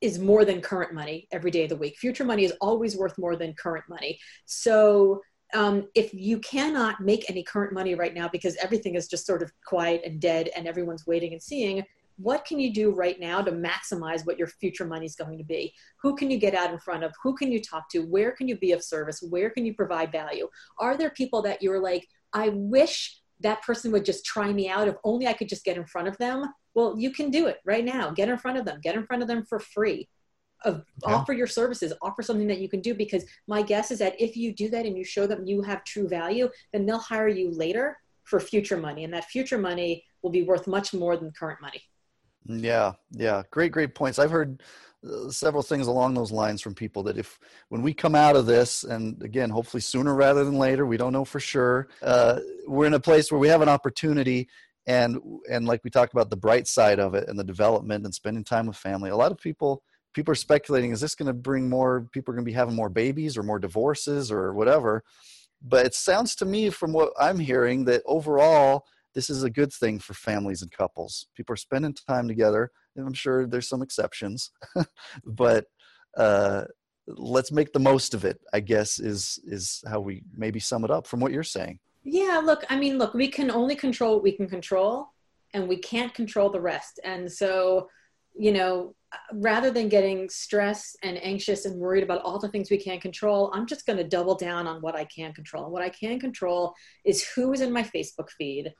is 0.00 0.18
more 0.18 0.44
than 0.44 0.60
current 0.60 0.92
money 0.92 1.28
every 1.32 1.50
day 1.50 1.64
of 1.64 1.70
the 1.70 1.76
week. 1.76 1.96
Future 1.98 2.24
money 2.24 2.44
is 2.44 2.52
always 2.60 2.96
worth 2.96 3.16
more 3.18 3.36
than 3.36 3.54
current 3.54 3.84
money. 3.88 4.18
So 4.44 5.20
um, 5.54 5.88
if 5.94 6.12
you 6.12 6.38
cannot 6.40 7.00
make 7.00 7.30
any 7.30 7.42
current 7.42 7.72
money 7.72 7.94
right 7.94 8.14
now 8.14 8.28
because 8.28 8.56
everything 8.56 8.94
is 8.96 9.08
just 9.08 9.26
sort 9.26 9.42
of 9.42 9.52
quiet 9.64 10.02
and 10.04 10.20
dead 10.20 10.50
and 10.56 10.66
everyone's 10.66 11.06
waiting 11.06 11.32
and 11.32 11.42
seeing, 11.42 11.84
what 12.16 12.44
can 12.44 12.60
you 12.60 12.72
do 12.72 12.90
right 12.90 13.18
now 13.18 13.40
to 13.40 13.50
maximize 13.50 14.24
what 14.24 14.38
your 14.38 14.46
future 14.46 14.84
money 14.84 15.06
is 15.06 15.16
going 15.16 15.38
to 15.38 15.44
be? 15.44 15.72
Who 16.02 16.14
can 16.14 16.30
you 16.30 16.38
get 16.38 16.54
out 16.54 16.72
in 16.72 16.78
front 16.78 17.02
of? 17.02 17.12
Who 17.22 17.34
can 17.34 17.50
you 17.50 17.60
talk 17.60 17.88
to? 17.90 18.00
Where 18.00 18.32
can 18.32 18.46
you 18.46 18.56
be 18.56 18.72
of 18.72 18.84
service? 18.84 19.24
Where 19.28 19.50
can 19.50 19.64
you 19.64 19.74
provide 19.74 20.12
value? 20.12 20.48
Are 20.78 20.96
there 20.96 21.10
people 21.10 21.42
that 21.42 21.62
you're 21.62 21.80
like, 21.80 22.06
I 22.32 22.50
wish 22.50 23.20
that 23.40 23.62
person 23.62 23.90
would 23.92 24.04
just 24.04 24.24
try 24.24 24.52
me 24.52 24.68
out 24.68 24.88
if 24.88 24.96
only 25.04 25.26
I 25.26 25.32
could 25.32 25.48
just 25.48 25.64
get 25.64 25.76
in 25.76 25.86
front 25.86 26.08
of 26.08 26.16
them? 26.18 26.46
Well, 26.74 26.96
you 26.98 27.10
can 27.10 27.30
do 27.30 27.46
it 27.46 27.58
right 27.64 27.84
now. 27.84 28.10
Get 28.10 28.28
in 28.28 28.38
front 28.38 28.58
of 28.58 28.64
them. 28.64 28.80
Get 28.80 28.94
in 28.94 29.06
front 29.06 29.22
of 29.22 29.28
them 29.28 29.44
for 29.44 29.58
free 29.58 30.08
of 30.64 30.84
yeah. 31.06 31.14
offer 31.14 31.32
your 31.32 31.46
services 31.46 31.92
offer 32.02 32.22
something 32.22 32.46
that 32.46 32.58
you 32.58 32.68
can 32.68 32.80
do 32.80 32.94
because 32.94 33.24
my 33.46 33.62
guess 33.62 33.90
is 33.90 33.98
that 33.98 34.20
if 34.20 34.36
you 34.36 34.52
do 34.52 34.68
that 34.68 34.86
and 34.86 34.96
you 34.96 35.04
show 35.04 35.26
them 35.26 35.46
you 35.46 35.62
have 35.62 35.84
true 35.84 36.08
value 36.08 36.48
then 36.72 36.86
they'll 36.86 36.98
hire 36.98 37.28
you 37.28 37.50
later 37.50 37.98
for 38.24 38.40
future 38.40 38.76
money 38.76 39.04
and 39.04 39.12
that 39.12 39.24
future 39.24 39.58
money 39.58 40.02
will 40.22 40.30
be 40.30 40.42
worth 40.42 40.66
much 40.66 40.94
more 40.94 41.16
than 41.16 41.30
current 41.32 41.60
money. 41.60 41.82
Yeah 42.46 42.92
yeah. 43.10 43.42
Great 43.50 43.72
great 43.72 43.94
points. 43.94 44.18
I've 44.18 44.30
heard 44.30 44.62
uh, 45.06 45.30
several 45.30 45.62
things 45.62 45.86
along 45.86 46.14
those 46.14 46.32
lines 46.32 46.62
from 46.62 46.74
people 46.74 47.02
that 47.02 47.18
if 47.18 47.38
when 47.68 47.82
we 47.82 47.92
come 47.92 48.14
out 48.14 48.36
of 48.36 48.46
this 48.46 48.84
and 48.84 49.22
again 49.22 49.50
hopefully 49.50 49.80
sooner 49.80 50.14
rather 50.14 50.44
than 50.44 50.58
later 50.58 50.86
we 50.86 50.96
don't 50.96 51.12
know 51.12 51.26
for 51.26 51.40
sure 51.40 51.88
uh, 52.02 52.40
we're 52.66 52.86
in 52.86 52.94
a 52.94 53.00
place 53.00 53.30
where 53.30 53.38
we 53.38 53.48
have 53.48 53.60
an 53.60 53.68
opportunity 53.68 54.48
and 54.86 55.18
and 55.50 55.66
like 55.66 55.82
we 55.84 55.90
talked 55.90 56.12
about 56.12 56.30
the 56.30 56.36
bright 56.36 56.66
side 56.66 57.00
of 57.00 57.14
it 57.14 57.28
and 57.28 57.38
the 57.38 57.44
development 57.44 58.04
and 58.04 58.14
spending 58.14 58.44
time 58.44 58.66
with 58.66 58.76
family. 58.76 59.10
A 59.10 59.16
lot 59.16 59.32
of 59.32 59.38
people 59.38 59.82
people 60.14 60.32
are 60.32 60.36
speculating 60.36 60.92
is 60.92 61.00
this 61.00 61.14
going 61.14 61.26
to 61.26 61.32
bring 61.34 61.68
more 61.68 62.08
people 62.12 62.32
are 62.32 62.36
going 62.36 62.44
to 62.44 62.50
be 62.50 62.54
having 62.54 62.74
more 62.74 62.88
babies 62.88 63.36
or 63.36 63.42
more 63.42 63.58
divorces 63.58 64.30
or 64.30 64.54
whatever. 64.54 65.02
But 65.60 65.86
it 65.86 65.94
sounds 65.94 66.34
to 66.36 66.44
me 66.44 66.70
from 66.70 66.92
what 66.92 67.12
i'm 67.18 67.38
hearing 67.38 67.84
that 67.86 68.02
overall 68.06 68.84
this 69.14 69.30
is 69.30 69.44
a 69.44 69.50
good 69.50 69.72
thing 69.72 70.00
for 70.00 70.12
families 70.12 70.60
and 70.62 70.72
couples. 70.72 71.28
People 71.36 71.52
are 71.52 71.56
spending 71.56 71.94
time 71.94 72.28
together 72.28 72.70
and 72.96 73.06
i'm 73.06 73.14
sure 73.14 73.46
there's 73.46 73.68
some 73.68 73.82
exceptions 73.82 74.50
but 75.24 75.66
uh, 76.16 76.62
let's 77.06 77.52
make 77.52 77.72
the 77.72 77.78
most 77.78 78.14
of 78.14 78.24
it 78.24 78.40
i 78.52 78.60
guess 78.60 78.98
is 78.98 79.38
is 79.44 79.82
how 79.88 80.00
we 80.00 80.22
maybe 80.36 80.60
sum 80.60 80.84
it 80.84 80.90
up 80.90 81.06
from 81.06 81.20
what 81.20 81.32
you're 81.32 81.42
saying. 81.42 81.78
Yeah 82.02 82.40
look 82.44 82.64
i 82.70 82.76
mean 82.76 82.98
look 82.98 83.14
we 83.14 83.28
can 83.28 83.50
only 83.50 83.74
control 83.74 84.14
what 84.14 84.22
we 84.22 84.32
can 84.32 84.48
control 84.48 85.08
and 85.54 85.68
we 85.68 85.76
can't 85.76 86.12
control 86.12 86.50
the 86.50 86.60
rest. 86.60 87.00
And 87.04 87.30
so 87.30 87.88
you 88.34 88.52
know 88.52 88.94
rather 89.32 89.70
than 89.70 89.88
getting 89.88 90.28
stressed 90.28 90.96
and 91.02 91.22
anxious 91.22 91.64
and 91.64 91.78
worried 91.78 92.02
about 92.02 92.22
all 92.22 92.38
the 92.38 92.48
things 92.48 92.70
we 92.70 92.76
can't 92.76 93.00
control, 93.00 93.50
I'm 93.54 93.66
just 93.66 93.86
going 93.86 93.96
to 93.96 94.04
double 94.04 94.34
down 94.34 94.66
on 94.66 94.80
what 94.80 94.96
I 94.96 95.04
can 95.04 95.32
control. 95.32 95.64
And 95.64 95.72
what 95.72 95.82
I 95.82 95.88
can 95.88 96.18
control 96.18 96.74
is 97.04 97.28
who 97.34 97.52
is 97.52 97.60
in 97.60 97.72
my 97.72 97.82
Facebook 97.82 98.30
feed, 98.36 98.72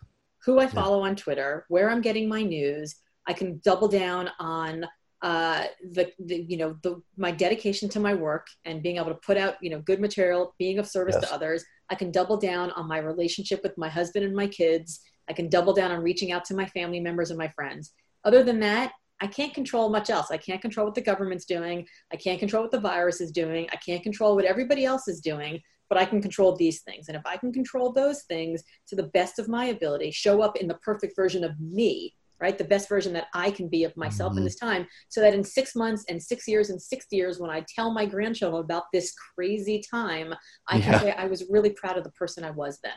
who 0.44 0.59
I 0.59 0.66
follow 0.66 1.02
on 1.02 1.16
Twitter, 1.16 1.64
where 1.68 1.90
I'm 1.90 2.00
getting 2.00 2.28
my 2.28 2.42
news. 2.42 2.96
I 3.26 3.32
can 3.32 3.61
double 3.64 3.88
down 3.88 4.30
on 4.38 4.86
uh, 5.22 5.64
the, 5.92 6.12
the, 6.18 6.44
you 6.46 6.59
know 6.59 6.76
the 6.82 7.00
my 7.16 7.30
dedication 7.30 7.88
to 7.88 7.98
my 7.98 8.12
work 8.12 8.46
and 8.66 8.82
being 8.82 8.96
able 8.96 9.09
to 9.09 9.14
put 9.14 9.38
out 9.38 9.55
you 9.62 9.70
know 9.70 9.80
good 9.80 9.98
material, 9.98 10.55
being 10.59 10.78
of 10.78 10.86
service 10.86 11.16
yes. 11.18 11.28
to 11.28 11.34
others. 11.34 11.64
I 11.88 11.94
can 11.94 12.11
double 12.11 12.36
down 12.36 12.70
on 12.72 12.86
my 12.86 12.98
relationship 12.98 13.62
with 13.62 13.78
my 13.78 13.88
husband 13.88 14.26
and 14.26 14.36
my 14.36 14.46
kids. 14.46 15.00
I 15.28 15.32
can 15.32 15.48
double 15.48 15.72
down 15.72 15.92
on 15.92 16.02
reaching 16.02 16.32
out 16.32 16.44
to 16.46 16.55
my 16.55 16.66
family 16.66 17.00
members 17.00 17.30
and 17.30 17.38
my 17.38 17.48
friends. 17.48 17.92
Other 18.24 18.42
than 18.42 18.61
that, 18.61 18.92
I 19.21 19.27
can't 19.27 19.55
control 19.55 19.89
much 19.91 20.11
else. 20.11 20.31
I 20.31 20.37
can't 20.37 20.61
control 20.61 20.87
what 20.87 20.95
the 20.95 21.01
government's 21.01 21.45
doing. 21.45 21.87
I 22.12 22.17
can't 22.17 22.41
control 22.41 22.62
what 22.62 22.73
the 22.73 22.81
virus 22.81 23.21
is 23.21 23.31
doing. 23.31 23.69
I 23.73 23.77
can't 23.77 24.03
control 24.03 24.35
what 24.35 24.45
everybody 24.45 24.85
else 24.85 25.09
is 25.09 25.21
doing, 25.21 25.61
but 25.89 25.99
I 25.99 26.05
can 26.05 26.21
control 26.21 26.57
these 26.57 26.83
things. 26.83 27.09
And 27.09 27.17
if 27.17 27.23
I 27.25 27.37
can 27.37 27.53
control 27.53 27.93
those 27.93 28.23
things 28.25 28.62
to 28.89 28.97
the 28.97 29.09
best 29.15 29.39
of 29.39 29.49
my 29.49 29.67
ability, 29.67 30.11
show 30.11 30.43
up 30.43 30.57
in 30.57 30.69
the 30.69 30.75
perfect 30.75 31.15
version 31.17 31.45
of 31.45 31.59
me, 31.61 32.15
right? 32.41 32.59
The 32.59 32.65
best 32.65 32.89
version 32.89 33.12
that 33.12 33.29
I 33.35 33.51
can 33.51 33.69
be 33.69 33.85
of 33.85 33.97
myself 33.97 34.31
mm-hmm. 34.31 34.39
in 34.39 34.45
this 34.45 34.57
time, 34.57 34.87
so 35.09 35.21
that 35.21 35.35
in 35.35 35.45
six 35.45 35.75
months 35.77 36.05
and 36.09 36.23
six 36.23 36.49
years 36.49 36.71
and 36.71 36.83
60 36.83 37.15
years, 37.15 37.39
when 37.39 37.51
I 37.51 37.65
tell 37.75 37.93
my 37.93 38.07
grandchildren 38.07 38.62
about 38.62 38.85
this 38.93 39.15
crazy 39.35 39.83
time, 39.89 40.35
I 40.69 40.79
yeah. 40.79 40.85
can 40.85 41.01
say 41.01 41.12
I 41.12 41.27
was 41.27 41.45
really 41.49 41.71
proud 41.71 41.97
of 41.97 42.05
the 42.05 42.11
person 42.12 42.45
I 42.45 42.51
was 42.51 42.81
then. 42.83 42.95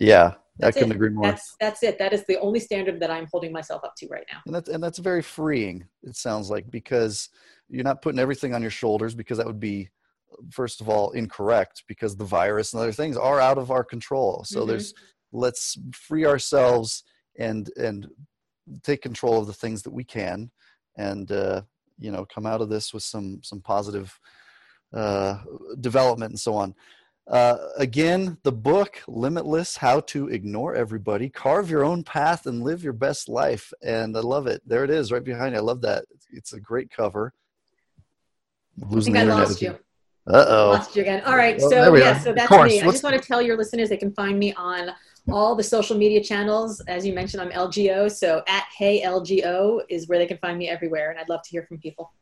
Yeah, 0.00 0.34
that's 0.58 0.76
I 0.76 0.80
couldn't 0.80 0.92
it. 0.92 0.96
agree 0.96 1.10
more. 1.10 1.24
That's 1.24 1.54
that's 1.60 1.82
it. 1.82 1.98
That 1.98 2.12
is 2.12 2.24
the 2.26 2.38
only 2.40 2.60
standard 2.60 3.00
that 3.00 3.10
I'm 3.10 3.26
holding 3.30 3.52
myself 3.52 3.84
up 3.84 3.94
to 3.98 4.08
right 4.08 4.26
now. 4.32 4.40
And 4.46 4.54
that's 4.54 4.68
and 4.68 4.82
that's 4.82 4.98
very 4.98 5.22
freeing. 5.22 5.86
It 6.02 6.16
sounds 6.16 6.50
like 6.50 6.70
because 6.70 7.28
you're 7.68 7.84
not 7.84 8.02
putting 8.02 8.18
everything 8.18 8.54
on 8.54 8.62
your 8.62 8.70
shoulders 8.70 9.14
because 9.14 9.38
that 9.38 9.46
would 9.46 9.60
be 9.60 9.88
first 10.50 10.80
of 10.80 10.88
all 10.88 11.10
incorrect 11.12 11.84
because 11.86 12.16
the 12.16 12.24
virus 12.24 12.72
and 12.72 12.82
other 12.82 12.92
things 12.92 13.16
are 13.16 13.40
out 13.40 13.58
of 13.58 13.70
our 13.70 13.84
control. 13.84 14.44
So 14.44 14.60
mm-hmm. 14.60 14.68
there's 14.68 14.94
let's 15.32 15.78
free 15.92 16.26
ourselves 16.26 17.04
and 17.38 17.70
and 17.76 18.08
take 18.82 19.02
control 19.02 19.38
of 19.38 19.46
the 19.46 19.52
things 19.52 19.82
that 19.82 19.92
we 19.92 20.04
can 20.04 20.50
and 20.96 21.30
uh, 21.30 21.62
you 21.98 22.10
know 22.10 22.24
come 22.24 22.46
out 22.46 22.60
of 22.60 22.68
this 22.68 22.92
with 22.92 23.02
some 23.02 23.40
some 23.42 23.60
positive 23.60 24.18
uh, 24.92 25.38
development 25.80 26.30
and 26.30 26.40
so 26.40 26.54
on. 26.54 26.74
Uh, 27.28 27.58
again, 27.76 28.38
the 28.42 28.52
book, 28.52 29.02
Limitless 29.06 29.76
How 29.76 30.00
to 30.00 30.28
Ignore 30.28 30.74
Everybody, 30.74 31.28
Carve 31.28 31.68
Your 31.68 31.84
Own 31.84 32.02
Path 32.02 32.46
and 32.46 32.62
Live 32.62 32.82
Your 32.82 32.94
Best 32.94 33.28
Life. 33.28 33.72
And 33.82 34.16
I 34.16 34.20
love 34.20 34.46
it. 34.46 34.62
There 34.66 34.82
it 34.82 34.90
is, 34.90 35.12
right 35.12 35.22
behind 35.22 35.52
you. 35.52 35.58
I 35.58 35.62
love 35.62 35.82
that. 35.82 36.06
It's 36.32 36.54
a 36.54 36.60
great 36.60 36.90
cover. 36.90 37.34
I'm 38.82 38.88
losing 38.90 39.14
I 39.14 39.20
think 39.20 39.30
I 39.30 39.34
lost 39.34 39.60
you. 39.60 39.78
Uh 40.26 40.44
oh. 40.48 40.70
Lost 40.70 40.96
you 40.96 41.02
again. 41.02 41.22
All 41.24 41.36
right. 41.36 41.58
Well, 41.58 41.70
so, 41.70 41.94
yeah, 41.96 42.18
so 42.18 42.32
that's 42.32 42.50
me. 42.50 42.80
I 42.80 42.84
just 42.84 43.02
want 43.02 43.20
to 43.20 43.26
tell 43.26 43.40
your 43.40 43.56
listeners 43.56 43.88
they 43.88 43.96
can 43.96 44.12
find 44.12 44.38
me 44.38 44.52
on 44.54 44.90
all 45.30 45.54
the 45.54 45.62
social 45.62 45.96
media 45.96 46.22
channels. 46.22 46.80
As 46.80 47.06
you 47.06 47.14
mentioned, 47.14 47.42
I'm 47.42 47.50
LGO. 47.50 48.10
So, 48.10 48.42
at 48.46 48.64
Hey 48.76 49.02
LGO 49.02 49.80
is 49.88 50.06
where 50.06 50.18
they 50.18 50.26
can 50.26 50.36
find 50.38 50.58
me 50.58 50.68
everywhere. 50.68 51.10
And 51.10 51.18
I'd 51.18 51.30
love 51.30 51.42
to 51.44 51.50
hear 51.50 51.62
from 51.62 51.78
people. 51.78 52.12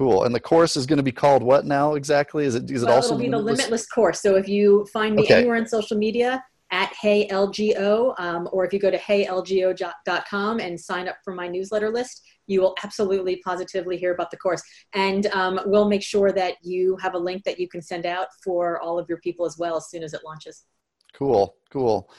Cool. 0.00 0.24
And 0.24 0.34
the 0.34 0.40
course 0.40 0.78
is 0.78 0.86
going 0.86 0.96
to 0.96 1.02
be 1.02 1.12
called 1.12 1.42
what 1.42 1.66
now 1.66 1.92
exactly? 1.92 2.46
Is 2.46 2.54
it 2.54 2.70
is 2.70 2.84
well, 2.84 2.92
it 2.92 2.94
also 2.94 3.08
it'll 3.08 3.18
be 3.18 3.24
limitless? 3.24 3.44
the 3.44 3.52
Limitless 3.52 3.86
course. 3.88 4.22
So 4.22 4.36
if 4.36 4.48
you 4.48 4.86
find 4.90 5.14
me 5.14 5.24
okay. 5.24 5.34
anywhere 5.34 5.56
on 5.56 5.66
social 5.66 5.98
media 5.98 6.42
at 6.70 6.90
Hey 6.98 7.28
LGO, 7.28 8.18
um, 8.18 8.48
or 8.50 8.64
if 8.64 8.72
you 8.72 8.78
go 8.78 8.90
to 8.90 8.96
heylgo.com 8.96 10.58
and 10.58 10.80
sign 10.80 11.06
up 11.06 11.16
for 11.22 11.34
my 11.34 11.48
newsletter 11.48 11.90
list, 11.90 12.22
you 12.46 12.62
will 12.62 12.74
absolutely 12.82 13.42
positively 13.44 13.98
hear 13.98 14.14
about 14.14 14.30
the 14.30 14.38
course. 14.38 14.62
And 14.94 15.26
um, 15.34 15.60
we'll 15.66 15.90
make 15.90 16.02
sure 16.02 16.32
that 16.32 16.54
you 16.62 16.96
have 17.02 17.12
a 17.12 17.18
link 17.18 17.44
that 17.44 17.60
you 17.60 17.68
can 17.68 17.82
send 17.82 18.06
out 18.06 18.28
for 18.42 18.80
all 18.80 18.98
of 18.98 19.06
your 19.06 19.18
people 19.18 19.44
as 19.44 19.58
well 19.58 19.76
as 19.76 19.90
soon 19.90 20.02
as 20.02 20.14
it 20.14 20.22
launches. 20.24 20.64
Cool. 21.12 21.56
Cool. 21.70 22.10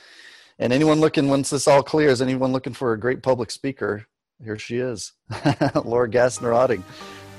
And 0.59 0.71
anyone 0.71 0.99
looking, 0.99 1.29
once 1.29 1.49
this 1.49 1.67
all 1.67 1.81
clears, 1.81 2.21
anyone 2.21 2.51
looking 2.51 2.73
for 2.73 2.93
a 2.93 2.99
great 2.99 3.23
public 3.23 3.49
speaker, 3.49 4.05
here 4.43 4.59
she 4.59 4.77
is, 4.77 5.13
Laura 5.83 6.07
Gassner 6.07 6.53
Otting. 6.53 6.83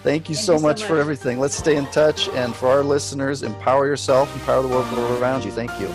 Thank 0.03 0.29
you, 0.29 0.35
Thank 0.35 0.45
so, 0.45 0.55
you 0.55 0.59
so 0.59 0.67
much 0.67 0.83
for 0.83 0.99
everything. 0.99 1.39
Let's 1.39 1.57
stay 1.57 1.77
in 1.77 1.87
touch. 1.87 2.29
And 2.31 2.55
for 2.55 2.69
our 2.69 2.83
listeners, 2.83 3.43
empower 3.43 3.87
yourself, 3.87 4.35
empower 4.35 4.63
the 4.63 4.69
world 4.69 5.21
around 5.21 5.45
you. 5.45 5.53
Thank 5.53 5.79
you. 5.81 5.89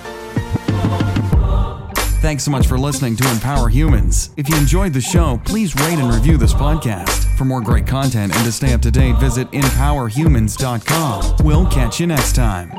Thanks 2.21 2.43
so 2.43 2.51
much 2.51 2.65
for 2.67 2.79
listening 2.79 3.15
to 3.17 3.31
Empower 3.31 3.69
Humans. 3.69 4.31
If 4.37 4.49
you 4.49 4.57
enjoyed 4.57 4.91
the 4.91 5.01
show, 5.01 5.39
please 5.45 5.75
rate 5.75 5.99
and 5.99 6.11
review 6.11 6.35
this 6.35 6.53
podcast. 6.53 7.37
For 7.37 7.45
more 7.45 7.61
great 7.61 7.85
content 7.85 8.35
and 8.35 8.43
to 8.43 8.51
stay 8.51 8.73
up 8.73 8.81
to 8.81 8.91
date, 8.91 9.17
visit 9.17 9.51
empowerhumans.com. 9.51 11.45
We'll 11.45 11.67
catch 11.67 11.99
you 11.99 12.07
next 12.07 12.35
time. 12.35 12.71